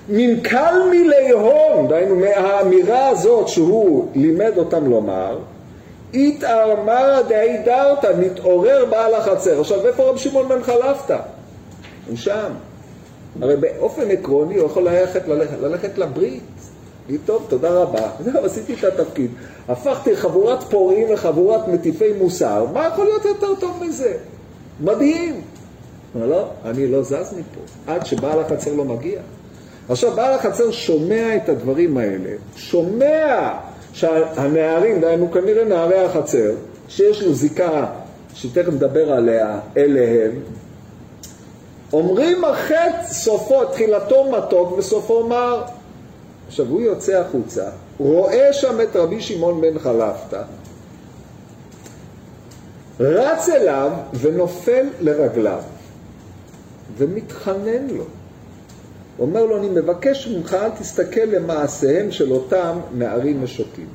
מנכ"ל 0.08 0.90
מליהון, 0.90 1.88
דהיינו 1.88 2.16
מהאמירה 2.16 3.08
הזאת 3.08 3.48
שהוא 3.48 4.08
לימד 4.14 4.52
אותם 4.56 4.90
לומר, 4.90 5.38
התארמר 6.14 7.22
דהידרתא, 7.28 8.12
מתעורר 8.18 8.84
בעל 8.90 9.14
החצר. 9.14 9.60
עכשיו, 9.60 9.86
איפה 9.86 10.02
רב 10.02 10.16
שמעון 10.16 10.48
בן 10.48 10.62
חלפתא? 10.62 11.18
הוא 12.08 12.16
שם. 12.16 12.52
הרי 13.42 13.56
באופן 13.56 14.10
עקרוני 14.10 14.56
הוא 14.56 14.66
יכול 14.66 14.88
ללכת, 14.88 15.28
ללכת, 15.28 15.56
ללכת 15.62 15.98
לברית. 15.98 16.42
לי 17.08 17.18
טוב, 17.18 17.46
תודה 17.48 17.70
רבה. 17.70 18.10
זהו, 18.24 18.44
עשיתי 18.44 18.74
את 18.74 18.84
התפקיד. 18.84 19.30
הפכתי 19.68 20.16
חבורת 20.16 20.62
פורעים 20.62 21.12
לחבורת 21.12 21.68
מטיפי 21.68 22.12
מוסר. 22.12 22.66
מה 22.72 22.88
יכול 22.92 23.04
להיות 23.04 23.24
יותר 23.24 23.54
טוב 23.60 23.82
מזה? 23.84 24.16
מדהים. 24.80 25.40
אבל 26.14 26.26
לא, 26.26 26.48
אני 26.64 26.86
לא 26.86 27.02
זז 27.02 27.12
מפה, 27.12 27.92
עד 27.92 28.06
שבעל 28.06 28.40
החצר 28.40 28.74
לא 28.74 28.84
מגיע. 28.84 29.20
עכשיו, 29.88 30.12
בעל 30.16 30.34
החצר 30.34 30.70
שומע 30.70 31.36
את 31.36 31.48
הדברים 31.48 31.96
האלה, 31.98 32.30
שומע 32.56 33.50
שהנערים, 33.92 35.00
דהיינו 35.00 35.30
כנראה 35.32 35.64
נערי 35.64 35.98
החצר, 35.98 36.50
שיש 36.88 37.22
לו 37.22 37.34
זיקה, 37.34 37.86
שתכף 38.34 38.72
נדבר 38.72 39.12
עליה, 39.12 39.58
אליהם, 39.76 40.32
אומרים 41.92 42.44
החטא 42.44 43.04
סופו, 43.06 43.64
תחילתו 43.64 44.30
מתוק 44.30 44.78
וסופו 44.78 45.26
מר. 45.26 45.62
עכשיו 46.48 46.66
הוא 46.66 46.80
יוצא 46.80 47.20
החוצה, 47.20 47.64
רואה 47.98 48.52
שם 48.52 48.80
את 48.82 48.96
רבי 48.96 49.20
שמעון 49.20 49.60
בן 49.60 49.78
חלפתא, 49.78 50.42
רץ 53.00 53.48
אליו 53.48 53.90
ונופל 54.20 54.86
לרגליו 55.00 55.62
ומתחנן 56.96 57.86
לו. 57.90 58.04
אומר 59.18 59.46
לו, 59.46 59.58
אני 59.58 59.68
מבקש 59.68 60.28
ממך, 60.28 60.54
אל 60.54 60.70
תסתכל 60.70 61.20
למעשיהם 61.20 62.10
של 62.10 62.32
אותם 62.32 62.78
נערים 62.94 63.42
משוטים. 63.42 63.88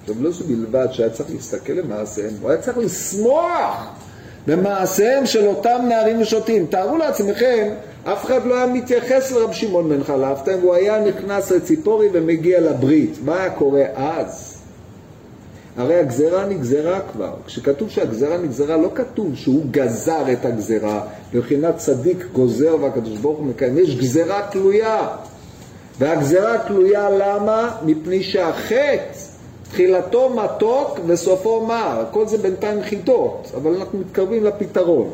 עכשיו, 0.00 0.16
לא 0.20 0.30
זו 0.30 0.44
בלבד 0.44 0.88
שהיה 0.92 1.10
צריך 1.10 1.30
להסתכל 1.30 1.72
למעשיהם, 1.72 2.30
הוא 2.40 2.50
היה 2.50 2.60
צריך 2.60 2.78
לשמוח 2.78 3.86
במעשיהם 4.46 5.26
של 5.26 5.46
אותם 5.46 5.84
נערים 5.88 6.20
משוטים. 6.20 6.66
תארו 6.66 6.96
לעצמכם 6.96 7.74
אף 8.04 8.24
אחד 8.24 8.46
לא 8.46 8.54
היה 8.54 8.66
מתייחס 8.66 9.32
לרב 9.32 9.52
שמעון 9.52 9.88
בן 9.88 10.04
חלפתא, 10.04 10.56
הוא 10.62 10.74
היה 10.74 11.04
נכנס 11.04 11.50
לציפורי 11.50 12.08
ומגיע 12.12 12.60
לברית. 12.60 13.18
מה 13.24 13.36
היה 13.40 13.50
קורה 13.50 13.82
אז? 13.94 14.54
הרי 15.76 15.94
הגזרה 15.94 16.46
נגזרה 16.46 17.00
כבר. 17.12 17.32
כשכתוב 17.46 17.90
שהגזרה 17.90 18.38
נגזרה, 18.38 18.76
לא 18.76 18.88
כתוב 18.94 19.34
שהוא 19.34 19.64
גזר 19.70 20.32
את 20.32 20.44
הגזרה, 20.44 21.00
מבחינת 21.34 21.76
צדיק 21.76 22.26
גוזר 22.32 22.76
והקדוש 22.80 23.18
ברוך 23.18 23.38
הוא 23.38 23.46
מקיים. 23.46 23.78
יש 23.78 23.96
גזרה 23.96 24.46
תלויה. 24.50 25.08
והגזרה 25.98 26.58
תלויה 26.66 27.10
למה? 27.10 27.76
מפני 27.84 28.22
שהחטא, 28.22 28.98
תחילתו 29.70 30.30
מתוק 30.30 30.98
וסופו 31.06 31.66
מר. 31.66 32.04
כל 32.10 32.26
זה 32.26 32.38
בינתיים 32.38 32.82
חידות, 32.82 33.50
אבל 33.56 33.74
אנחנו 33.74 33.98
מתקרבים 33.98 34.44
לפתרון. 34.44 35.10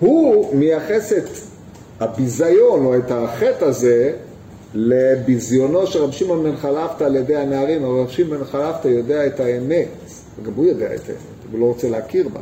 הוא 0.00 0.54
מייחס 0.56 1.12
את 1.12 1.28
הביזיון 2.00 2.84
או 2.84 2.96
את 2.96 3.10
החטא 3.10 3.64
הזה 3.64 4.12
לביזיונו 4.74 5.86
של 5.86 6.02
רב 6.02 6.10
שמעון 6.10 6.44
בן 6.44 6.56
חלפתא 6.56 7.04
על 7.04 7.16
ידי 7.16 7.36
הנערים, 7.36 7.84
אבל 7.84 8.00
רב 8.00 8.08
שמעון 8.08 8.38
בן 8.38 8.44
חלפתא 8.44 8.88
יודע 8.88 9.26
את 9.26 9.40
האמת, 9.40 9.88
וגם 10.38 10.52
הוא 10.56 10.66
יודע 10.66 10.94
את 10.94 11.00
האמת, 11.08 11.52
הוא 11.52 11.60
לא 11.60 11.64
רוצה 11.64 11.88
להכיר 11.88 12.28
בה. 12.28 12.40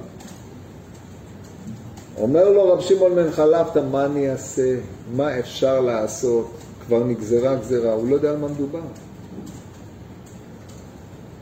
אומר 2.20 2.50
לו 2.50 2.72
רב 2.72 2.80
שמעון 2.80 3.14
בן 3.14 3.30
חלפתא, 3.30 3.80
מה 3.90 4.04
אני 4.04 4.30
אעשה? 4.30 4.76
מה 5.16 5.38
אפשר 5.38 5.80
לעשות? 5.80 6.50
כבר 6.86 7.04
נגזרה 7.04 7.54
גזרה, 7.54 7.92
הוא 7.92 8.08
לא 8.08 8.14
יודע 8.14 8.30
על 8.30 8.36
מה 8.36 8.48
מדובר. 8.48 8.80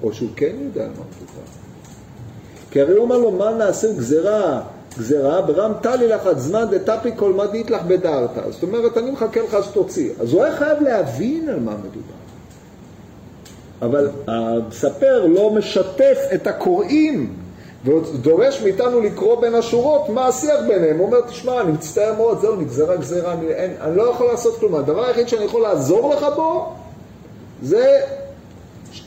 או 0.03 0.12
שהוא 0.12 0.29
כן 0.37 0.53
יודע 0.61 0.85
על 0.85 0.91
מה 0.91 1.05
מדובר. 1.17 1.47
כי 2.71 2.81
הרי 2.81 2.93
הוא 2.93 3.03
אומר 3.03 3.19
לו, 3.19 3.31
מה 3.31 3.51
נעשה 3.51 3.93
גזרה? 3.93 4.62
גזירה, 4.99 5.42
ברם 5.42 5.72
טלי 5.82 6.09
לך 6.09 6.26
עד 6.26 6.38
זמן 6.38 6.64
דתפי 6.70 7.11
כל 7.16 7.32
מדית 7.32 7.70
לך 7.70 7.82
בדרתא. 7.82 8.40
זאת 8.51 8.62
אומרת, 8.62 8.99
אני 8.99 9.11
מחכה 9.11 9.40
לך 9.40 9.57
שתוציא. 9.64 10.11
אז 10.20 10.32
הוא 10.32 10.42
היה 10.42 10.57
חייב 10.57 10.82
להבין 10.82 11.49
על 11.49 11.61
מה 11.61 11.72
מדובר. 11.72 12.14
אבל 13.82 14.09
המספר 14.26 15.26
לא 15.26 15.51
משתף 15.51 16.18
את 16.34 16.47
הקוראים 16.47 17.32
ודורש 17.84 18.62
מאיתנו 18.62 19.01
לקרוא 19.01 19.40
בין 19.40 19.55
השורות 19.55 20.09
מה 20.09 20.26
השיח 20.26 20.61
ביניהם. 20.68 20.99
הוא 20.99 21.07
אומר, 21.07 21.20
תשמע, 21.20 21.61
אני 21.61 21.72
מצטער 21.72 22.14
מאוד, 22.16 22.40
זהו, 22.40 22.57
נגזרה 22.57 22.97
גזירה, 22.97 23.32
אני, 23.32 23.47
אני 23.80 23.97
לא 23.97 24.03
יכול 24.03 24.26
לעשות 24.26 24.59
כלום. 24.59 24.74
הדבר 24.74 25.05
היחיד 25.05 25.28
שאני 25.28 25.45
יכול 25.45 25.62
לעזור 25.62 26.14
לך 26.14 26.26
בו 26.36 26.72
זה 27.62 28.01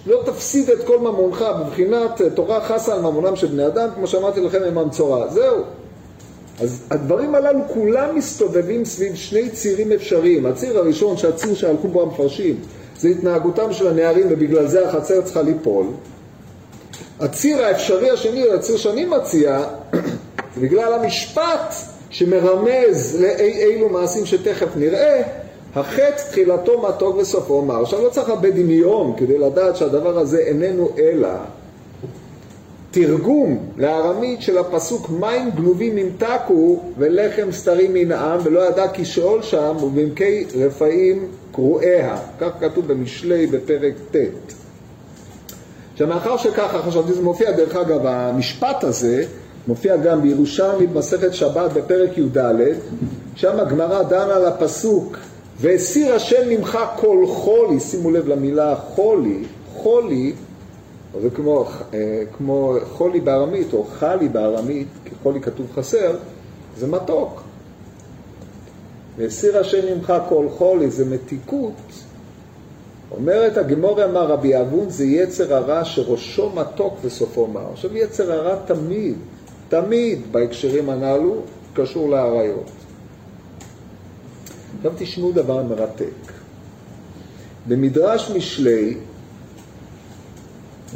לא 0.06 0.22
תפסיד 0.26 0.70
את 0.70 0.84
כל 0.84 1.00
ממונך 1.00 1.46
בבחינת 1.60 2.22
תורה 2.34 2.62
חסה 2.62 2.94
על 2.94 3.02
ממונם 3.02 3.36
של 3.36 3.48
בני 3.48 3.68
אדם, 3.68 3.90
כמו 3.96 4.08
שאמרתי 4.08 4.42
לכם 4.42 4.64
עם 4.64 4.78
המצורע. 4.78 5.28
זהו. 5.28 5.64
אז 6.60 6.82
הדברים 6.90 7.36
הללו 7.36 7.60
כולם 7.74 8.16
מסתובבים 8.16 8.86
סביב 8.86 9.16
שני 9.16 9.50
צירים 9.50 9.92
אפשריים. 9.92 10.46
הציר 10.46 10.78
הראשון, 10.78 11.18
שהציר 11.18 11.56
שהלכו 11.56 11.88
בו 11.88 12.02
המפרשים, 12.02 12.60
זה 12.98 13.10
התנהגותם 13.10 13.74
של 13.74 13.88
הנערים 13.88 14.28
ובגלל 14.30 14.68
זה 14.68 14.90
החצר 14.90 15.22
צריכה 15.22 15.42
ליפול. 15.42 15.86
הציר 17.20 17.66
האפשרי 17.66 18.10
השני, 18.10 18.50
הציר 18.50 18.78
שאני 18.78 19.06
מציע, 19.06 19.64
זה 20.56 20.62
בגלל 20.68 20.94
המשפט 20.94 21.74
שמרמז 22.10 23.22
לאילו 23.22 23.90
מעשים 23.90 24.26
שתכף 24.26 24.68
נראה, 24.76 25.22
החטא 25.80 26.30
תחילתו 26.30 26.82
מתוק 26.82 27.18
וסופו 27.18 27.62
מר. 27.62 27.82
עכשיו 27.82 28.02
לא 28.02 28.10
צריך 28.10 28.30
הרבה 28.30 28.50
דמיון 28.50 29.14
כדי 29.18 29.38
לדעת 29.38 29.76
שהדבר 29.76 30.20
הזה 30.20 30.38
איננו 30.38 30.90
אלא 30.98 31.30
תרגום 32.92 33.60
לארמית 33.78 34.42
של 34.42 34.58
הפסוק 34.58 35.10
מים 35.10 35.52
גנובים 35.52 35.98
ימתקו 35.98 36.80
ולחם 36.98 37.52
סתרים 37.52 37.96
ינעם 37.96 38.40
ולא 38.44 38.68
ידע 38.68 38.88
כי 38.88 39.06
שאול 39.06 39.42
שם 39.42 39.76
ובמקי 39.82 40.46
רפאים 40.56 41.28
קרועיה. 41.52 42.18
כך 42.40 42.50
כתוב 42.60 42.88
במשלי 42.88 43.48
בפרק 43.48 43.94
ט'. 44.12 44.18
עכשיו 45.94 46.08
מאחר 46.08 46.38
שככה 46.38 46.82
חשבתי, 46.82 47.14
זה 47.14 47.22
מופיע 47.22 47.52
דרך 47.52 47.76
אגב, 47.76 48.06
המשפט 48.06 48.84
הזה 48.84 49.26
מופיע 49.68 49.98
גם 49.98 50.22
בירושלמי 50.22 50.88
במסכת 50.88 51.34
שבת 51.34 51.72
בפרק 51.74 52.18
י"ד, 52.18 52.38
שם 53.36 53.60
הגמרא 53.60 54.04
דנה 54.04 54.36
על 54.36 54.46
הפסוק 54.46 55.18
והסיר 55.60 56.16
השם 56.16 56.50
ממך 56.50 56.80
כל 56.96 57.26
חולי, 57.28 57.80
שימו 57.80 58.12
לב 58.12 58.28
למילה 58.28 58.76
חולי, 58.76 59.44
חולי 59.74 60.34
זה 61.22 61.30
כמו, 61.30 61.66
אה, 61.94 62.24
כמו 62.38 62.74
חולי 62.92 63.20
בארמית 63.20 63.74
או 63.74 63.84
חלי 63.84 64.30
בארמית, 64.30 64.88
כי 65.06 65.12
חולי 65.24 65.42
כתוב 65.42 65.68
חסר, 65.76 66.16
זה 66.78 66.88
מתוק. 66.88 67.42
והסיר 69.18 69.58
השם 69.58 69.96
ממך 69.96 70.14
כל 70.30 70.48
חולי 70.58 70.90
זה 70.90 71.06
מתיקות. 71.06 71.74
אומרת 73.12 73.58
הגמור 73.58 74.06
אמר 74.06 74.28
רבי 74.28 74.62
אבון 74.62 74.90
זה 74.90 75.06
יצר 75.06 75.56
הרע 75.56 75.86
שראשו 75.86 76.50
מתוק 76.50 76.94
וסופו 77.02 77.48
מר. 77.48 77.72
עכשיו 77.74 77.98
יצר 77.98 78.32
הרע 78.32 78.56
תמיד, 78.66 79.16
תמיד 79.70 80.22
בהקשרים 80.32 80.90
הנ"לו 80.90 81.36
קשור 81.74 82.10
לאריות. 82.10 82.72
עכשיו 84.78 84.92
תשמעו 84.98 85.32
דבר 85.32 85.64
מרתק. 85.64 86.32
במדרש 87.68 88.32
משלי 88.32 88.98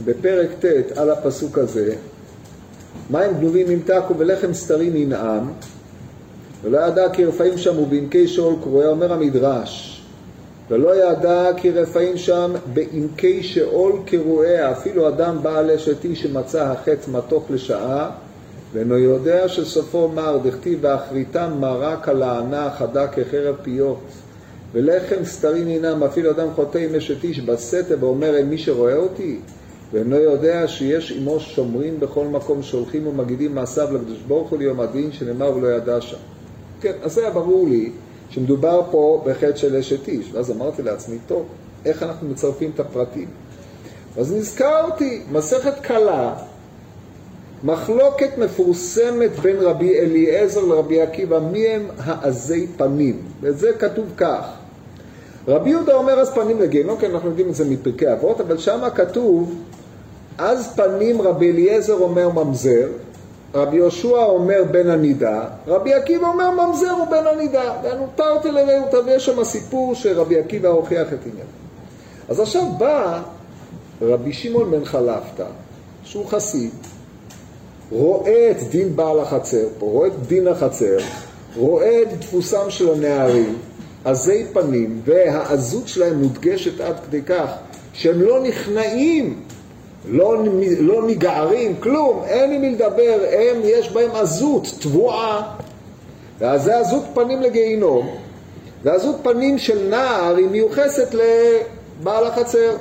בפרק 0.06 0.50
ט' 0.60 0.98
על 0.98 1.10
הפסוק 1.10 1.58
הזה, 1.58 1.96
מים 3.10 3.38
גנובים 3.40 3.72
ימתקו 3.72 4.18
ולחם 4.18 4.54
סתרים 4.54 4.96
ינעם, 4.96 5.52
ולא 6.64 6.88
ידע 6.88 7.10
כי 7.14 7.26
רפאים 7.26 7.58
שם 7.58 7.80
ובעמקי 7.80 8.28
שאול 8.28 8.56
קרוע, 8.64 8.88
אומר 8.88 9.14
המדרש, 9.14 10.04
ולא 10.70 10.96
ידע 10.96 11.50
כי 11.58 11.72
רפאים 11.72 12.18
שם 12.18 12.52
בעמקי 12.74 13.44
שאול 13.44 13.94
קרועיה, 14.06 14.72
אפילו 14.72 15.08
אדם 15.08 15.38
בעל 15.44 15.72
אשת 15.72 16.06
איש 16.06 16.22
שמצא 16.22 16.64
החץ 16.64 17.08
מתוך 17.08 17.46
לשעה, 17.50 18.12
ואינו 18.74 18.98
יודע 18.98 19.48
שסופו 19.48 20.08
מר, 20.08 20.38
דכתיב 20.44 20.80
ואחריתם 20.82 21.52
מרה 21.60 21.98
כלענה 21.98 22.70
חדה 22.78 23.08
כחרב 23.08 23.56
פיות. 23.62 24.00
ולחם 24.74 25.26
סתרים 25.26 25.68
ינם, 25.68 26.04
אפילו 26.04 26.32
אדם 26.32 26.48
חוטא 26.56 26.78
עם 26.78 26.96
אשת 26.96 27.24
איש 27.24 27.40
בסתר 27.40 27.98
ואומר 28.00 28.38
אל 28.38 28.46
מי 28.46 28.58
שרואה 28.58 28.96
אותי, 28.96 29.40
ואינו 29.92 30.16
יודע 30.16 30.68
שיש 30.68 31.12
עמו 31.12 31.40
שומרים 31.40 32.00
בכל 32.00 32.26
מקום 32.26 32.64
שהולכים 32.64 33.08
ומגידים 33.08 33.56
מעשיו 33.56 33.96
לקדוש 33.96 34.20
ברוך 34.28 34.50
הוא 34.50 34.60
ליום 34.60 34.80
הדין 34.80 35.12
שנאמר 35.12 35.58
ולא 35.58 35.68
ידע 35.68 36.02
שם. 36.02 36.18
כן, 36.82 36.94
אז 37.04 37.14
זה 37.14 37.22
היה 37.22 37.30
ברור 37.30 37.68
לי 37.70 37.92
שמדובר 38.30 38.82
פה 38.92 39.24
בחטא 39.26 39.56
של 39.56 39.76
אשת 39.76 40.08
איש, 40.08 40.30
ואז 40.34 40.52
אמרתי 40.52 40.84
לעצמי, 40.84 41.18
טוב, 41.28 41.46
איך 41.86 42.04
אנחנו 42.04 42.30
מצרפים 42.30 42.72
את 42.76 42.80
הפרטים? 42.80 43.28
אז 44.18 44.34
נזכרתי, 44.34 45.22
מסכת 45.32 45.80
קלה, 45.82 46.34
מחלוקת 47.64 48.38
מפורסמת 48.38 49.32
בין 49.42 49.58
רבי 49.60 50.00
אליעזר 50.00 50.66
לרבי 50.66 51.02
עקיבא, 51.02 51.40
מי 51.40 51.68
הם 51.68 51.88
העזי 51.98 52.68
פנים? 52.78 53.22
וזה 53.42 53.72
כתוב 53.80 54.06
כך: 54.18 54.46
רבי 55.48 55.70
יהודה 55.70 55.94
אומר 55.94 56.20
אז 56.20 56.34
פנים 56.34 56.62
לגיהנום, 56.62 57.00
כי 57.00 57.06
אנחנו 57.06 57.30
יודעים 57.30 57.50
את 57.50 57.56
זה 57.56 57.66
מפרקי 57.66 58.14
אבות, 58.14 58.42
אבל 58.42 58.58
שם 58.58 58.80
כתוב 58.96 59.56
אז 60.38 60.76
פנים 60.76 61.22
רבי 61.22 61.52
אליעזר 61.52 61.94
אומר 61.94 62.30
ממזר, 62.30 62.88
רבי 63.54 63.78
יהושע 63.78 64.24
אומר 64.24 64.64
בן 64.72 64.90
הנידה, 64.90 65.44
רבי 65.68 65.94
עקיבא 65.94 66.28
אומר 66.28 66.52
ממזר 66.52 66.92
הוא 66.92 67.06
בן 67.06 67.28
הנידה, 67.34 67.74
ונותרתי 67.84 68.52
לרעותה, 68.52 68.98
ויש 69.06 69.26
שם 69.26 69.44
סיפור 69.44 69.96
שרבי 69.96 70.40
עקיבא 70.40 70.70
הוכיח 70.70 71.08
את 71.14 71.20
עניין. 71.32 71.48
אז 72.30 72.40
עכשיו 72.40 72.64
בא 72.78 73.22
רבי 74.02 74.34
שמעון 74.34 74.72
בן 74.72 74.86
חלפתא, 74.86 75.46
שהוא 76.04 76.26
חסיד, 76.26 76.72
רואה 77.92 78.52
את 78.52 78.64
דין 78.70 78.96
בעל 78.96 79.20
החצר 79.20 79.66
פה, 79.80 79.86
רואה 79.86 80.08
את 80.08 80.28
דין 80.28 80.48
החצר, 80.48 80.98
רואה 81.56 82.02
את 82.02 82.20
דפוסם 82.20 82.70
של 82.70 82.94
הנערים, 82.94 83.58
עזי 84.06 84.46
פנים, 84.54 85.02
והעזות 85.06 85.88
שלהם 85.88 86.22
מודגשת 86.22 86.82
עד 86.82 86.96
כדי 87.08 87.22
כך 87.22 87.52
שהם 87.94 88.22
לא 88.22 88.44
נכנעים 88.44 89.42
לא, 90.10 90.44
לא 90.80 91.08
נגערים, 91.08 91.76
כלום, 91.80 92.24
אין 92.28 92.52
עם 92.52 92.62
מי 92.62 92.72
לדבר, 92.72 93.20
הם, 93.32 93.62
יש 93.64 93.92
בהם 93.92 94.12
עזות, 94.12 94.68
תבואה. 94.80 95.42
ואז 96.40 96.64
זה 96.64 96.80
עזות 96.80 97.04
פנים 97.14 97.42
לגיהינום, 97.42 98.16
ועזות 98.84 99.16
פנים 99.24 99.58
של 99.58 99.88
נער 99.90 100.36
היא 100.36 100.48
מיוחסת 100.48 101.14
לבעל 101.14 102.26
החצר. 102.26 102.76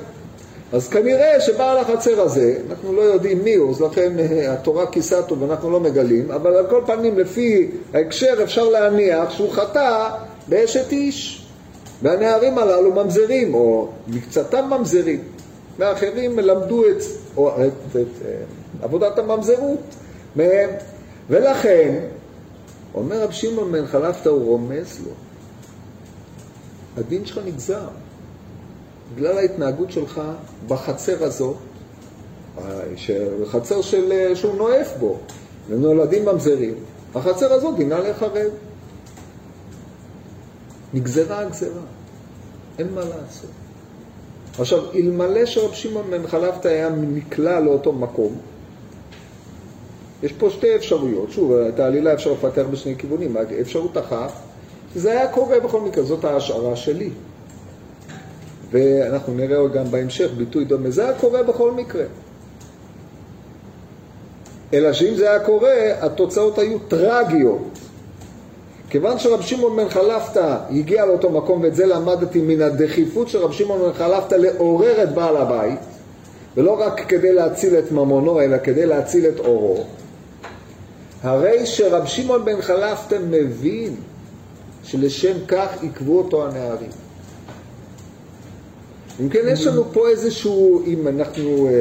אז 0.73 0.87
כנראה 0.89 1.41
שבעל 1.41 1.77
החצר 1.77 2.21
הזה, 2.21 2.57
אנחנו 2.69 2.93
לא 2.93 3.01
יודעים 3.01 3.43
מי 3.43 3.55
הוא, 3.55 3.69
אז 3.69 3.81
לכן 3.81 4.19
אה, 4.19 4.53
התורה 4.53 4.91
כיסה 4.91 5.17
אותו 5.17 5.39
ואנחנו 5.39 5.71
לא 5.71 5.79
מגלים, 5.79 6.31
אבל 6.31 6.55
על 6.55 6.67
כל 6.69 6.81
פנים 6.85 7.19
לפי 7.19 7.71
ההקשר 7.93 8.33
אפשר 8.43 8.69
להניח 8.69 9.29
שהוא 9.29 9.51
חטא 9.51 10.09
באשת 10.47 10.91
איש. 10.91 11.47
והנערים 12.01 12.57
הללו 12.57 12.91
ממזרים, 12.91 13.53
או 13.53 13.89
מקצתם 14.07 14.69
ממזרים. 14.69 15.19
ואחרים 15.77 16.39
למדו 16.39 16.85
את, 16.85 17.03
או, 17.37 17.49
את, 17.49 17.55
את, 17.61 17.95
את 17.95 18.25
אה, 18.25 18.35
עבודת 18.81 19.19
הממזרות 19.19 19.79
מהם. 20.35 20.69
ולכן, 21.29 21.99
אומר 22.93 23.23
רב 23.23 23.31
שמעון 23.31 23.71
בן 23.71 23.87
חלפתא, 23.87 24.29
הוא 24.29 24.45
רומז 24.45 24.99
לו, 25.05 25.11
הדין 26.97 27.25
שלך 27.25 27.39
נגזר. 27.45 27.87
בגלל 29.15 29.37
ההתנהגות 29.37 29.91
שלך 29.91 30.21
בחצר 30.67 31.23
הזאת, 31.23 31.55
חצר 33.45 33.81
של, 33.81 34.11
אה, 34.11 34.35
שהוא 34.35 34.55
נואף 34.55 34.97
בו, 34.99 35.17
ונולדים 35.69 36.25
ממזרים, 36.25 36.73
החצר 37.15 37.53
הזאת 37.53 37.77
דינה 37.77 37.99
להיחרב. 37.99 38.51
נגזרה 40.93 41.39
הגזרה, 41.39 41.81
אין 42.79 42.93
מה 42.93 43.01
לעשות. 43.01 43.49
עכשיו, 44.59 44.79
אלמלא 44.95 45.45
שרב 45.45 45.73
שמעון 45.73 46.11
בן 46.11 46.27
חלפתא 46.27 46.67
היה 46.67 46.89
נקלע 46.89 47.59
לאותו 47.59 47.93
מקום, 47.93 48.37
יש 50.23 50.33
פה 50.33 50.49
שתי 50.49 50.75
אפשרויות, 50.75 51.31
שוב, 51.31 51.51
את 51.51 51.79
העלילה 51.79 52.13
אפשר 52.13 52.31
לפתח 52.31 52.63
בשני 52.71 52.95
כיוונים, 52.97 53.37
אפשרות 53.61 53.97
אחת, 53.97 54.31
זה 54.95 55.11
היה 55.11 55.27
קורה 55.27 55.59
בכל 55.59 55.81
מקרה, 55.81 56.03
זאת 56.03 56.23
ההשערה 56.25 56.75
שלי. 56.75 57.09
ואנחנו 58.71 59.33
נראה 59.33 59.67
גם 59.67 59.85
בהמשך 59.91 60.31
ביטוי 60.37 60.65
דומה, 60.65 60.91
זה 60.91 61.03
היה 61.03 61.13
קורה 61.13 61.43
בכל 61.43 61.71
מקרה. 61.71 62.03
אלא 64.73 64.93
שאם 64.93 65.15
זה 65.15 65.29
היה 65.29 65.39
קורה, 65.39 65.73
התוצאות 66.01 66.57
היו 66.59 66.79
טרגיות. 66.79 67.79
כיוון 68.89 69.19
שרב 69.19 69.41
שמעון 69.41 69.77
בן 69.77 69.89
חלפתא 69.89 70.57
הגיע 70.69 71.05
לאותו 71.05 71.29
מקום, 71.29 71.61
ואת 71.61 71.75
זה 71.75 71.85
למדתי 71.85 72.41
מן 72.41 72.61
הדחיפות 72.61 73.29
של 73.29 73.37
רב 73.37 73.51
שמעון 73.51 73.81
בן 73.81 73.93
חלפתא 73.93 74.35
לעורר 74.35 75.03
את 75.03 75.13
בעל 75.13 75.37
הבית, 75.37 75.79
ולא 76.57 76.81
רק 76.81 77.05
כדי 77.07 77.33
להציל 77.33 77.79
את 77.79 77.91
ממונו, 77.91 78.41
אלא 78.41 78.57
כדי 78.57 78.85
להציל 78.85 79.27
את 79.27 79.39
אורו, 79.39 79.83
הרי 81.23 81.65
שרב 81.65 82.05
שמעון 82.05 82.45
בן 82.45 82.61
חלפתא 82.61 83.17
מבין 83.29 83.95
שלשם 84.83 85.45
כך 85.47 85.67
עיכבו 85.81 86.17
אותו 86.17 86.47
הנערים. 86.47 87.00
אם 89.19 89.29
כן, 89.29 89.39
יש 89.51 89.67
לנו 89.67 89.83
פה 89.93 90.09
איזשהו, 90.09 90.81
אם 90.87 91.07
אנחנו, 91.07 91.67
אה, 91.67 91.71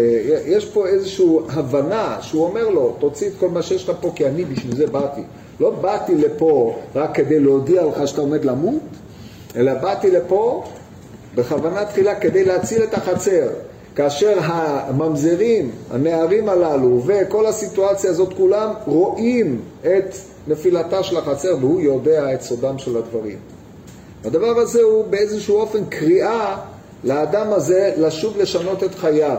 יש 0.47 0.67
פה 0.67 0.87
איזושהי 0.87 1.27
הבנה 1.49 2.19
שהוא 2.21 2.45
אומר 2.45 2.69
לו, 2.69 2.97
תוציא 2.99 3.29
את 3.29 3.33
כל 3.41 3.49
מה 3.49 3.63
שיש 3.63 3.89
לך 3.89 3.97
פה 4.01 4.13
כי 4.15 4.27
אני 4.27 4.45
בשביל 4.45 4.77
זה 4.77 4.87
באתי. 4.87 5.23
לא 5.61 5.71
באתי 5.71 6.15
לפה 6.15 6.77
רק 6.95 7.15
כדי 7.15 7.41
להודיע 7.41 7.85
לך 7.85 8.09
שאתה 8.09 8.21
עומד 8.21 8.45
למות, 8.45 8.83
אלא 9.57 9.75
באתי 9.75 10.11
לפה 10.11 10.65
בכוונה 11.35 11.85
תחילה 11.85 12.15
כדי 12.15 12.45
להציל 12.45 12.83
את 12.83 12.95
החצר. 12.95 13.49
כאשר 13.95 14.39
הממזרים, 14.43 15.71
הנערים 15.91 16.49
הללו 16.49 17.03
וכל 17.07 17.47
הסיטואציה 17.47 18.11
הזאת 18.11 18.35
כולם 18.37 18.71
רואים 18.87 19.61
את 19.81 20.15
נפילתה 20.49 21.03
של 21.03 21.17
החצר 21.17 21.57
והוא 21.61 21.81
יודע 21.81 22.35
את 22.35 22.43
סודם 22.43 22.79
של 22.79 22.97
הדברים. 22.97 23.39
הדבר 24.25 24.59
הזה 24.59 24.83
הוא 24.83 25.05
באיזשהו 25.05 25.57
אופן 25.57 25.85
קריאה 25.85 26.57
לאדם 27.05 27.53
הזה 27.53 27.95
לשוב 27.99 28.39
לשנות 28.39 28.85
את 28.85 28.95
חייו, 28.95 29.37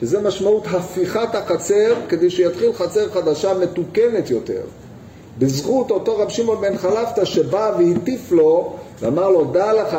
שזה 0.00 0.20
משמעות 0.20 0.66
הפיכת 0.66 1.34
החצר 1.34 1.94
כדי 2.08 2.30
שיתחיל 2.30 2.72
חצר 2.72 3.10
חדשה 3.10 3.54
מתוקנת 3.54 4.30
יותר. 4.30 4.60
בזכות 5.38 5.90
אותו 5.90 6.18
רב 6.18 6.28
שמעון 6.28 6.60
בן 6.60 6.76
חלפתא 6.76 7.24
שבא 7.24 7.72
והטיף 7.78 8.32
לו 8.32 8.72
ואמר 9.00 9.30
לו, 9.30 9.44
דע 9.44 9.72
לך, 9.72 9.96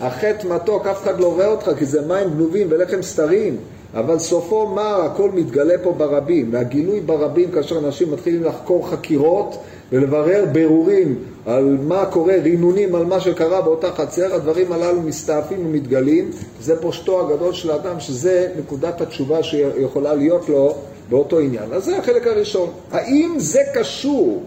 החטא 0.00 0.46
מתוק, 0.46 0.86
אף 0.86 1.02
אחד 1.02 1.20
לא 1.20 1.32
רואה 1.32 1.46
אותך 1.46 1.70
כי 1.78 1.86
זה 1.86 2.06
מים 2.06 2.30
גנובים 2.30 2.66
ולחם 2.70 3.02
סתרים. 3.02 3.56
אבל 3.94 4.18
סופו 4.18 4.66
מר, 4.66 5.02
הכל 5.02 5.30
מתגלה 5.30 5.74
פה 5.82 5.92
ברבים, 5.92 6.48
והגילוי 6.52 7.00
ברבים 7.00 7.50
כאשר 7.50 7.78
אנשים 7.78 8.12
מתחילים 8.12 8.44
לחקור 8.44 8.88
חקירות 8.90 9.56
ולברר 9.92 10.44
ברורים 10.52 11.18
על 11.46 11.78
מה 11.82 12.06
קורה, 12.06 12.34
רינונים 12.42 12.94
על 12.94 13.04
מה 13.04 13.20
שקרה 13.20 13.62
באותה 13.62 13.92
חצר, 13.92 14.34
הדברים 14.34 14.72
הללו 14.72 15.02
מסתעפים 15.02 15.66
ומתגלים, 15.66 16.30
זה 16.60 16.80
פושטו 16.80 17.20
הגדול 17.20 17.52
של 17.52 17.70
האדם, 17.70 18.00
שזה 18.00 18.48
נקודת 18.58 19.00
התשובה 19.00 19.42
שיכולה 19.42 20.14
להיות 20.14 20.48
לו 20.48 20.74
באותו 21.08 21.38
עניין. 21.38 21.72
אז 21.72 21.84
זה 21.84 21.98
החלק 21.98 22.26
הראשון. 22.26 22.70
האם 22.90 23.34
זה 23.38 23.60
קשור 23.74 24.42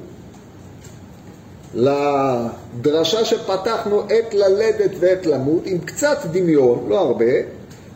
לדרשה 1.74 3.26
שפתחנו 3.26 4.02
עת 4.10 4.34
ללדת 4.34 4.92
ועת 5.00 5.26
למות, 5.26 5.62
עם 5.66 5.78
קצת 5.78 6.18
דמיון, 6.32 6.86
לא 6.88 7.00
הרבה, 7.00 7.34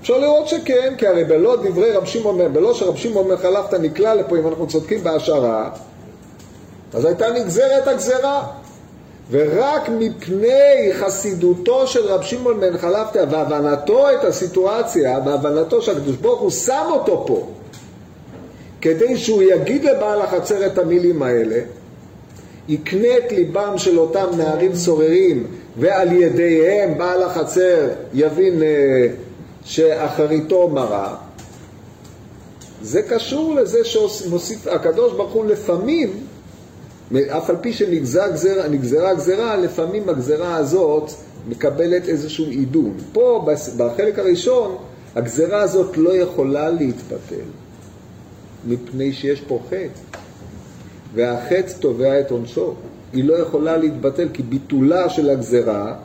אפשר 0.01 0.17
לראות 0.17 0.47
שכן, 0.47 0.93
כי 0.97 1.07
הרי 1.07 1.23
בלא 1.23 1.55
דברי 1.55 1.91
רב 1.91 2.05
שמעון, 2.05 2.53
בלא 2.53 2.73
שרב 2.73 2.95
שמעון 2.95 3.27
בן 3.27 3.37
חלפתא 3.37 3.75
נקלע 3.75 4.15
לפה, 4.15 4.37
אם 4.37 4.47
אנחנו 4.47 4.67
צודקים 4.67 5.03
בהשערה, 5.03 5.69
אז 6.93 7.05
הייתה 7.05 7.29
נגזרת 7.29 7.87
הגזרה. 7.87 8.43
ורק 9.31 9.89
מפני 9.89 10.91
חסידותו 10.93 11.87
של 11.87 12.05
רב 12.05 12.21
שמעון 12.21 12.59
בן 12.59 12.77
חלפתא 12.77 13.25
והבנתו 13.29 14.11
את 14.11 14.23
הסיטואציה, 14.23 15.19
והבנתו 15.25 15.81
שהקדוש 15.81 16.15
ברוך 16.15 16.41
הוא 16.41 16.51
שם 16.51 16.85
אותו 16.89 17.23
פה, 17.27 17.47
כדי 18.81 19.17
שהוא 19.17 19.41
יגיד 19.41 19.83
לבעל 19.83 20.21
החצר 20.21 20.65
את 20.65 20.77
המילים 20.77 21.23
האלה, 21.23 21.59
יקנה 22.67 23.17
את 23.17 23.31
ליבם 23.31 23.73
של 23.77 23.99
אותם 23.99 24.27
נערים 24.37 24.75
סוררים, 24.75 25.47
ועל 25.77 26.11
ידיהם 26.11 26.97
בעל 26.97 27.23
החצר 27.23 27.87
יבין 28.13 28.63
אה, 28.63 29.07
שאחריתו 29.63 30.67
מרה, 30.67 31.15
זה 32.81 33.01
קשור 33.01 33.55
לזה 33.55 33.85
שמוסיף 33.85 34.67
הקדוש 34.67 35.13
ברוך 35.13 35.33
הוא 35.33 35.45
לפעמים, 35.45 36.13
אף 37.17 37.49
על 37.49 37.55
פי 37.61 37.73
שנגזרה 37.73 38.27
גזרה, 38.27 39.13
גזרה, 39.13 39.57
לפעמים 39.57 40.09
הגזרה 40.09 40.55
הזאת 40.55 41.11
מקבלת 41.49 42.09
איזשהו 42.09 42.45
עידון. 42.45 42.97
פה 43.13 43.45
בחלק 43.77 44.19
הראשון 44.19 44.77
הגזרה 45.15 45.61
הזאת 45.61 45.97
לא 45.97 46.15
יכולה 46.15 46.69
להתבטל, 46.69 47.49
מפני 48.67 49.13
שיש 49.13 49.41
פה 49.41 49.59
חטא, 49.67 50.19
והחטא 51.13 51.73
תובע 51.79 52.19
את 52.19 52.31
עונשו. 52.31 52.73
היא 53.13 53.23
לא 53.23 53.33
יכולה 53.33 53.77
להתבטל 53.77 54.27
כי 54.33 54.43
ביטולה 54.43 55.09
של 55.09 55.29
הגזרה, 55.29 55.95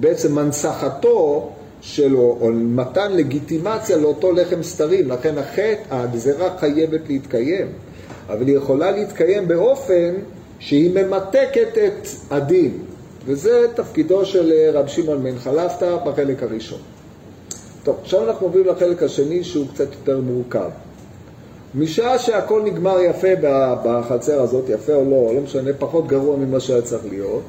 בעצם 0.00 0.38
הנצחתו 0.38 1.50
שלו, 1.80 2.38
או 2.40 2.52
מתן 2.52 3.12
לגיטימציה 3.12 3.96
לאותו 3.96 4.32
לחם 4.32 4.62
סתרים. 4.62 5.08
לכן 5.08 5.38
החטא, 5.38 5.82
הגזרה 5.90 6.58
חייבת 6.58 7.00
להתקיים, 7.08 7.66
אבל 8.28 8.46
היא 8.46 8.56
יכולה 8.56 8.90
להתקיים 8.90 9.48
באופן 9.48 10.14
שהיא 10.62 10.90
ממתקת 10.94 11.78
את 11.86 12.08
הדין, 12.30 12.78
וזה 13.24 13.66
תפקידו 13.74 14.24
של 14.24 14.52
אה, 14.52 14.70
רב 14.72 14.86
שמעון 14.86 15.22
בן 15.22 15.38
חלפתא 15.38 15.96
בחלק 15.96 16.42
הראשון. 16.42 16.78
טוב, 17.84 17.96
עכשיו 18.02 18.28
אנחנו 18.28 18.46
עוברים 18.46 18.66
לחלק 18.66 19.02
השני 19.02 19.44
שהוא 19.44 19.66
קצת 19.74 19.88
יותר 19.92 20.20
מורכב. 20.20 20.70
משעה 21.74 22.18
שהכל 22.18 22.62
נגמר 22.64 23.00
יפה 23.00 23.28
בחצר 23.84 24.42
הזאת, 24.42 24.64
יפה 24.68 24.94
או 24.94 25.04
לא, 25.04 25.34
לא 25.34 25.40
משנה, 25.40 25.70
פחות 25.78 26.06
גרוע 26.06 26.36
ממה 26.36 26.60
שהיה 26.60 26.82
צריך 26.82 27.02
להיות, 27.10 27.42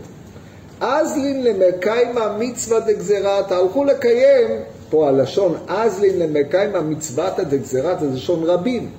אזלין 0.80 1.44
למקיימה 1.44 2.38
מצווה 2.40 2.80
דגזירתא, 2.80 3.54
הלכו 3.54 3.84
לקיים, 3.84 4.50
פה 4.90 5.08
הלשון 5.08 5.56
אזלין 5.68 6.20
למקיימה 6.20 6.82
מצוותא 6.82 7.44
דגזירתא, 7.44 8.06
זה 8.06 8.16
לשון 8.16 8.44
רבים. 8.44 8.90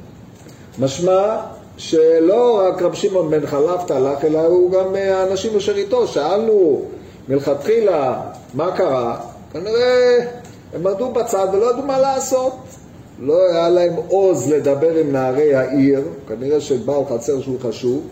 משמע 0.78 1.36
שלא 1.76 2.60
רק 2.60 2.82
רב 2.82 2.94
שמעון 2.94 3.30
בן 3.30 3.46
חלפתא 3.46 3.92
הלך, 3.92 4.24
אלא 4.24 4.38
הוא 4.38 4.70
גם 4.70 4.94
האנשים 4.94 5.56
אשר 5.56 5.76
איתו. 5.76 6.06
שאלנו 6.06 6.82
מלכתחילה 7.28 8.20
מה 8.54 8.76
קרה, 8.76 9.20
כנראה 9.52 10.18
הם 10.74 10.86
עמדו 10.86 11.10
בצד 11.12 11.46
ולא 11.52 11.70
ידעו 11.70 11.82
מה 11.82 11.98
לעשות. 11.98 12.52
לא 13.20 13.46
היה 13.50 13.68
להם 13.68 13.92
עוז 14.08 14.48
לדבר 14.48 14.94
עם 14.94 15.12
נערי 15.12 15.54
העיר, 15.54 16.02
כנראה 16.28 16.60
שבעל 16.60 17.04
חצר 17.10 17.40
שהוא 17.40 17.60
חשוב, 17.60 18.02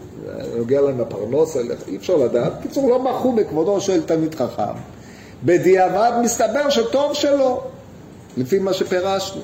נוגע 0.57 0.81
להם 0.81 0.99
בפרנוס, 0.99 1.57
אי 1.89 1.97
אפשר 1.97 2.17
לדעת. 2.17 2.53
בקיצור, 2.59 2.91
לא 2.91 3.03
מחו 3.03 3.33
בכבודו 3.33 3.81
של 3.81 4.03
תלמיד 4.03 4.35
חכם. 4.35 4.73
בדיעבד 5.45 6.13
מסתבר 6.23 6.71
שטוב 6.71 7.15
שלא, 7.15 7.63
לפי 8.37 8.59
מה 8.59 8.73
שפירשנו. 8.73 9.43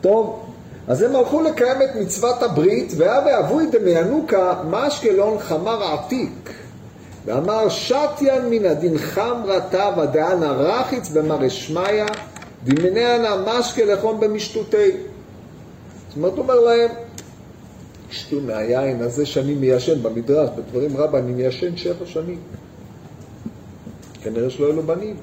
טוב, 0.00 0.45
אז 0.88 1.02
הם 1.02 1.16
הלכו 1.16 1.40
לקיים 1.40 1.82
את 1.82 1.96
מצוות 1.96 2.42
הברית, 2.42 2.92
והיה 2.96 3.38
אבוי 3.38 3.66
דמיינוקה 3.66 4.62
מה 4.70 4.88
אשקלון 4.88 5.38
חמר 5.38 5.84
עתיק. 5.84 6.50
ואמר 7.24 7.68
שתיין 7.68 8.50
מן 8.50 8.64
הדין 8.64 8.98
חמרא 8.98 9.58
תבא 9.58 10.04
דאנה 10.04 10.52
רחיץ 10.52 11.08
במרשמיא 11.10 12.04
דמיננה 12.64 13.36
משקה 13.46 13.84
לחום 13.84 14.20
במשתותי. 14.20 14.90
זאת 16.08 16.16
אומרת, 16.16 16.32
הוא 16.32 16.42
אומר 16.42 16.60
להם, 16.60 16.90
שתו 18.10 18.40
מהיין 18.40 19.02
הזה 19.02 19.26
שאני 19.26 19.54
מיישן 19.54 20.02
במדרש, 20.02 20.50
בדברים 20.56 20.96
רבה 20.96 21.18
אני 21.18 21.32
מיישן 21.32 21.76
שבע 21.76 22.06
שנים. 22.06 22.38
כנראה 24.22 24.50
שלא 24.50 24.66
היו 24.66 24.76
לו 24.76 24.82
בנים. 24.82 25.16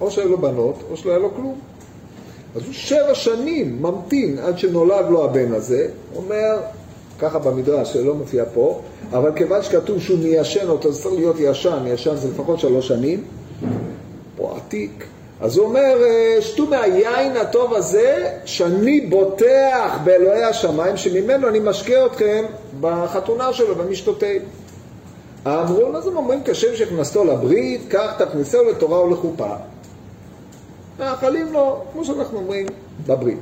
או 0.00 0.10
שהיו 0.10 0.28
לו 0.28 0.38
בנות, 0.38 0.82
או 0.90 0.96
שלא 0.96 1.10
היה 1.10 1.18
לו 1.18 1.34
כלום. 1.34 1.60
אז 2.54 2.62
הוא 2.64 2.72
שבע 2.72 3.14
שנים 3.14 3.82
ממתין 3.82 4.38
עד 4.38 4.58
שנולד 4.58 5.06
לו 5.10 5.24
הבן 5.24 5.52
הזה, 5.52 5.88
אומר, 6.16 6.56
ככה 7.18 7.38
במדרש, 7.38 7.92
שלא 7.92 8.14
מופיע 8.14 8.44
פה, 8.54 8.80
אבל 9.12 9.32
כיוון 9.36 9.62
שכתוב 9.62 10.00
שהוא 10.00 10.18
מיישן 10.18 10.68
אותו, 10.68 10.92
זה 10.92 11.02
צריך 11.02 11.14
להיות 11.14 11.36
ישן, 11.38 11.82
ישן 11.86 12.16
זה 12.16 12.28
לפחות 12.28 12.60
שלוש 12.60 12.88
שנים, 12.88 13.24
פה 14.36 14.56
עתיק, 14.56 15.04
אז 15.40 15.56
הוא 15.56 15.66
אומר, 15.66 16.02
אה, 16.04 16.36
שתו 16.40 16.66
מהיין 16.66 17.36
הטוב 17.36 17.74
הזה, 17.74 18.30
שאני 18.44 19.00
בוטח 19.00 19.98
באלוהי 20.04 20.44
השמיים, 20.44 20.96
שממנו 20.96 21.48
אני 21.48 21.58
משקה 21.58 22.06
אתכם 22.06 22.44
בחתונה 22.80 23.52
שלו, 23.52 23.74
במשתותיהם. 23.74 24.42
אמרו 25.46 25.96
אז 25.96 26.06
הם 26.06 26.16
אומרים, 26.16 26.40
כשם 26.44 26.76
שהכנסתו 26.76 27.24
לברית, 27.24 27.80
כך 27.90 28.22
תכניסהו 28.22 28.64
לתורה 28.64 29.04
ולחופה. 29.04 29.54
מאחלים 30.98 31.52
לו, 31.52 31.80
כמו 31.92 32.04
שאנחנו 32.04 32.38
אומרים, 32.38 32.66
בברית. 33.06 33.38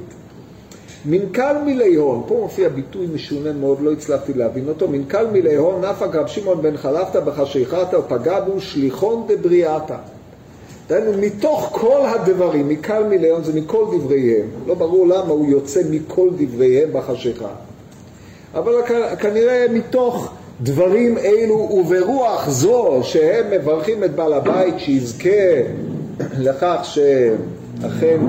מנכ"ל 1.05 1.59
מילי 1.65 1.95
הון, 1.95 2.23
פה 2.29 2.35
מופיע 2.35 2.69
ביטוי 2.69 3.07
משונה 3.15 3.53
מאוד, 3.53 3.81
לא 3.81 3.93
הצלחתי 3.93 4.33
להבין 4.35 4.69
אותו, 4.69 4.89
מנכ"ל 4.89 5.27
מילי 5.27 5.55
הון, 5.55 5.85
נפק 5.85 6.15
רב 6.15 6.27
שמעון 6.27 6.63
בן 6.63 6.77
חלפתא 6.77 7.21
בחשיכתא 7.21 7.97
ופגע 7.97 8.41
בו 8.41 8.61
שליחון 8.61 9.27
דבריאתא. 9.29 9.97
דהיינו, 10.89 11.13
מתוך 11.21 11.69
כל 11.73 12.01
הדברים, 12.07 12.69
מקל 12.69 13.05
מליון 13.05 13.45
זה 13.45 13.61
מכל 13.61 13.85
דבריהם, 13.99 14.47
לא 14.67 14.75
ברור 14.75 15.07
למה 15.07 15.31
הוא 15.31 15.49
יוצא 15.49 15.81
מכל 15.91 16.29
דבריהם 16.39 16.89
בחשיכה, 16.93 17.49
אבל 18.55 18.73
כנראה 19.21 19.67
מתוך 19.73 20.33
דברים 20.61 21.19
אלו 21.19 21.55
וברוח 21.55 22.49
זו 22.49 23.01
שהם 23.03 23.51
מברכים 23.51 24.05
את 24.05 24.15
בעל 24.15 24.33
הבית 24.33 24.75
שיזכה 24.79 25.29
לכך 26.39 26.79
שאכן 26.83 28.21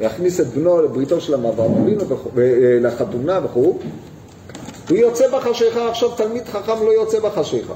יכניס 0.00 0.40
את 0.40 0.46
בנו 0.46 0.82
לבריתו 0.82 1.20
של 1.20 1.34
המעבר 1.34 1.66
לחתונה 2.80 3.40
וכו', 3.44 3.78
הוא 4.88 4.98
יוצא 4.98 5.28
בחשיכה, 5.28 5.88
עכשיו 5.88 6.10
תלמיד 6.10 6.48
חכם 6.48 6.84
לא 6.86 6.90
יוצא 6.90 7.20
בחשיכה. 7.20 7.74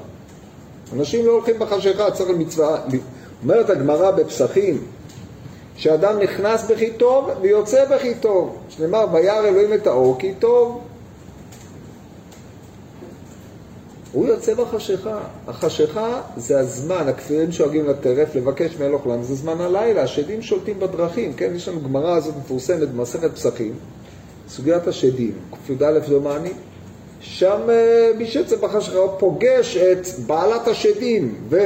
אנשים 0.96 1.26
לא 1.26 1.32
הולכים 1.32 1.58
בחשיכה, 1.58 2.10
צריך 2.10 2.30
מצווה 2.38 2.78
אומרת 3.42 3.70
הגמרא 3.70 4.10
בפסחים, 4.10 4.78
שאדם 5.76 6.18
נכנס 6.18 6.70
בכי 6.70 6.90
טוב 6.90 7.30
ויוצא 7.40 7.84
בכי 7.84 8.14
טוב, 8.14 8.56
שנאמר 8.68 9.06
וירא 9.12 9.46
אלוהים 9.48 9.74
את 9.74 9.86
האור 9.86 10.16
כי 10.18 10.34
טוב. 10.38 10.80
הוא 14.14 14.26
יוצא 14.26 14.54
בחשיכה. 14.54 15.18
החשיכה 15.48 16.20
זה 16.36 16.58
הזמן, 16.60 17.08
הכפירים 17.08 17.52
שואגים 17.52 17.86
לטרף 17.86 18.34
לבקש 18.34 18.76
מאלוך 18.80 19.06
לנו, 19.06 19.24
זה 19.24 19.34
זמן 19.34 19.60
הלילה, 19.60 20.02
השדים 20.02 20.42
שולטים 20.42 20.80
בדרכים, 20.80 21.32
כן? 21.32 21.52
יש 21.56 21.68
לנו 21.68 21.80
גמרא 21.80 22.16
הזאת 22.16 22.34
מפורסמת 22.38 22.88
במסכת 22.88 23.34
פסחים, 23.34 23.72
סוגיית 24.48 24.86
השדים, 24.86 25.32
קי"א 25.66 25.98
דומני, 26.08 26.52
שם 27.20 27.60
אה, 27.68 28.10
מי 28.18 28.26
שיוצא 28.26 28.56
בחשיכה 28.56 28.98
פוגש 29.18 29.76
את 29.76 30.06
בעלת 30.26 30.68
השדים, 30.68 31.34
ו... 31.48 31.58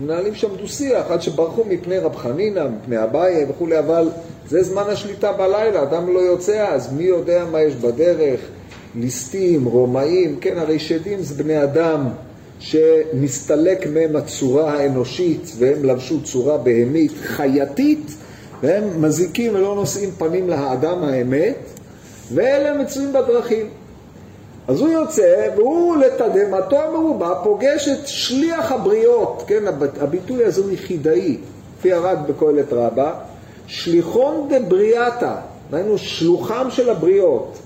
מנהלים 0.00 0.34
שם 0.34 0.56
דו-שיח 0.56 1.10
עד 1.10 1.22
שברחו 1.22 1.64
מפני 1.68 1.98
רב 1.98 2.16
חנינא, 2.16 2.68
מפני 2.68 3.02
אביי 3.02 3.46
וכולי, 3.48 3.78
אבל 3.78 4.08
זה 4.48 4.62
זמן 4.62 4.82
השליטה 4.86 5.32
בלילה, 5.32 5.82
אדם 5.82 6.14
לא 6.14 6.18
יוצא 6.18 6.68
אז, 6.68 6.92
מי 6.92 7.04
יודע 7.04 7.44
מה 7.52 7.62
יש 7.62 7.74
בדרך, 7.74 8.40
ליסטים, 8.96 9.64
רומאים, 9.64 10.36
כן, 10.40 10.58
הרי 10.58 10.78
שדים 10.78 11.22
זה 11.22 11.42
בני 11.42 11.62
אדם 11.62 12.08
שנסתלק 12.58 13.86
מהם 13.86 14.16
הצורה 14.16 14.72
האנושית 14.72 15.52
והם 15.58 15.84
לבשו 15.84 16.22
צורה 16.22 16.58
בהמית, 16.58 17.12
חייתית, 17.22 18.14
והם 18.62 19.02
מזיקים 19.02 19.54
ולא 19.54 19.74
נושאים 19.74 20.10
פנים 20.10 20.48
לאדם 20.48 21.02
האמת, 21.02 21.56
ואלה 22.34 22.82
מצויים 22.82 23.12
בדרכים. 23.12 23.66
אז 24.68 24.80
הוא 24.80 24.88
יוצא, 24.88 25.48
והוא 25.56 25.96
לתדהמתו 25.96 26.82
המרובה 26.82 27.32
פוגש 27.44 27.88
את 27.88 28.08
שליח 28.08 28.72
הבריות, 28.72 29.44
כן, 29.46 29.64
הביטוי 30.00 30.44
הזה 30.44 30.60
הוא 30.60 30.70
יחידאי, 30.70 31.36
לפי 31.78 31.92
הרג 31.92 32.18
בקהלת 32.28 32.72
רבה, 32.72 33.14
שליחון 33.66 34.48
דבריאטה, 34.48 35.36
דהיינו 35.70 35.98
שלוחם 35.98 36.66
של 36.70 36.90
הבריות, 36.90 37.58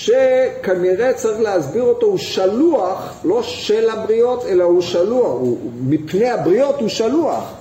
שכנראה 0.00 1.12
צריך 1.12 1.40
להסביר 1.40 1.82
אותו, 1.82 2.06
הוא 2.06 2.18
שלוח, 2.18 3.14
לא 3.24 3.42
של 3.42 3.90
הבריות, 3.90 4.44
אלא 4.46 4.64
הוא 4.64 4.80
שלוח, 4.80 5.32
הוא, 5.32 5.58
מפני 5.80 6.30
הבריות 6.30 6.80
הוא 6.80 6.88
שלוח, 6.88 7.52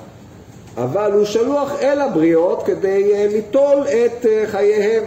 אבל 0.77 1.11
הוא 1.13 1.25
שלוח 1.25 1.71
אל 1.81 2.01
הבריות 2.01 2.63
כדי 2.65 3.13
אה, 3.13 3.27
ליטול 3.27 3.77
את 3.87 4.25
אה, 4.25 4.43
חייהם. 4.47 5.03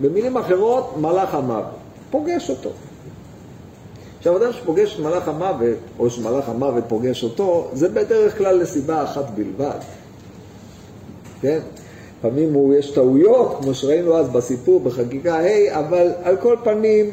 במילים 0.00 0.36
אחרות, 0.36 0.94
מלאך 1.00 1.34
המוות. 1.34 1.64
פוגש 2.10 2.50
אותו. 2.50 2.70
עכשיו, 4.18 4.36
אדם 4.36 4.52
שפוגש 4.52 4.94
את 4.94 5.00
מלאך 5.00 5.28
המוות, 5.28 5.76
או 5.98 6.10
שמלאך 6.10 6.48
המוות 6.48 6.84
פוגש 6.88 7.24
אותו, 7.24 7.68
זה 7.72 7.88
בדרך 7.88 8.38
כלל 8.38 8.56
לסיבה 8.56 9.04
אחת 9.04 9.24
בלבד. 9.34 9.78
כן? 11.40 11.58
לפעמים 12.26 12.54
הוא, 12.54 12.74
יש 12.74 12.90
טעויות, 12.90 13.56
כמו 13.60 13.74
שראינו 13.74 14.16
אז 14.16 14.28
בסיפור 14.28 14.80
בחגיגה 14.80 15.38
ה', 15.38 15.78
אבל 15.78 16.10
על 16.22 16.36
כל 16.36 16.56
פנים, 16.64 17.10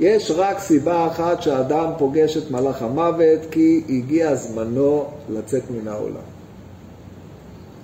יש 0.00 0.32
רק 0.36 0.58
סיבה 0.58 1.06
אחת 1.06 1.42
שהאדם 1.42 1.90
פוגש 1.98 2.36
את 2.36 2.50
מלאך 2.50 2.82
המוות, 2.82 3.40
כי 3.50 3.82
הגיע 3.88 4.34
זמנו 4.34 5.04
לצאת 5.30 5.62
מן 5.70 5.88
העולם. 5.88 6.24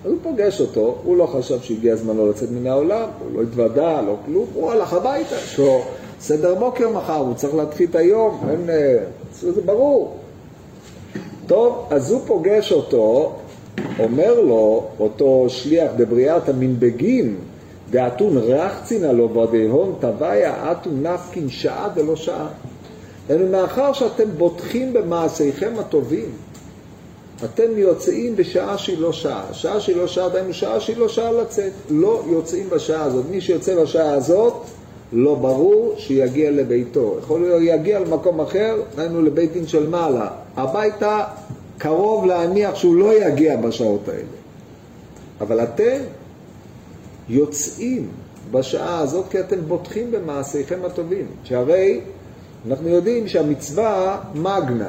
אז 0.04 0.10
הוא 0.10 0.18
פוגש 0.22 0.60
אותו, 0.60 0.96
הוא 1.04 1.16
לא 1.16 1.26
חשב 1.26 1.60
שהגיע 1.60 1.96
זמנו 1.96 2.30
לצאת 2.30 2.48
מן 2.50 2.66
העולם, 2.66 3.08
הוא 3.24 3.38
לא 3.38 3.42
התוודה, 3.42 4.02
לא 4.02 4.16
כלום, 4.26 4.46
הוא 4.54 4.70
הלך 4.70 4.92
הביתה, 4.92 5.34
יש 5.34 5.58
לו 5.58 5.80
סדר 6.20 6.54
בוקר 6.54 6.90
מחר, 6.90 7.16
הוא 7.16 7.34
צריך 7.34 7.54
להתחיל 7.54 7.86
את 7.90 7.94
היום, 7.94 8.40
אין, 8.50 8.70
אה, 8.70 8.98
זה 9.32 9.62
ברור. 9.62 10.16
טוב, 11.46 11.86
אז 11.90 12.10
הוא 12.10 12.20
פוגש 12.26 12.72
אותו, 12.72 13.32
אומר 13.98 14.40
לו, 14.40 14.86
אותו 15.00 15.44
שליח 15.48 15.90
בבריאת 15.96 16.48
המנבגים, 16.48 17.36
דאתון 17.90 18.36
רחצינא 18.36 19.06
לו 19.06 19.34
ודהון 19.34 19.94
תוויה 20.00 20.72
אתון 20.72 21.06
נפקין 21.06 21.48
שעה 21.48 21.88
ולא 21.94 22.16
שעה. 22.16 22.48
מאחר 23.50 23.92
שאתם 23.92 24.28
בוטחים 24.38 24.92
במעשיכם 24.92 25.72
הטובים, 25.78 26.30
אתם 27.44 27.64
יוצאים 27.76 28.36
בשעה 28.36 28.78
שהיא 28.78 28.98
לא 28.98 29.12
שעה. 29.12 29.44
שעה 29.52 29.80
שהיא 29.80 29.96
לא 29.96 30.06
שעה, 30.06 30.28
דהיינו 30.28 30.54
שעה 30.54 30.80
שהיא 30.80 30.96
לא 30.96 31.08
שעה 31.08 31.32
לצאת. 31.32 31.72
לא 31.90 32.22
יוצאים 32.30 32.70
בשעה 32.70 33.02
הזאת. 33.02 33.24
מי 33.30 33.40
שיוצא 33.40 33.82
בשעה 33.82 34.12
הזאת, 34.12 34.54
לא 35.12 35.34
ברור 35.34 35.94
שיגיע 35.96 36.50
לביתו. 36.50 37.16
יכול 37.18 37.40
להיות 37.40 37.62
יגיע 37.62 38.00
למקום 38.00 38.40
אחר, 38.40 38.76
דהיינו 38.96 39.22
לבית 39.22 39.52
דין 39.52 39.66
של 39.66 39.88
מעלה. 39.88 40.28
הביתה 40.56 41.24
קרוב 41.78 42.26
להניח 42.26 42.74
שהוא 42.74 42.96
לא 42.96 43.26
יגיע 43.26 43.56
בשעות 43.56 44.08
האלה. 44.08 44.38
אבל 45.40 45.62
אתם 45.62 45.98
יוצאים 47.28 48.08
בשעה 48.50 48.98
הזאת 48.98 49.24
כי 49.30 49.40
אתם 49.40 49.60
בוטחים 49.60 50.10
במעשיכם 50.10 50.78
הטובים. 50.84 51.26
שהרי 51.44 52.00
אנחנו 52.68 52.88
יודעים 52.88 53.28
שהמצווה 53.28 54.20
מגנה. 54.34 54.88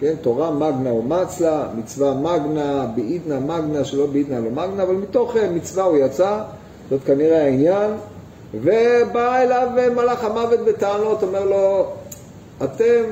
כן, 0.00 0.14
תורה 0.20 0.50
מגנה 0.50 0.90
או 0.90 1.02
מצלה, 1.02 1.68
מצווה 1.76 2.14
מגנה, 2.14 2.86
בעידנא 2.96 3.38
מגנה, 3.40 3.84
שלא 3.84 4.06
בעידנא 4.06 4.34
לא 4.34 4.50
מגנה, 4.50 4.82
אבל 4.82 4.94
מתוך 4.94 5.36
אה, 5.36 5.50
מצווה 5.50 5.84
הוא 5.84 5.96
יצא, 5.96 6.42
זאת 6.90 7.00
כנראה 7.06 7.44
העניין, 7.44 7.90
ובא 8.54 9.42
אליו 9.42 9.68
אה, 9.78 9.90
מלאך 9.90 10.24
המוות 10.24 10.60
בטענות, 10.60 11.22
אומר 11.22 11.44
לו, 11.44 11.86
אתם 12.64 13.02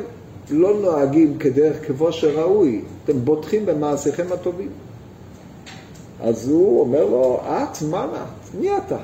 לא 0.51 0.75
נוהגים 0.81 1.39
כדרך 1.39 1.87
כבו 1.87 2.13
שראוי, 2.13 2.83
אתם 3.05 3.25
בוטחים 3.25 3.67
במעשיכם 3.67 4.27
הטובים. 4.33 4.71
אז 6.23 6.49
הוא 6.49 6.81
אומר 6.81 7.05
לו, 7.05 7.41
את 7.47 7.83
מנעת, 7.83 8.55
מי 8.61 8.77
אתה? 8.77 8.97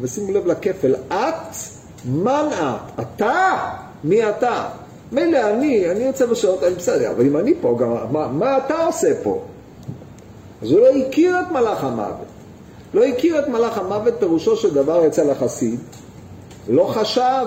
ושימו 0.00 0.32
לב 0.32 0.46
לכפל, 0.46 0.94
את 1.08 1.56
מנעת, 2.04 2.80
אתה? 3.00 3.56
מי 4.04 4.28
אתה? 4.28 4.68
מילא 5.12 5.50
אני, 5.50 5.90
אני 5.90 6.04
יוצא 6.04 6.26
בשעות 6.26 6.62
האלה, 6.62 6.76
בסדר, 6.76 7.10
אבל 7.10 7.26
אם 7.26 7.36
אני 7.36 7.54
פה, 7.60 7.76
גם, 7.80 8.12
מה, 8.12 8.28
מה 8.28 8.58
אתה 8.58 8.84
עושה 8.84 9.22
פה? 9.22 9.42
אז 10.62 10.70
הוא 10.70 10.80
לא 10.80 10.88
הכיר 10.88 11.40
את 11.40 11.50
מלאך 11.52 11.84
המוות. 11.84 12.26
לא 12.94 13.04
הכיר 13.04 13.38
את 13.38 13.48
מלאך 13.48 13.78
המוות, 13.78 14.14
פירושו 14.18 14.56
של 14.56 14.74
דבר 14.74 15.06
אצל 15.06 15.30
החסיד, 15.30 15.80
לא 16.68 16.84
חשב 16.84 17.46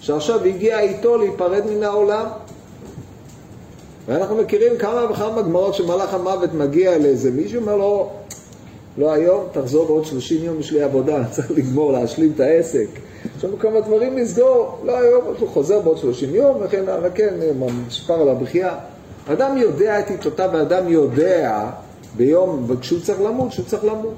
שעכשיו 0.00 0.44
הגיע 0.44 0.80
איתו 0.80 1.16
להיפרד 1.16 1.62
מן 1.66 1.82
העולם. 1.82 2.26
ואנחנו 4.08 4.36
מכירים 4.36 4.78
כמה 4.78 5.06
וכמה 5.10 5.42
גמרות 5.42 5.74
שמלאך 5.74 6.14
המוות 6.14 6.54
מגיע 6.54 6.98
לאיזה 6.98 7.30
מישהו, 7.30 7.60
אומר 7.60 7.76
לו, 7.76 8.10
לא 8.98 9.12
היום, 9.12 9.44
תחזור 9.52 9.86
בעוד 9.86 10.04
30 10.04 10.44
יום, 10.44 10.60
יש 10.60 10.72
לי 10.72 10.82
עבודה, 10.82 11.24
צריך 11.30 11.50
לגמור, 11.50 11.92
להשלים 11.92 12.32
את 12.34 12.40
העסק. 12.40 12.86
יש 13.38 13.44
לנו 13.44 13.58
כמה 13.58 13.80
דברים 13.80 14.18
לסגור, 14.18 14.78
לא 14.84 14.98
היום, 14.98 15.22
הוא 15.38 15.48
חוזר 15.48 15.80
בעוד 15.80 15.98
30 15.98 16.34
יום, 16.34 16.56
וכן 16.60 16.88
הלאה, 16.88 17.10
כן, 17.10 17.34
משפר 17.86 18.14
על 18.14 18.28
הבכייה. 18.28 18.74
אדם 19.32 19.56
יודע 19.56 20.00
את 20.00 20.10
עיתותיו, 20.10 20.50
ואדם 20.52 20.88
יודע 20.88 21.70
ביום, 22.16 22.64
וכשהוא 22.68 23.00
צריך 23.00 23.20
למות, 23.20 23.52
שהוא 23.52 23.66
צריך 23.66 23.84
למות. 23.84 24.14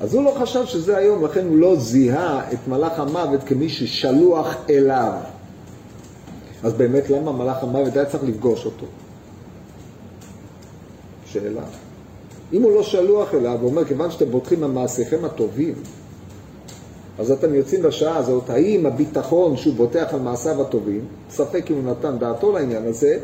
אז 0.00 0.14
הוא 0.14 0.24
לא 0.24 0.30
חשב 0.40 0.66
שזה 0.66 0.96
היום, 0.96 1.24
לכן 1.24 1.46
הוא 1.46 1.56
לא 1.56 1.76
זיהה 1.76 2.52
את 2.52 2.68
מלאך 2.68 3.00
המוות 3.00 3.40
כמי 3.46 3.68
ששלוח 3.68 4.56
אליו. 4.70 5.12
אז 6.62 6.72
באמת 6.72 7.10
למה 7.10 7.32
מלאך 7.32 7.62
המוות 7.62 7.96
היה 7.96 8.04
צריך 8.04 8.24
לפגוש 8.24 8.64
אותו? 8.66 8.86
שאלה. 11.26 11.62
אם 12.52 12.62
הוא 12.62 12.72
לא 12.72 12.82
שלוח 12.82 13.34
אליו, 13.34 13.58
הוא 13.60 13.70
אומר, 13.70 13.84
כיוון 13.84 14.10
שאתם 14.10 14.30
בוטחים 14.30 14.60
במעשיכם 14.60 15.24
הטובים, 15.24 15.74
אז 17.18 17.30
אתם 17.30 17.54
יוצאים 17.54 17.82
בשעה 17.82 18.16
הזאת, 18.16 18.50
האם 18.50 18.86
הביטחון 18.86 19.56
שהוא 19.56 19.74
בוטח 19.74 20.06
על 20.14 20.20
מעשיו 20.20 20.62
הטובים, 20.62 21.04
ספק 21.30 21.70
אם 21.70 21.76
הוא 21.76 21.90
נתן 21.90 22.18
דעתו 22.18 22.52
לעניין 22.52 22.86
הזה, 22.86 23.18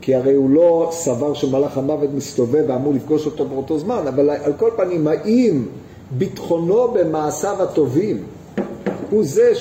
כי 0.00 0.14
הרי 0.14 0.34
הוא 0.34 0.50
לא 0.50 0.88
סבר 0.92 1.34
שמלאך 1.34 1.78
המוות 1.78 2.10
מסתובב 2.14 2.64
ואמור 2.68 2.94
לפגוש 2.94 3.26
אותו 3.26 3.44
באותו 3.44 3.78
זמן, 3.78 4.04
אבל 4.08 4.30
על 4.30 4.52
כל 4.52 4.70
פנים, 4.76 5.06
האם 5.08 5.64
ביטחונו 6.10 6.88
במעשיו 6.88 7.62
הטובים 7.62 8.22
הוא 9.10 9.24
זה 9.24 9.54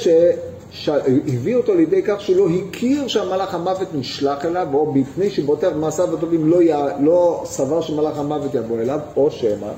שהביא 0.71 1.55
אותו 1.55 1.75
לידי 1.75 2.01
כך 2.05 2.21
שהוא 2.21 2.35
לא 2.35 2.47
הכיר 2.49 3.07
שהמלאך 3.07 3.53
המוות 3.53 3.87
נשלח 3.93 4.45
אליו, 4.45 4.67
או 4.73 4.93
בפני 4.93 5.29
שבוטח 5.29 5.67
במעשיו 5.67 6.17
הטובים 6.17 6.49
לא, 6.49 6.63
י... 6.63 6.71
לא 6.99 7.43
סבר 7.45 7.81
שמלאך 7.81 8.17
המוות 8.17 8.55
יבוא 8.55 8.79
אליו, 8.79 8.99
או 9.15 9.31
שמא 9.31 9.71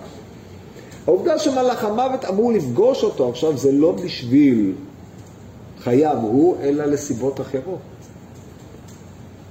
העובדה 1.07 1.39
שמלאך 1.39 1.83
המוות 1.83 2.25
אמור 2.25 2.53
לפגוש 2.53 3.03
אותו 3.03 3.29
עכשיו 3.29 3.57
זה 3.57 3.71
לא 3.71 3.91
בשביל 3.91 4.73
חייו 5.79 6.17
הוא, 6.21 6.55
אלא 6.61 6.85
לסיבות 6.85 7.41
אחרות. 7.41 7.79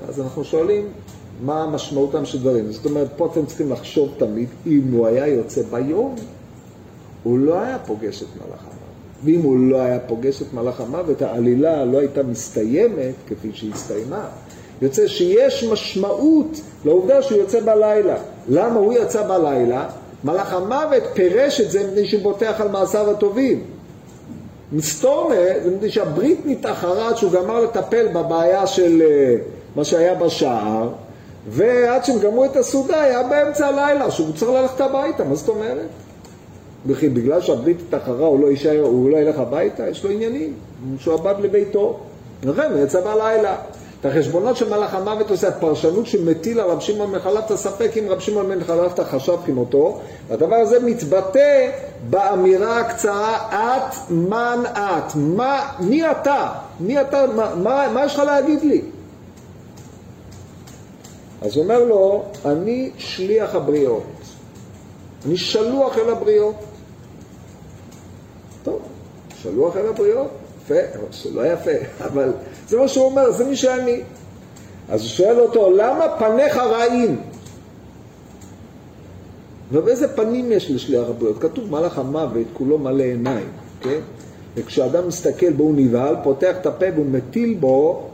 אז 0.08 0.20
אנחנו 0.20 0.44
שואלים, 0.44 0.88
מה 1.42 1.66
משמעותם 1.66 2.24
של 2.24 2.40
דברים? 2.40 2.72
זאת 2.72 2.84
אומרת, 2.84 3.08
פה 3.16 3.26
אתם 3.32 3.46
צריכים 3.46 3.72
לחשוב 3.72 4.08
תמיד, 4.18 4.48
אם 4.66 4.82
הוא 4.92 5.06
היה 5.06 5.26
יוצא 5.26 5.62
ביום, 5.62 6.14
הוא 7.22 7.38
לא 7.38 7.60
היה 7.60 7.78
פוגש 7.78 8.22
את 8.22 8.28
מלאך 8.36 8.60
המוות. 8.60 8.81
ואם 9.24 9.40
הוא 9.42 9.58
לא 9.58 9.76
היה 9.76 9.98
פוגש 9.98 10.42
את 10.42 10.54
מלאך 10.54 10.80
המוות, 10.80 11.22
העלילה 11.22 11.84
לא 11.84 11.98
הייתה 11.98 12.22
מסתיימת 12.22 13.14
כפי 13.28 13.50
שהסתיימה. 13.52 14.28
יוצא 14.82 15.06
שיש 15.06 15.64
משמעות 15.64 16.60
לעובדה 16.84 17.22
שהוא 17.22 17.38
יוצא 17.38 17.60
בלילה. 17.60 18.16
למה 18.48 18.74
הוא 18.74 18.92
יצא 18.92 19.28
בלילה? 19.28 19.88
מלאך 20.24 20.52
המוות 20.52 21.02
פירש 21.14 21.60
את 21.60 21.70
זה 21.70 21.86
מפני 21.86 22.06
שהוא 22.06 22.22
בוטח 22.22 22.60
על 22.60 22.68
מעשיו 22.68 23.10
הטובים. 23.10 23.64
מסתורמה 24.72 25.34
זה 25.64 25.70
מפני 25.76 25.90
שהברית 25.90 26.46
מתאחרת 26.46 27.16
שהוא 27.16 27.32
גמר 27.32 27.60
לטפל 27.60 28.08
בבעיה 28.08 28.66
של 28.66 29.02
אה, 29.02 29.34
מה 29.76 29.84
שהיה 29.84 30.14
בשער, 30.14 30.88
ועד 31.48 32.04
שהם 32.04 32.18
גמרו 32.18 32.44
את 32.44 32.56
הסעודה 32.56 33.02
היה 33.02 33.22
באמצע 33.22 33.66
הלילה, 33.66 34.10
שהוא 34.10 34.32
צריך 34.36 34.50
ללכת 34.50 34.80
הביתה, 34.80 35.24
מה 35.24 35.34
זאת 35.34 35.48
אומרת? 35.48 35.86
וכי 36.86 37.08
בגלל 37.08 37.40
שהברית 37.40 37.76
התאחרה 37.88 38.26
הוא 38.26 38.40
לא 38.40 38.46
יישאר, 38.46 38.80
הוא 38.80 39.10
לא 39.10 39.16
ילך 39.16 39.38
הביתה, 39.38 39.88
יש 39.88 40.04
לו 40.04 40.10
עניינים, 40.10 40.52
הוא 40.84 40.94
משועבד 40.94 41.34
לביתו. 41.42 41.98
לכן 42.42 42.72
הוא 42.72 42.80
יצא 42.80 43.00
בלילה. 43.00 43.56
את 44.00 44.06
החשבונות 44.06 44.56
של 44.56 44.68
מלאך 44.70 44.94
המוות 44.94 45.30
עושה 45.30 45.48
הפרשנות 45.48 46.06
שמטיל 46.06 46.60
על 46.60 46.70
רב 46.70 46.80
שמעון 46.80 47.12
בן 47.12 47.18
חלפתא 47.18 47.56
ספק 47.56 47.90
אם 47.98 48.04
רב 48.08 48.20
שמעון 48.20 48.48
בן 48.48 48.64
חלפתא 48.64 49.02
חשב 49.02 49.36
כמותו 49.46 50.00
והדבר 50.28 50.56
הזה 50.56 50.80
מתבטא 50.80 51.70
באמירה 52.10 52.80
הקצרה 52.80 53.36
את 53.50 54.10
מן 54.10 54.62
את 54.74 55.16
מה, 55.16 55.72
מי 55.80 56.10
אתה? 56.10 56.48
מי 56.80 57.00
אתה? 57.00 57.26
מה, 57.36 57.54
מה, 57.54 57.88
מה 57.94 58.04
יש 58.04 58.14
לך 58.14 58.20
להגיד 58.20 58.62
לי? 58.62 58.82
אז 61.42 61.56
אומר 61.56 61.84
לו 61.84 62.24
אני 62.44 62.90
שליח 62.98 63.54
הבריות 63.54 64.02
אני 65.26 65.36
שלוח 65.36 65.98
אל 65.98 66.10
הבריות. 66.10 66.54
טוב, 68.62 68.80
שלוח 69.42 69.76
אל 69.76 69.86
הבריות, 69.86 70.30
יפה, 70.64 70.74
שלא 71.10 71.46
יפה, 71.46 71.70
אבל 72.06 72.32
זה 72.68 72.78
מה 72.78 72.88
שהוא 72.88 73.04
אומר, 73.04 73.30
זה 73.30 73.44
מי 73.44 73.56
שאני. 73.56 74.00
אז 74.88 75.00
הוא 75.00 75.08
שואל 75.08 75.40
אותו, 75.40 75.70
למה 75.70 76.04
פניך 76.18 76.56
רעים? 76.56 77.20
ובאיזה 79.72 80.08
פנים 80.08 80.52
יש 80.52 80.70
לשליח 80.70 81.08
הבריות? 81.08 81.38
כתוב 81.40 81.70
מלאך 81.70 81.98
המוות 81.98 82.46
כולו 82.52 82.78
מלא 82.78 83.02
עיניים, 83.02 83.48
כן? 83.80 84.00
וכשאדם 84.54 85.08
מסתכל 85.08 85.52
בו 85.52 85.64
הוא 85.64 85.74
נבהל, 85.76 86.16
פותח 86.22 86.54
את 86.60 86.66
הפה 86.66 86.86
והוא 86.94 87.06
מטיל 87.06 87.54
בו 87.60 88.08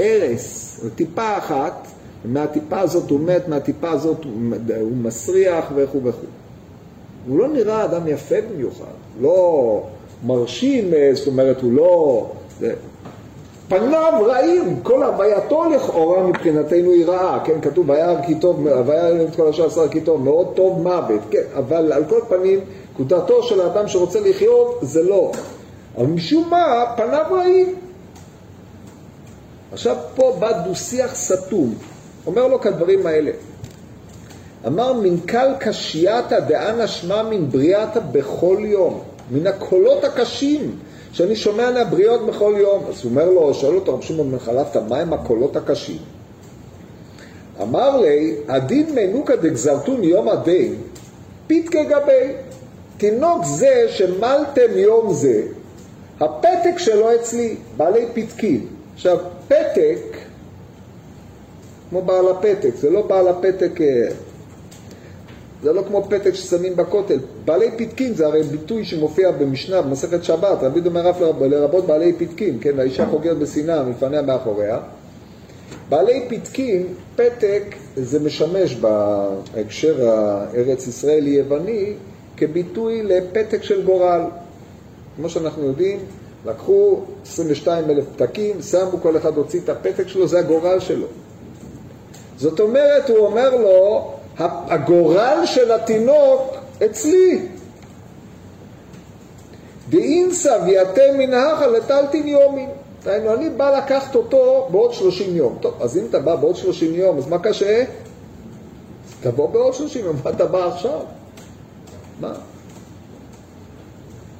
ארס, 0.00 0.80
טיפה 0.94 1.38
אחת, 1.38 1.86
ומהטיפה 2.24 2.80
הזאת 2.80 3.10
הוא 3.10 3.20
מת, 3.20 3.48
מהטיפה 3.48 3.90
הזאת 3.90 4.24
הוא 4.80 4.96
מסריח 4.96 5.64
וכו' 5.74 6.04
וכו'. 6.04 6.39
הוא 7.30 7.38
לא 7.38 7.48
נראה 7.48 7.84
אדם 7.84 8.08
יפה 8.08 8.34
במיוחד, 8.52 8.84
לא 9.20 9.82
מרשים, 10.26 10.90
זאת 11.14 11.26
אומרת, 11.26 11.60
הוא 11.60 11.72
לא... 11.72 12.26
פניו 13.68 14.12
רעים, 14.26 14.80
כל 14.82 15.02
הווייתו 15.02 15.64
לכאורה 15.70 16.22
מבחינתנו 16.22 16.90
היא 16.90 17.06
רעה, 17.06 17.44
כן, 17.44 17.60
כתוב 17.60 17.90
וירא 17.90 18.22
כי 18.26 18.34
טוב, 18.34 18.66
וירא 18.86 19.24
את 19.28 19.36
כל 19.36 19.48
השאר 19.48 19.66
עשה 19.66 19.88
כי 19.88 20.00
טוב, 20.00 20.24
מאוד 20.24 20.48
טוב 20.54 20.82
מוות, 20.82 21.20
כן, 21.30 21.42
אבל 21.56 21.92
על 21.92 22.04
כל 22.04 22.20
פנים, 22.28 22.60
נקודתו 22.94 23.42
של 23.42 23.60
האדם 23.60 23.88
שרוצה 23.88 24.20
לחיות 24.20 24.78
זה 24.82 25.02
לא. 25.02 25.32
אבל 25.96 26.06
משום 26.06 26.50
מה, 26.50 26.84
פניו 26.96 27.24
רעים. 27.30 27.74
עכשיו 29.72 29.96
פה 30.14 30.36
בא 30.38 30.52
דו-שיח 30.52 31.14
סתום, 31.14 31.74
אומר 32.26 32.48
לו 32.48 32.60
כדברים 32.60 33.06
האלה. 33.06 33.30
אמר 34.66 34.92
מנכ"ל 34.92 35.54
קשייתא 35.60 36.40
דאנה 36.40 36.86
שמע 36.86 37.22
מן 37.22 37.50
בריאתא 37.50 38.00
בכל 38.12 38.56
יום, 38.60 39.00
מן 39.30 39.46
הקולות 39.46 40.04
הקשים 40.04 40.76
שאני 41.12 41.36
שומע 41.36 41.70
מהבריות 41.70 42.26
בכל 42.26 42.54
יום. 42.58 42.84
אז 42.88 43.04
הוא 43.04 43.10
אומר 43.10 43.30
לו, 43.30 43.54
שואל 43.54 43.74
אותו 43.74 43.94
רב 43.94 44.02
שמעון 44.02 44.30
בן 44.30 44.38
חלפתא, 44.38 44.80
מה 44.88 44.98
הם 44.98 45.12
הקולות 45.12 45.56
הקשים? 45.56 45.98
אמר 47.62 48.00
לי, 48.00 48.36
הדין 48.48 48.94
מנוקא 48.94 49.36
דגזרתון 49.36 50.04
יום 50.04 50.28
הדין, 50.28 50.74
פיתקי 51.46 51.84
גבי. 51.84 52.32
תינוק 52.96 53.44
זה 53.44 53.86
שמלתם 53.88 54.70
יום 54.76 55.12
זה, 55.12 55.42
הפתק 56.20 56.78
שלו 56.78 57.14
אצלי, 57.14 57.56
בעלי 57.76 58.06
פתקים. 58.14 58.66
עכשיו, 58.94 59.18
פתק, 59.48 60.16
כמו 61.90 62.02
בעל 62.02 62.28
הפתק, 62.28 62.70
זה 62.76 62.90
לא 62.90 63.02
בעל 63.02 63.28
הפתק, 63.28 63.80
אה, 63.80 64.08
זה 65.62 65.72
לא 65.72 65.82
כמו 65.88 66.04
פתק 66.04 66.34
ששמים 66.34 66.76
בכותל. 66.76 67.18
בעלי 67.44 67.70
פתקים 67.76 68.14
זה 68.14 68.26
הרי 68.26 68.42
ביטוי 68.42 68.84
שמופיע 68.84 69.30
במשנה, 69.30 69.82
במסכת 69.82 70.24
שבת, 70.24 70.58
רבי 70.62 70.80
דומר 70.80 71.10
אף 71.10 71.20
לרבות 71.40 71.86
בעלי 71.86 72.12
פתקים, 72.12 72.58
כן, 72.58 72.78
האישה 72.78 73.06
חוגרת 73.06 73.38
בשנאה, 73.38 73.82
מלפניה 73.82 74.22
מאחוריה. 74.22 74.78
בעלי 75.88 76.26
פתקים, 76.28 76.86
פתק, 77.16 77.62
זה 77.96 78.20
משמש 78.20 78.74
בהקשר 78.74 80.08
הארץ 80.08 80.86
ישראלי 80.86 81.30
יווני 81.30 81.94
כביטוי 82.36 83.02
לפתק 83.02 83.62
של 83.62 83.84
גורל. 83.84 84.20
כמו 85.16 85.28
שאנחנו 85.28 85.66
יודעים, 85.66 85.98
לקחו 86.46 87.00
22 87.22 87.90
אלף 87.90 88.04
פתקים, 88.16 88.62
שמו, 88.62 88.98
כל 89.02 89.16
אחד 89.16 89.36
הוציא 89.36 89.60
את 89.60 89.68
הפתק 89.68 90.08
שלו, 90.08 90.28
זה 90.28 90.38
הגורל 90.38 90.80
שלו. 90.80 91.06
זאת 92.36 92.60
אומרת, 92.60 93.08
הוא 93.08 93.18
אומר 93.18 93.56
לו, 93.56 94.10
הגורל 94.40 95.42
של 95.44 95.72
התינוק 95.72 96.56
אצלי. 96.84 97.46
דאינסא 99.88 100.58
ויאתם 100.66 101.18
מנהכה 101.18 101.66
לטלטין 101.66 102.28
יומין. 102.28 102.68
דהיינו, 103.04 103.34
אני 103.34 103.50
בא 103.50 103.78
לקחת 103.78 104.14
אותו 104.14 104.68
בעוד 104.70 104.92
30 104.92 105.36
יום. 105.36 105.58
טוב, 105.60 105.74
אז 105.80 105.98
אם 105.98 106.06
אתה 106.10 106.18
בא 106.18 106.36
בעוד 106.36 106.56
30 106.56 106.94
יום, 106.94 107.18
אז 107.18 107.28
מה 107.28 107.38
קשה? 107.38 107.84
תבוא 109.20 109.48
בעוד 109.48 109.74
30 109.74 110.04
יום, 110.04 110.16
מה 110.24 110.30
אתה 110.30 110.46
בא 110.46 110.66
עכשיו? 110.66 111.00
מה? 112.20 112.32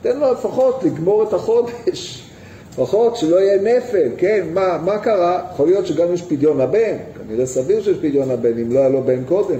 תן 0.02 0.18
לו 0.18 0.32
לפחות 0.32 0.82
לגמור 0.84 1.22
את 1.22 1.32
החודש, 1.32 2.22
לפחות 2.72 3.16
שלא 3.16 3.36
יהיה 3.36 3.62
נפל, 3.62 4.08
כן? 4.16 4.46
מה, 4.54 4.78
מה 4.84 4.98
קרה? 4.98 5.42
יכול 5.52 5.66
להיות 5.66 5.86
שגם 5.86 6.14
יש 6.14 6.22
פדיון 6.22 6.60
הבן, 6.60 6.96
כנראה 7.18 7.46
סביר 7.46 7.82
שיש 7.82 7.96
פדיון 7.98 8.30
הבן, 8.30 8.58
אם 8.58 8.72
לא 8.72 8.78
היה 8.78 8.88
לו 8.88 9.02
בן 9.02 9.24
קודם. 9.24 9.58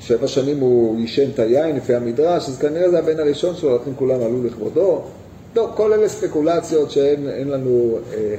שבע 0.00 0.28
שנים 0.28 0.60
הוא 0.60 0.98
עישן 0.98 1.30
את 1.34 1.38
היין 1.38 1.76
לפי 1.76 1.94
המדרש, 1.94 2.48
אז 2.48 2.58
כנראה 2.58 2.90
זה 2.90 2.98
הבן 2.98 3.20
הראשון 3.20 3.56
שלו, 3.56 3.76
לכן 3.76 3.90
כולם 3.96 4.20
עלו 4.20 4.44
לכבודו. 4.44 5.00
טוב, 5.52 5.70
כל 5.76 5.92
אלה 5.92 6.08
ספקולציות 6.08 6.90
שאין 6.90 7.48
לנו 7.48 7.98
אה, 8.14 8.34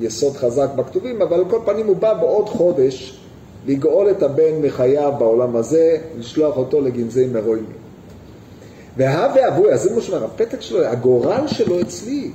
יסוד 0.00 0.36
חזק 0.36 0.68
בכתובים, 0.76 1.22
אבל 1.22 1.36
על 1.36 1.44
כל 1.50 1.58
פנים 1.64 1.86
הוא 1.86 1.96
בא 1.96 2.14
בעוד 2.14 2.48
חודש 2.48 3.18
לגאול 3.66 4.10
את 4.10 4.22
הבן 4.22 4.62
מחייו 4.62 5.12
בעולם 5.18 5.56
הזה, 5.56 5.96
לשלוח 6.18 6.56
אותו 6.56 6.80
לגנזי 6.80 7.26
מרוימים. 7.26 7.84
והווה 8.96 9.48
אבוי, 9.48 9.72
אז 9.72 9.82
זה 9.82 9.94
מה 9.94 10.00
שאומר, 10.00 10.24
הפתק 10.24 10.60
שלו, 10.60 10.84
הגורל 10.84 11.46
שלו 11.46 11.80
אצלי. 11.80 12.30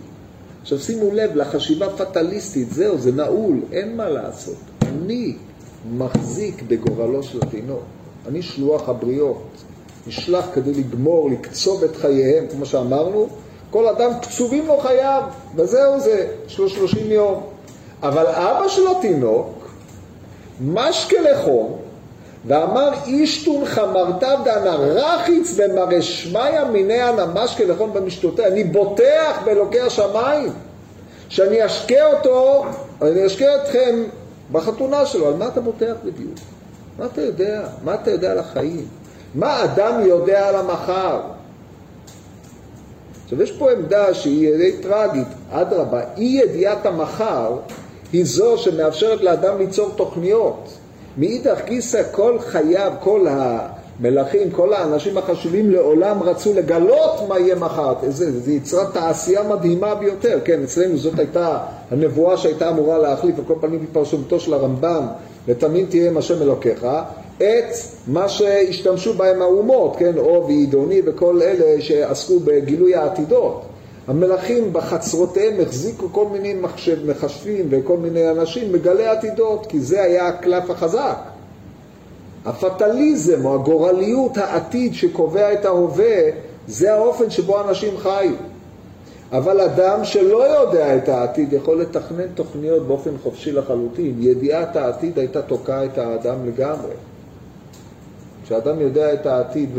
עכשיו 0.61 0.79
שימו 0.79 1.09
לב 1.13 1.35
לחשיבה 1.35 1.89
פטליסטית, 1.89 2.71
זהו, 2.71 2.97
זה 2.97 3.11
נעול, 3.11 3.59
אין 3.71 3.97
מה 3.97 4.09
לעשות. 4.09 4.57
אני 4.81 5.35
מחזיק 5.97 6.63
בגורלו 6.67 7.23
של 7.23 7.39
התינוק. 7.41 7.98
אני 8.29 8.41
שלוח 8.41 8.89
הבריות, 8.89 9.43
נשלח 10.07 10.45
כדי 10.53 10.73
לגמור, 10.73 11.29
לקצוב 11.29 11.83
את 11.83 11.95
חייהם, 11.95 12.47
כמו 12.47 12.65
שאמרנו, 12.65 13.27
כל 13.71 13.87
אדם 13.87 14.11
קצובים 14.21 14.67
לו 14.67 14.77
חייו, 14.77 15.23
וזהו 15.55 15.99
זה, 15.99 16.27
יש 16.47 16.57
לו 16.57 16.69
שלושים 16.69 17.11
יום. 17.11 17.43
אבל 18.03 18.25
אבא 18.27 18.67
של 18.67 18.81
התינוק, 18.87 19.69
משקה 20.61 21.21
לחום, 21.21 21.77
ואמר 22.45 22.89
אישתון 23.05 23.65
חמרתיו 23.65 24.39
דאנה 24.45 24.75
רחיץ 24.75 25.59
במראה 25.59 26.01
שמיא 26.01 26.63
מיני 26.71 27.09
אנא 27.09 27.25
משקה 27.33 27.63
לחום 27.63 27.93
במשתותיה, 27.93 28.47
אני 28.47 28.63
בוטח 28.63 29.39
באלוקי 29.45 29.79
השמיים, 29.79 30.51
שאני 31.29 31.65
אשקה 31.65 32.13
אותו, 32.13 32.65
אני 33.01 33.25
אשקה 33.25 33.45
אתכם 33.55 34.03
בחתונה 34.51 35.05
שלו, 35.05 35.27
על 35.27 35.33
מה 35.33 35.47
אתה 35.47 35.61
בוטח 35.61 35.93
בדיוק? 36.05 36.33
מה 36.99 37.05
אתה 37.05 37.21
יודע? 37.21 37.67
מה 37.83 37.95
אתה 37.95 38.11
יודע 38.11 38.31
על 38.31 38.37
החיים? 38.37 38.87
מה 39.35 39.63
אדם 39.63 40.01
יודע 40.05 40.47
על 40.49 40.55
המחר? 40.55 41.21
עכשיו 43.23 43.41
יש 43.41 43.51
פה 43.51 43.71
עמדה 43.71 44.13
שהיא 44.13 44.57
די 44.57 44.71
טרגית, 44.81 45.27
אדרבה, 45.51 46.01
אי 46.17 46.23
ידיעת 46.43 46.85
המחר 46.85 47.57
היא 48.13 48.25
זו 48.25 48.57
שמאפשרת 48.57 49.21
לאדם 49.21 49.57
ליצור 49.57 49.89
תוכניות. 49.95 50.69
מאידך 51.17 51.61
גיסא 51.65 52.03
כל 52.11 52.39
חייו, 52.39 52.91
כל 52.99 53.27
המלכים, 53.29 54.51
כל 54.51 54.73
האנשים 54.73 55.17
החשובים 55.17 55.71
לעולם 55.71 56.23
רצו 56.23 56.53
לגלות 56.53 57.27
מה 57.27 57.39
יהיה 57.39 57.55
מחר. 57.55 57.93
זה 58.07 58.51
יצרה 58.51 58.85
תעשייה 58.91 59.43
מדהימה 59.43 59.95
ביותר, 59.95 60.39
כן, 60.45 60.63
אצלנו 60.63 60.97
זאת 60.97 61.19
הייתה 61.19 61.57
הנבואה 61.91 62.37
שהייתה 62.37 62.69
אמורה 62.69 62.97
להחליף, 62.97 63.39
על 63.39 63.45
כל 63.47 63.55
פנים 63.61 63.85
בפרשנותו 63.85 64.39
של 64.39 64.53
הרמב"ם 64.53 65.07
ותמיד 65.47 65.89
תהיה 65.89 66.09
עם 66.09 66.17
השם 66.17 66.41
אלוקיך, 66.41 66.87
את 67.37 67.75
מה 68.07 68.29
שהשתמשו 68.29 69.13
בהם 69.13 69.41
האומות, 69.41 69.95
כן, 69.95 70.17
או 70.17 70.43
ועידוני 70.47 71.01
וכל 71.05 71.41
אלה 71.41 71.81
שעסקו 71.81 72.39
בגילוי 72.39 72.95
העתידות. 72.95 73.61
המלכים 74.07 74.73
בחצרותיהם 74.73 75.61
החזיקו 75.61 76.07
כל 76.11 76.25
מיני 76.25 76.53
מחשב, 76.53 77.11
מחשבים 77.11 77.67
וכל 77.69 77.97
מיני 77.97 78.29
אנשים 78.29 78.73
מגלי 78.73 79.07
עתידות, 79.07 79.65
כי 79.65 79.79
זה 79.79 80.03
היה 80.03 80.27
הקלף 80.27 80.69
החזק. 80.69 81.17
הפטליזם 82.45 83.45
או 83.45 83.55
הגורליות 83.55 84.37
העתיד 84.37 84.93
שקובע 84.93 85.53
את 85.53 85.65
ההווה, 85.65 86.15
זה 86.67 86.93
האופן 86.93 87.29
שבו 87.29 87.61
אנשים 87.61 87.97
חיו. 87.97 88.31
אבל 89.31 89.61
אדם 89.61 90.03
שלא 90.03 90.43
יודע 90.43 90.97
את 90.97 91.09
העתיד 91.09 91.53
יכול 91.53 91.81
לתכנן 91.81 92.27
תוכניות 92.35 92.87
באופן 92.87 93.11
חופשי 93.23 93.51
לחלוטין. 93.51 94.15
ידיעת 94.19 94.75
העתיד 94.75 95.19
הייתה 95.19 95.41
תוקעה 95.41 95.85
את 95.85 95.97
האדם 95.97 96.45
לגמרי. 96.45 96.93
כשאדם 98.43 98.81
יודע 98.81 99.13
את 99.13 99.25
העתיד 99.25 99.69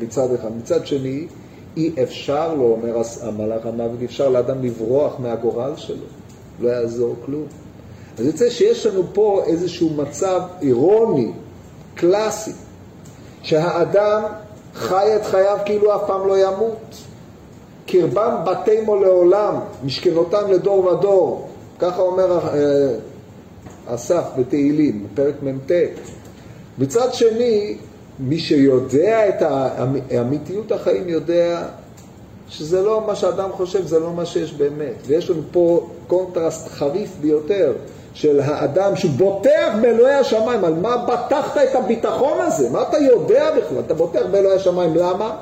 מצד 0.00 0.34
אחד, 0.34 0.56
מצד 0.56 0.86
שני, 0.86 1.26
אי 1.76 1.92
אפשר 2.02 2.54
לו, 2.54 2.64
אומר 2.64 3.02
המלאך 3.22 3.66
המוות, 3.66 4.02
אפשר 4.04 4.28
לאדם 4.28 4.62
לברוח 4.62 5.20
מהגורל 5.20 5.72
שלו, 5.76 6.04
לא 6.60 6.68
יעזור 6.68 7.14
כלום. 7.26 7.46
אז 8.18 8.26
יוצא 8.26 8.50
שיש 8.50 8.86
לנו 8.86 9.02
פה 9.12 9.42
איזשהו 9.46 9.90
מצב 9.90 10.40
אירוני, 10.62 11.32
קלאסי, 11.94 12.52
שהאדם 13.42 14.22
חי 14.74 15.08
את 15.16 15.24
חייו 15.24 15.58
כאילו 15.64 15.96
אף 15.96 16.00
פעם 16.06 16.28
לא 16.28 16.38
ימות. 16.38 17.07
קרבם 17.88 18.34
בתימו 18.44 18.96
לעולם, 18.96 19.54
משכנותם 19.84 20.50
לדור 20.50 20.84
ודור. 20.84 21.48
ככה 21.78 22.02
אומר 22.02 22.38
אה, 22.38 23.94
אסף 23.94 24.24
בתהילים, 24.38 25.06
בפרק 25.12 25.34
מ"ט. 25.42 25.72
מצד 26.78 27.14
שני, 27.14 27.76
מי 28.18 28.38
שיודע 28.38 29.28
את 29.28 29.42
האמיתיות 30.10 30.72
החיים 30.72 31.08
יודע 31.08 31.62
שזה 32.48 32.82
לא 32.82 33.04
מה 33.06 33.14
שאדם 33.14 33.52
חושב, 33.52 33.86
זה 33.86 33.98
לא 33.98 34.12
מה 34.12 34.26
שיש 34.26 34.52
באמת. 34.52 34.94
ויש 35.06 35.30
לנו 35.30 35.42
פה 35.52 35.86
קונטרסט 36.06 36.68
חריף 36.68 37.10
ביותר 37.20 37.72
של 38.14 38.40
האדם 38.40 38.96
שבוטח 38.96 39.72
באלוהי 39.82 40.14
השמיים. 40.14 40.64
על 40.64 40.74
מה 40.74 40.96
בטחת 40.96 41.56
את 41.70 41.74
הביטחון 41.74 42.40
הזה? 42.40 42.70
מה 42.70 42.82
אתה 42.82 42.98
יודע 42.98 43.50
בכלל? 43.50 43.78
אתה 43.86 43.94
בוטח 43.94 44.22
באלוהי 44.30 44.56
השמיים. 44.56 44.94
למה? 44.94 45.36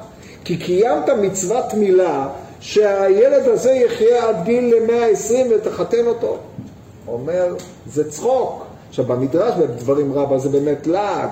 כי 0.46 0.56
קיימת 0.56 1.08
מצוות 1.08 1.74
מילה 1.74 2.28
שהילד 2.60 3.48
הזה 3.48 3.72
יחיה 3.72 4.28
עד 4.28 4.44
גיל 4.44 4.74
120 4.86 5.46
ותחתן 5.50 6.06
אותו. 6.06 6.38
אומר, 7.08 7.54
זה 7.86 8.10
צחוק. 8.10 8.66
עכשיו 8.88 9.04
במדרש 9.04 9.54
בדברים 9.54 10.12
רבה 10.12 10.38
זה 10.38 10.48
באמת 10.48 10.86
לעג. 10.86 11.28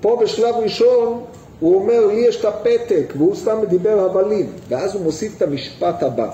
פה 0.00 0.18
בשלב 0.22 0.54
ראשון 0.54 1.24
הוא 1.60 1.74
אומר, 1.74 2.06
לי 2.06 2.14
יש 2.14 2.36
את 2.36 2.44
הפתק, 2.44 3.12
והוא 3.16 3.34
סתם 3.36 3.56
דיבר 3.68 4.04
הבלים. 4.04 4.52
ואז 4.68 4.94
הוא 4.94 5.02
מוסיף 5.02 5.36
את 5.36 5.42
המשפט 5.42 6.02
הבא. 6.02 6.30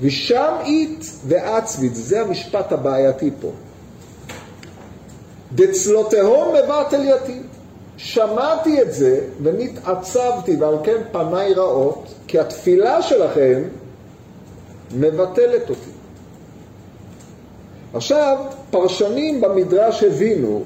ושם 0.00 0.54
אית 0.64 1.10
ועצבית, 1.26 1.94
זה 1.94 2.20
המשפט 2.20 2.72
הבעייתי 2.72 3.30
פה. 3.40 3.50
דצלותיהום 5.54 6.54
מבטל 6.54 7.00
יתים. 7.04 7.42
שמעתי 7.96 8.82
את 8.82 8.92
זה 8.92 9.20
ונתעצבתי 9.42 10.56
ועל 10.56 10.74
כן 10.84 11.02
פניי 11.12 11.54
רעות, 11.54 12.14
כי 12.26 12.38
התפילה 12.38 13.02
שלכם 13.02 13.62
מבטלת 14.94 15.70
אותי. 15.70 15.90
עכשיו, 17.94 18.36
פרשנים 18.70 19.40
במדרש 19.40 20.02
הבינו 20.02 20.62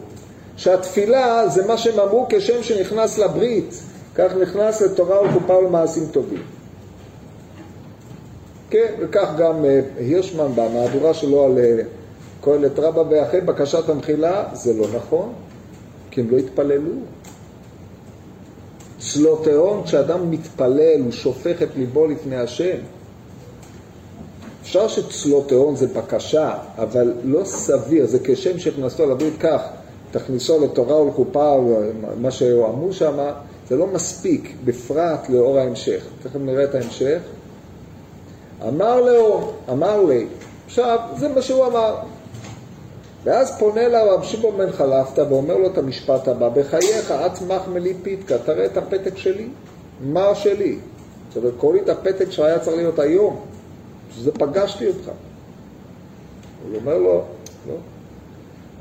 שהתפילה 0.57 1.49
זה 1.49 1.67
מה 1.67 1.79
שהם 1.79 2.01
אמרו 2.01 2.27
כשם 2.29 2.63
שנכנס 2.63 3.19
לברית, 3.19 3.75
כך 4.15 4.33
נכנס 4.43 4.83
לתורה 4.83 5.23
וחופה 5.23 5.53
ולמעשים 5.53 6.07
טובים. 6.13 6.43
כן, 8.71 8.95
וכך 8.99 9.31
גם 9.39 9.65
אה, 9.65 9.81
הירשמן 9.99 10.53
במהדורה 10.55 11.15
שלו 11.15 11.45
על 11.45 11.59
קהלת 12.41 12.79
אה, 12.79 12.89
רבה 12.89 13.03
ואחרי 13.11 13.41
בקשת 13.41 13.89
המחילה, 13.89 14.45
זה 14.53 14.75
לא 14.75 14.87
נכון, 14.97 15.33
כי 16.11 16.21
הם 16.21 16.31
לא 16.31 16.37
התפללו. 16.37 16.93
צלוטאון, 18.99 19.83
כשאדם 19.85 20.31
מתפלל, 20.31 21.01
הוא 21.05 21.13
שופך 21.13 21.63
את 21.63 21.69
ליבו 21.77 22.07
לפני 22.07 22.37
השם. 22.37 22.77
אפשר 24.63 24.89
שצלוטאון 24.89 25.77
זה 25.77 25.87
בקשה, 25.87 26.55
אבל 26.79 27.13
לא 27.25 27.45
סביר, 27.45 28.07
זה 28.07 28.19
כשם 28.25 28.59
שהכנסתו 28.59 29.11
לברית 29.11 29.35
כך, 29.41 29.63
תכניסו 30.11 30.65
לתורה 30.65 31.03
ולחופה, 31.03 31.57
מה 32.21 32.31
שאמרו 32.31 32.93
שם, 32.93 33.19
זה 33.69 33.77
לא 33.77 33.87
מספיק, 33.87 34.55
בפרט 34.65 35.29
לאור 35.29 35.59
ההמשך. 35.59 36.05
תכף 36.23 36.37
נראה 36.37 36.65
את 36.65 36.75
ההמשך. 36.75 37.19
אמר 38.69 39.01
לו, 39.01 39.53
אמר 39.71 40.05
לי, 40.05 40.27
עכשיו, 40.67 40.99
זה 41.19 41.29
מה 41.29 41.43
שהוא 41.43 41.67
אמר. 41.67 41.97
ואז 43.25 43.59
פונה 43.59 43.89
לה 43.89 44.05
רב 44.05 44.23
שמעון 44.23 44.59
בן 44.59 44.73
חלפתא 44.73 45.21
ואומר 45.21 45.57
לו 45.57 45.67
את 45.67 45.79
המשפט 45.79 46.29
הבא, 46.29 46.49
בחייך, 46.49 47.11
עצמך 47.11 47.63
מלי 47.73 47.95
פיתקה, 48.03 48.39
תראה 48.39 48.65
את 48.65 48.77
הפתק 48.77 49.17
שלי, 49.17 49.49
מה 50.01 50.35
שלי. 50.35 50.79
זאת 51.29 51.37
אומרת, 51.37 51.75
לי 51.75 51.81
את 51.81 51.89
הפתק 51.89 52.31
שהיה 52.31 52.59
צריך 52.59 52.77
להיות 52.77 52.99
היום, 52.99 53.41
שזה 54.15 54.33
פגשתי 54.33 54.89
אותך. 54.89 55.11
הוא 56.69 56.77
אומר 56.77 56.99
לו, 56.99 57.23
לא. 57.69 57.75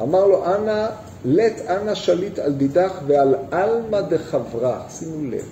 אמר 0.04 0.26
לו, 0.26 0.46
אנא, 0.46 0.88
לט 1.26 1.62
אנא 1.70 1.96
שליט 1.96 2.40
על 2.40 2.52
דידך 2.52 2.92
ועל 3.08 3.36
עלמא 3.52 4.02
דחברך, 4.02 4.82
שימו 4.90 5.32
לב, 5.32 5.46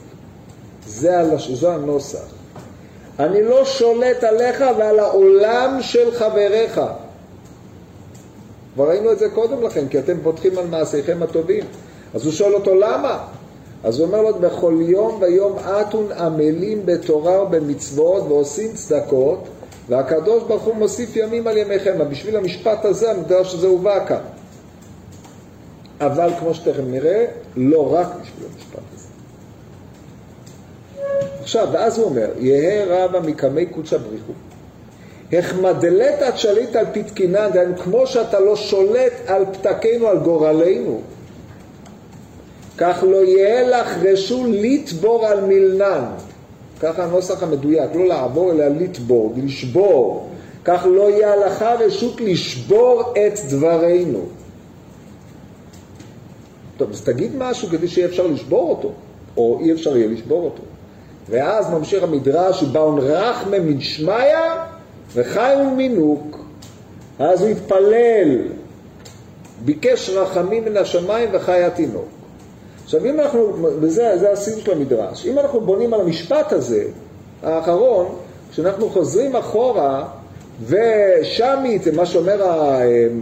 זה, 0.87 1.19
הלש... 1.19 1.51
זה 1.51 1.73
הנוסח. 1.73 2.25
אני 3.19 3.43
לא 3.43 3.65
שולט 3.65 4.23
עליך 4.23 4.63
ועל 4.77 4.99
העולם 4.99 5.77
של 5.81 6.11
חבריך. 6.11 6.81
כבר 8.77 8.89
ראינו 8.89 9.11
את 9.11 9.19
זה 9.19 9.29
קודם 9.29 9.63
לכן, 9.63 9.87
כי 9.87 9.99
אתם 9.99 10.17
פותחים 10.23 10.57
על 10.57 10.67
מעשיכם 10.67 11.23
הטובים. 11.23 11.63
אז 12.13 12.25
הוא 12.25 12.33
שואל 12.33 12.53
אותו 12.53 12.75
למה? 12.75 13.27
אז 13.83 13.99
הוא 13.99 14.07
אומר 14.07 14.21
לו, 14.21 14.33
בכל 14.33 14.75
יום 14.79 15.21
ויום 15.21 15.57
אתון 15.59 16.11
עמלים 16.11 16.81
בתורה 16.85 17.43
ובמצוות 17.43 18.23
ועושים 18.23 18.73
צדקות, 18.73 19.47
והקדוש 19.89 20.43
ברוך 20.43 20.63
הוא 20.63 20.75
מוסיף 20.75 21.15
ימים 21.15 21.47
על 21.47 21.57
ימיכם. 21.57 22.09
בשביל 22.09 22.37
המשפט 22.37 22.85
הזה, 22.85 23.11
המדרש 23.11 23.53
הזה 23.53 23.67
הובא 23.67 24.05
כאן. 24.07 24.21
אבל 26.01 26.29
כמו 26.39 26.53
שתכף 26.53 26.83
נראה, 26.87 27.25
לא 27.55 27.93
רק 27.93 28.07
בשביל 28.21 28.47
המשפט 28.53 28.81
הזה. 28.95 29.07
עכשיו, 31.41 31.67
ואז 31.71 31.97
הוא 31.97 32.05
אומר, 32.05 32.29
יהא 32.39 32.85
רבא 32.87 33.19
מקמי 33.19 33.65
קודשא 33.65 33.97
בריחו. 33.97 34.33
החמדלת 35.33 36.21
את 36.29 36.37
שליט 36.37 36.75
על 36.75 36.85
פתקינן, 36.93 37.49
גם 37.53 37.75
כמו 37.75 38.07
שאתה 38.07 38.39
לא 38.39 38.55
שולט 38.55 39.13
על 39.27 39.45
פתקינו, 39.45 40.07
על 40.07 40.17
גורלנו, 40.17 41.01
כך 42.77 43.03
לא 43.07 43.25
יהיה 43.25 43.67
לך 43.67 43.97
רשו 44.03 44.45
לטבור 44.49 45.25
על 45.25 45.41
מילנן. 45.41 46.03
ככה 46.79 47.03
הנוסח 47.03 47.43
המדויק, 47.43 47.95
לא 47.95 48.07
לעבור 48.07 48.51
אלא 48.51 48.67
לטבור, 48.67 49.33
לשבור. 49.37 50.29
כך 50.65 50.85
לא 50.85 51.09
יהיה 51.09 51.35
לך 51.35 51.65
רשות 51.79 52.21
לשבור 52.21 53.13
את 53.13 53.39
דברינו. 53.49 54.25
טוב, 56.77 56.91
אז 56.91 57.01
תגיד 57.01 57.31
משהו 57.37 57.67
כדי 57.67 57.87
שיהיה 57.87 58.07
אפשר 58.07 58.27
לשבור 58.27 58.69
אותו, 58.69 58.91
או 59.37 59.59
אי 59.61 59.73
אפשר 59.73 59.97
יהיה 59.97 60.07
לשבור 60.07 60.43
אותו. 60.43 60.63
ואז 61.29 61.69
ממשיך 61.69 62.03
המדרש, 62.03 62.63
באון 62.63 62.99
רחמא 62.99 63.59
מדשמיא 63.59 64.35
וחיון 65.13 65.75
מינוק. 65.75 66.37
אז 67.19 67.41
הוא 67.41 67.49
התפלל, 67.49 68.37
ביקש 69.65 70.09
רחמים 70.09 70.65
מן 70.65 70.77
השמיים 70.77 71.29
וחי 71.33 71.63
התינוק. 71.63 72.05
עכשיו 72.83 73.05
אם 73.05 73.19
אנחנו, 73.19 73.53
וזה 73.61 74.31
הסיום 74.31 74.59
של 74.59 74.71
המדרש, 74.71 75.25
אם 75.25 75.39
אנחנו 75.39 75.61
בונים 75.61 75.93
על 75.93 76.01
המשפט 76.01 76.53
הזה, 76.53 76.83
האחרון, 77.43 78.15
כשאנחנו 78.51 78.89
חוזרים 78.89 79.35
אחורה 79.35 80.07
ושמית, 80.65 81.87
מה 81.87 82.05
שאומר 82.05 82.41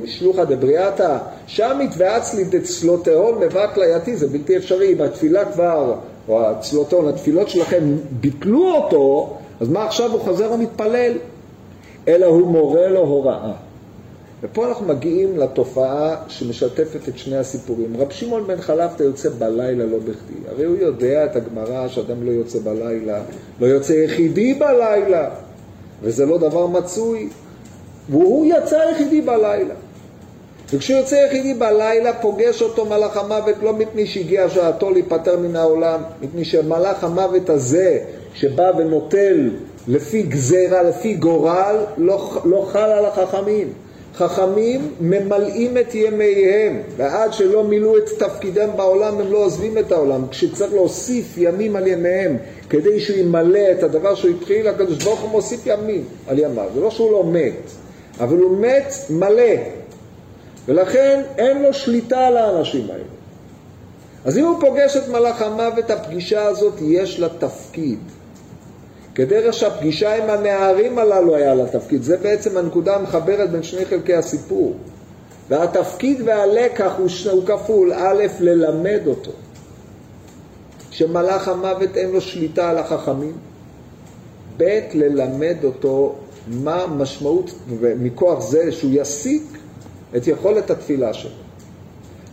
שלוחא 0.06 0.44
דבריאתא, 0.44 1.18
שמית 1.48 1.92
ואצלית 1.98 2.56
אצלותיהון 2.56 3.40
מבט 3.40 3.78
ליתי, 3.78 4.18
זה 4.18 4.28
בלתי 4.28 4.58
אפשרי, 4.58 4.94
אם 4.94 5.02
התפילה 5.02 5.46
כבר, 5.46 5.96
או 6.28 6.50
הצלותיהון, 6.50 7.08
התפילות 7.08 7.50
שלכם 7.50 7.84
ביטלו 8.12 8.76
אותו, 8.76 9.34
אז 9.60 9.70
מה 9.70 9.86
עכשיו 9.86 10.12
הוא 10.12 10.22
חוזר 10.22 10.52
ומתפלל? 10.52 11.12
אלא 12.08 12.26
הוא 12.26 12.48
מורה 12.48 12.88
לו 12.88 13.00
הוראה. 13.00 13.54
ופה 14.44 14.68
אנחנו 14.68 14.86
מגיעים 14.86 15.38
לתופעה 15.38 16.16
שמשתפת 16.28 17.10
את 17.10 17.18
שני 17.18 17.38
הסיפורים. 17.38 17.98
רב 17.98 18.12
שמעון 18.12 18.48
בן 18.48 18.62
חלפתא 18.62 19.04
יוצא 19.04 19.30
בלילה 19.30 19.86
לא 19.86 19.98
בכדי. 19.98 20.50
הרי 20.50 20.66
הוא 20.66 20.78
יודע 20.78 21.26
את 21.26 21.36
הגמרא 21.36 21.88
שאדם 21.88 22.24
לא 22.26 22.32
יוצא 22.32 22.60
בלילה, 22.64 23.22
לא 23.60 23.66
יוצא 23.66 23.94
יחידי 23.94 24.54
בלילה. 24.54 25.30
וזה 26.02 26.26
לא 26.26 26.38
דבר 26.38 26.68
מצוי. 26.68 27.30
והוא 28.10 28.46
יצא 28.46 28.76
יחידי 28.92 29.22
בלילה. 29.22 29.74
וכשהוא 30.74 30.98
יוצא 30.98 31.16
יחידי 31.16 31.54
בלילה 31.54 32.14
פוגש 32.14 32.62
אותו 32.62 32.86
מלאך 32.86 33.18
המוות 33.18 33.56
לא 33.62 33.74
מפני 33.74 34.06
שהגיע 34.06 34.50
שעתו 34.50 34.92
להיפטר 34.92 35.40
מן 35.40 35.56
העולם, 35.56 36.02
מפני 36.22 36.46
שמלאך 36.46 37.04
המוות 37.04 37.50
הזה 37.50 38.00
שבא 38.34 38.72
ונוטל 38.78 39.50
לפי 39.88 40.24
גזירה, 40.24 40.84
לפי 40.84 41.14
גורל, 41.14 41.76
לא, 41.98 42.42
לא 42.46 42.68
חל 42.72 42.92
על 42.92 43.06
החכמים. 43.06 43.74
חכמים 44.16 44.92
ממלאים 45.02 45.78
את 45.78 45.96
ימיהם, 45.96 46.82
ועד 46.98 47.34
שלא 47.34 47.64
מילאו 47.64 47.98
את 47.98 48.10
תפקידם 48.20 48.70
בעולם 48.76 49.20
הם 49.20 49.32
לא 49.32 49.38
עוזבים 49.38 49.78
את 49.78 49.92
העולם. 49.92 50.28
כשצריך 50.28 50.74
להוסיף 50.74 51.38
ימים 51.38 51.76
על 51.76 51.88
ימיהם 51.88 52.38
כדי 52.70 53.00
שהוא 53.00 53.18
ימלא 53.18 53.72
את 53.72 53.84
הדבר 53.84 54.16
שהוא 54.16 54.32
התחיל, 54.32 54.68
הקדוש 54.68 55.04
ברוך 55.04 55.20
הוא 55.20 55.30
מוסיף 55.30 55.60
ימים 55.66 56.04
על 56.28 56.40
ימיו. 56.40 56.70
זה 56.74 56.82
לא 56.82 56.92
שהוא 56.92 57.12
לא 57.12 57.24
מת, 57.24 57.72
אבל 58.20 58.38
הוא 58.38 58.58
מת 58.58 58.94
מלא, 59.10 59.54
ולכן 60.68 61.22
אין 61.38 61.62
לו 61.64 61.74
שליטה 61.74 62.28
על 62.28 62.38
האנשים 62.38 62.88
האלה. 62.92 63.04
אז 64.26 64.38
אם 64.38 64.46
הוא 64.46 64.62
פוגש 64.62 64.98
את 64.98 65.10
מלאך 65.10 65.42
המוות, 65.42 65.92
הפגישה 65.92 66.44
הזאת 66.44 66.74
יש 66.82 67.20
לה 67.20 67.28
תפקיד. 67.30 68.00
כדרך 69.16 69.54
שהפגישה 69.54 70.24
עם 70.24 70.30
הנערים 70.30 71.00
הללו 71.00 71.36
היה 71.36 71.56
לה 71.56 71.68
תפקיד. 71.68 72.04
זה 72.04 72.18
בעצם 72.18 72.58
הנקודה 72.58 72.96
המחברת 72.96 73.50
בין 73.50 73.64
שני 73.64 73.86
חלקי 73.86 74.14
הסיפור. 74.14 74.76
והתפקיד 75.50 76.22
והלקח 76.26 76.94
הוא, 76.98 77.08
הוא 77.32 77.46
כפול, 77.46 77.94
א', 77.94 78.24
ללמד 78.40 79.02
אותו. 79.08 79.32
שמלאך 80.92 81.48
המוות 81.48 81.98
אין 81.98 82.12
לו 82.12 82.22
שליטה 82.22 82.70
על 82.70 82.78
החכמים, 82.78 83.34
ב', 84.58 84.80
ללמד 84.94 85.56
אותו 85.64 86.16
מה 86.48 86.84
המשמעות, 86.84 87.52
ומכוח 87.80 88.42
זה 88.42 88.72
שהוא 88.72 88.92
יסיק 88.94 89.44
את 90.18 90.28
יכולת 90.28 90.70
התפילה 90.70 91.14
שלו. 91.14 91.32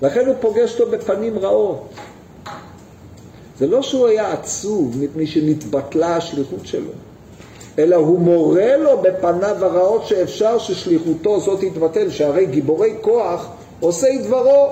לכן 0.02 0.26
הוא 0.26 0.34
פוגש 0.40 0.80
אותו 0.80 0.90
בפנים 0.90 1.38
רעות. 1.38 1.88
זה 3.62 3.68
לא 3.68 3.82
שהוא 3.82 4.06
היה 4.06 4.32
עצוב 4.32 4.96
מפני 5.00 5.26
שנתבטלה 5.26 6.16
השליחות 6.16 6.66
שלו, 6.66 6.90
אלא 7.78 7.96
הוא 7.96 8.18
מורה 8.18 8.76
לו 8.76 9.02
בפניו 9.02 9.64
הרעות 9.64 10.06
שאפשר 10.06 10.58
ששליחותו 10.58 11.40
זאת 11.40 11.60
תתבטל, 11.60 12.10
שהרי 12.10 12.46
גיבורי 12.46 12.94
כוח 13.00 13.46
עושי 13.80 14.18
דברו. 14.18 14.68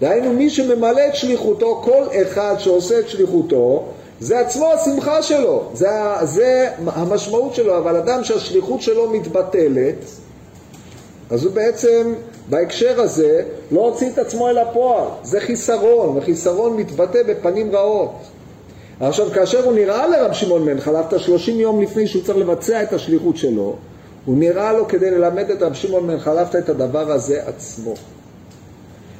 דהיינו 0.00 0.32
מי 0.32 0.50
שממלא 0.50 1.06
את 1.08 1.16
שליחותו, 1.16 1.82
כל 1.84 2.02
אחד 2.22 2.54
שעושה 2.58 2.98
את 2.98 3.08
שליחותו, 3.08 3.84
זה 4.20 4.40
עצמו 4.40 4.66
השמחה 4.66 5.22
שלו, 5.22 5.62
זה, 5.74 5.88
זה 6.22 6.68
המשמעות 6.86 7.54
שלו, 7.54 7.78
אבל 7.78 7.96
אדם 7.96 8.24
שהשליחות 8.24 8.82
שלו 8.82 9.10
מתבטלת, 9.10 10.04
אז 11.30 11.44
הוא 11.44 11.52
בעצם 11.52 12.14
בהקשר 12.48 13.00
הזה 13.00 13.42
לא 13.70 13.80
הוציא 13.80 14.10
את 14.10 14.18
עצמו 14.18 14.48
אל 14.48 14.58
הפועל, 14.58 15.08
זה 15.22 15.40
חיסרון, 15.40 16.18
וחיסרון 16.18 16.76
מתבטא 16.76 17.22
בפנים 17.22 17.74
רעות. 17.74 18.14
עכשיו, 19.00 19.30
כאשר 19.30 19.64
הוא 19.64 19.72
נראה 19.72 20.06
לרב 20.08 20.32
שמעון 20.32 20.64
בן 20.64 20.80
חלפתא 20.80 21.18
30 21.18 21.60
יום 21.60 21.82
לפני 21.82 22.06
שהוא 22.06 22.22
צריך 22.22 22.38
לבצע 22.38 22.82
את 22.82 22.92
השליחות 22.92 23.36
שלו, 23.36 23.76
הוא 24.24 24.36
נראה 24.36 24.72
לו 24.72 24.88
כדי 24.88 25.10
ללמד 25.10 25.50
את 25.50 25.62
רב 25.62 25.74
שמעון 25.74 26.06
בן 26.06 26.18
חלפתא 26.18 26.58
את 26.58 26.68
הדבר 26.68 27.12
הזה 27.12 27.42
עצמו. 27.46 27.94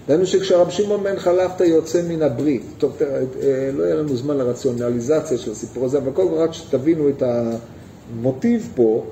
דהיינו 0.07 0.27
שכשרב 0.27 0.71
שמעון 0.71 1.03
בן 1.03 1.19
חלפתא 1.19 1.65
יוצא 1.65 2.03
מן 2.09 2.23
הברית, 2.23 2.63
טוב, 2.79 2.93
תראה, 2.99 3.19
אה, 3.19 3.71
לא 3.73 3.85
יהיה 3.85 3.95
לנו 3.95 4.17
זמן 4.17 4.37
לרציונליזציה 4.37 5.39
של 5.39 5.53
הסיפור 5.53 5.85
הזה, 5.85 5.99
אבל 5.99 6.11
קודם 6.11 6.35
רק 6.35 6.53
שתבינו 6.53 7.09
את 7.09 7.23
המוטיב 7.23 8.73
פה, 8.75 9.05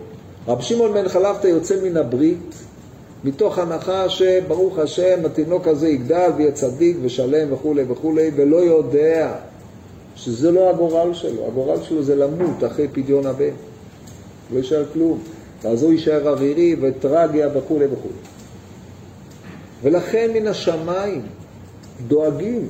רב 0.48 0.60
שמעון 0.60 0.94
בן 0.94 1.08
חלפתא 1.08 1.46
יוצא 1.46 1.74
מן 1.82 1.96
הברית 1.96 2.54
מתוך 3.24 3.58
הנחה 3.58 4.08
שברוך 4.08 4.78
השם 4.78 5.20
התינוק 5.24 5.68
הזה 5.68 5.88
יגדל 5.88 6.30
ויהיה 6.36 6.52
צדיק 6.52 6.96
ושלם 7.02 7.52
וכולי 7.52 7.84
וכולי, 7.88 8.30
ולא 8.36 8.56
יודע 8.56 9.32
שזה 10.16 10.50
לא 10.50 10.70
הגורל 10.70 11.14
שלו, 11.14 11.46
הגורל 11.46 11.82
שלו 11.82 12.02
זה 12.02 12.16
למות 12.16 12.64
אחרי 12.66 12.88
פדיון 12.88 13.26
הבן, 13.26 13.54
לא 14.52 14.58
יישאר 14.58 14.84
כלום, 14.92 15.18
ואז 15.62 15.82
הוא 15.82 15.92
יישאר 15.92 16.28
ערירי 16.28 16.76
וטרגיה 16.80 17.48
וכולי 17.54 17.86
וכולי. 17.86 18.14
ולכן 19.82 20.30
מן 20.34 20.46
השמיים 20.46 21.22
דואגים 22.08 22.68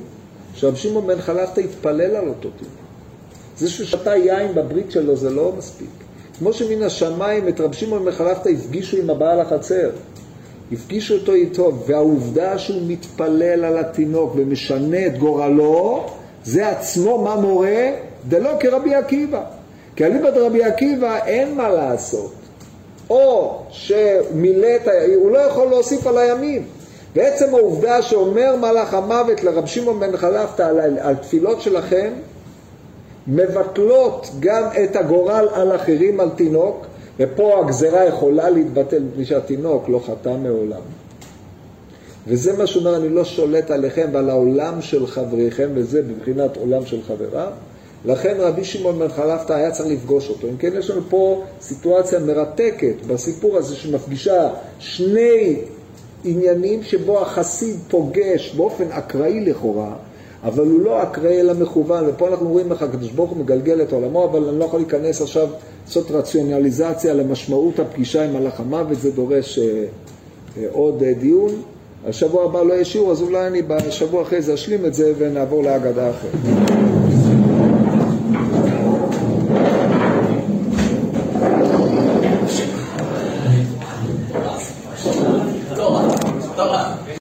שרב 0.53 0.75
שמעון 0.75 1.07
בן 1.07 1.21
חלפתא 1.21 1.59
יתפלל 1.59 2.15
על 2.15 2.27
אותו 2.27 2.49
תינוק. 2.57 2.73
זה 3.57 3.69
שהוא 3.69 3.87
שתה 3.87 4.15
יין 4.15 4.55
בברית 4.55 4.91
שלו 4.91 5.15
זה 5.15 5.29
לא 5.29 5.53
מספיק. 5.57 5.89
כמו 6.39 6.53
שמן 6.53 6.83
השמיים 6.83 7.47
את 7.47 7.61
רב 7.61 7.73
שמעון 7.73 8.05
בן 8.05 8.11
חלפתא 8.11 8.49
הפגישו 8.49 8.97
עם 8.97 9.09
הבעל 9.09 9.39
החצר, 9.39 9.89
הפגישו 10.71 11.13
אותו 11.13 11.33
איתו, 11.33 11.71
והעובדה 11.87 12.57
שהוא 12.57 12.81
מתפלל 12.87 13.65
על 13.65 13.77
התינוק 13.77 14.33
ומשנה 14.35 15.05
את 15.05 15.17
גורלו, 15.17 16.05
זה 16.43 16.69
עצמו 16.69 17.21
מה 17.21 17.35
מורה? 17.35 17.91
דלא 18.27 18.51
כרבי 18.59 18.95
עקיבא. 18.95 19.43
כי 19.95 20.05
אליבא 20.05 20.29
דרבי 20.29 20.63
עקיבא 20.63 21.17
אין 21.25 21.55
מה 21.55 21.69
לעשות. 21.69 22.33
או 23.09 23.59
שמילא 23.69 24.67
את 24.75 24.87
ה... 24.87 24.91
הוא 25.15 25.31
לא 25.31 25.37
יכול 25.37 25.67
להוסיף 25.67 26.07
על 26.07 26.17
הימים. 26.17 26.65
בעצם 27.15 27.55
העובדה 27.55 28.01
שאומר 28.01 28.55
מלאך 28.55 28.93
המוות 28.93 29.43
לרב 29.43 29.65
שמעון 29.65 29.99
בן 29.99 30.17
חלפתא 30.17 30.63
על, 30.63 30.97
על 30.99 31.15
תפילות 31.15 31.61
שלכם, 31.61 32.13
מבטלות 33.27 34.29
גם 34.39 34.63
את 34.83 34.95
הגורל 34.95 35.47
על 35.53 35.75
אחרים 35.75 36.19
על 36.19 36.29
תינוק, 36.29 36.85
ופה 37.19 37.59
הגזרה 37.59 38.05
יכולה 38.05 38.49
להתבטל 38.49 39.03
מפני 39.03 39.25
שהתינוק 39.25 39.89
לא 39.89 40.01
חטא 40.05 40.35
מעולם. 40.43 40.81
וזה 42.27 42.57
מה 42.57 42.67
שאומר, 42.67 42.95
אני 42.95 43.09
לא 43.09 43.25
שולט 43.25 43.71
עליכם 43.71 44.09
ועל 44.13 44.29
העולם 44.29 44.81
של 44.81 45.07
חבריכם, 45.07 45.69
וזה 45.73 46.01
בבחינת 46.01 46.57
עולם 46.57 46.85
של 46.85 47.01
חבריו. 47.07 47.51
לכן 48.05 48.35
רבי 48.39 48.63
שמעון 48.63 48.99
בן 48.99 49.09
חלפתא 49.09 49.53
היה 49.53 49.71
צריך 49.71 49.89
לפגוש 49.89 50.29
אותו. 50.29 50.47
אם 50.47 50.57
כן, 50.57 50.71
יש 50.77 50.89
לנו 50.89 51.01
פה 51.09 51.43
סיטואציה 51.61 52.19
מרתקת 52.19 52.95
בסיפור 53.07 53.57
הזה 53.57 53.75
שמפגישה 53.75 54.49
שני 54.79 55.61
עניינים 56.23 56.83
שבו 56.83 57.21
החסיד 57.21 57.75
פוגש 57.87 58.53
באופן 58.55 58.91
אקראי 58.91 59.39
לכאורה, 59.39 59.95
אבל 60.43 60.65
הוא 60.65 60.81
לא 60.81 61.03
אקראי 61.03 61.39
אלא 61.39 61.53
מכוון, 61.53 62.03
ופה 62.07 62.27
אנחנו 62.27 62.49
רואים 62.49 62.71
איך 62.71 62.81
הקדוש 62.81 63.11
ברוך 63.11 63.29
הוא 63.29 63.37
מגלגל 63.37 63.81
את 63.81 63.93
עולמו, 63.93 64.25
אבל 64.25 64.49
אני 64.49 64.59
לא 64.59 64.65
יכול 64.65 64.79
להיכנס 64.79 65.21
עכשיו, 65.21 65.47
לעשות 65.85 66.11
רציונליזציה 66.11 67.13
למשמעות 67.13 67.79
הפגישה 67.79 68.25
עם 68.25 68.33
מלאך 68.33 68.59
המוות, 68.59 68.99
זה 68.99 69.11
דורש 69.11 69.59
אה, 69.59 69.85
אה, 70.57 70.65
עוד 70.71 71.03
אה, 71.03 71.13
דיון. 71.13 71.51
השבוע 72.07 72.45
הבא 72.45 72.63
לא 72.63 72.73
יהיה 72.73 72.85
שיעור, 72.85 73.11
אז 73.11 73.21
אולי 73.21 73.47
אני 73.47 73.61
בשבוע 73.61 74.21
אחרי 74.21 74.41
זה 74.41 74.53
אשלים 74.53 74.85
את 74.85 74.93
זה 74.93 75.13
ונעבור 75.17 75.63
להגדה 75.63 76.09
אחרת. 76.09 76.98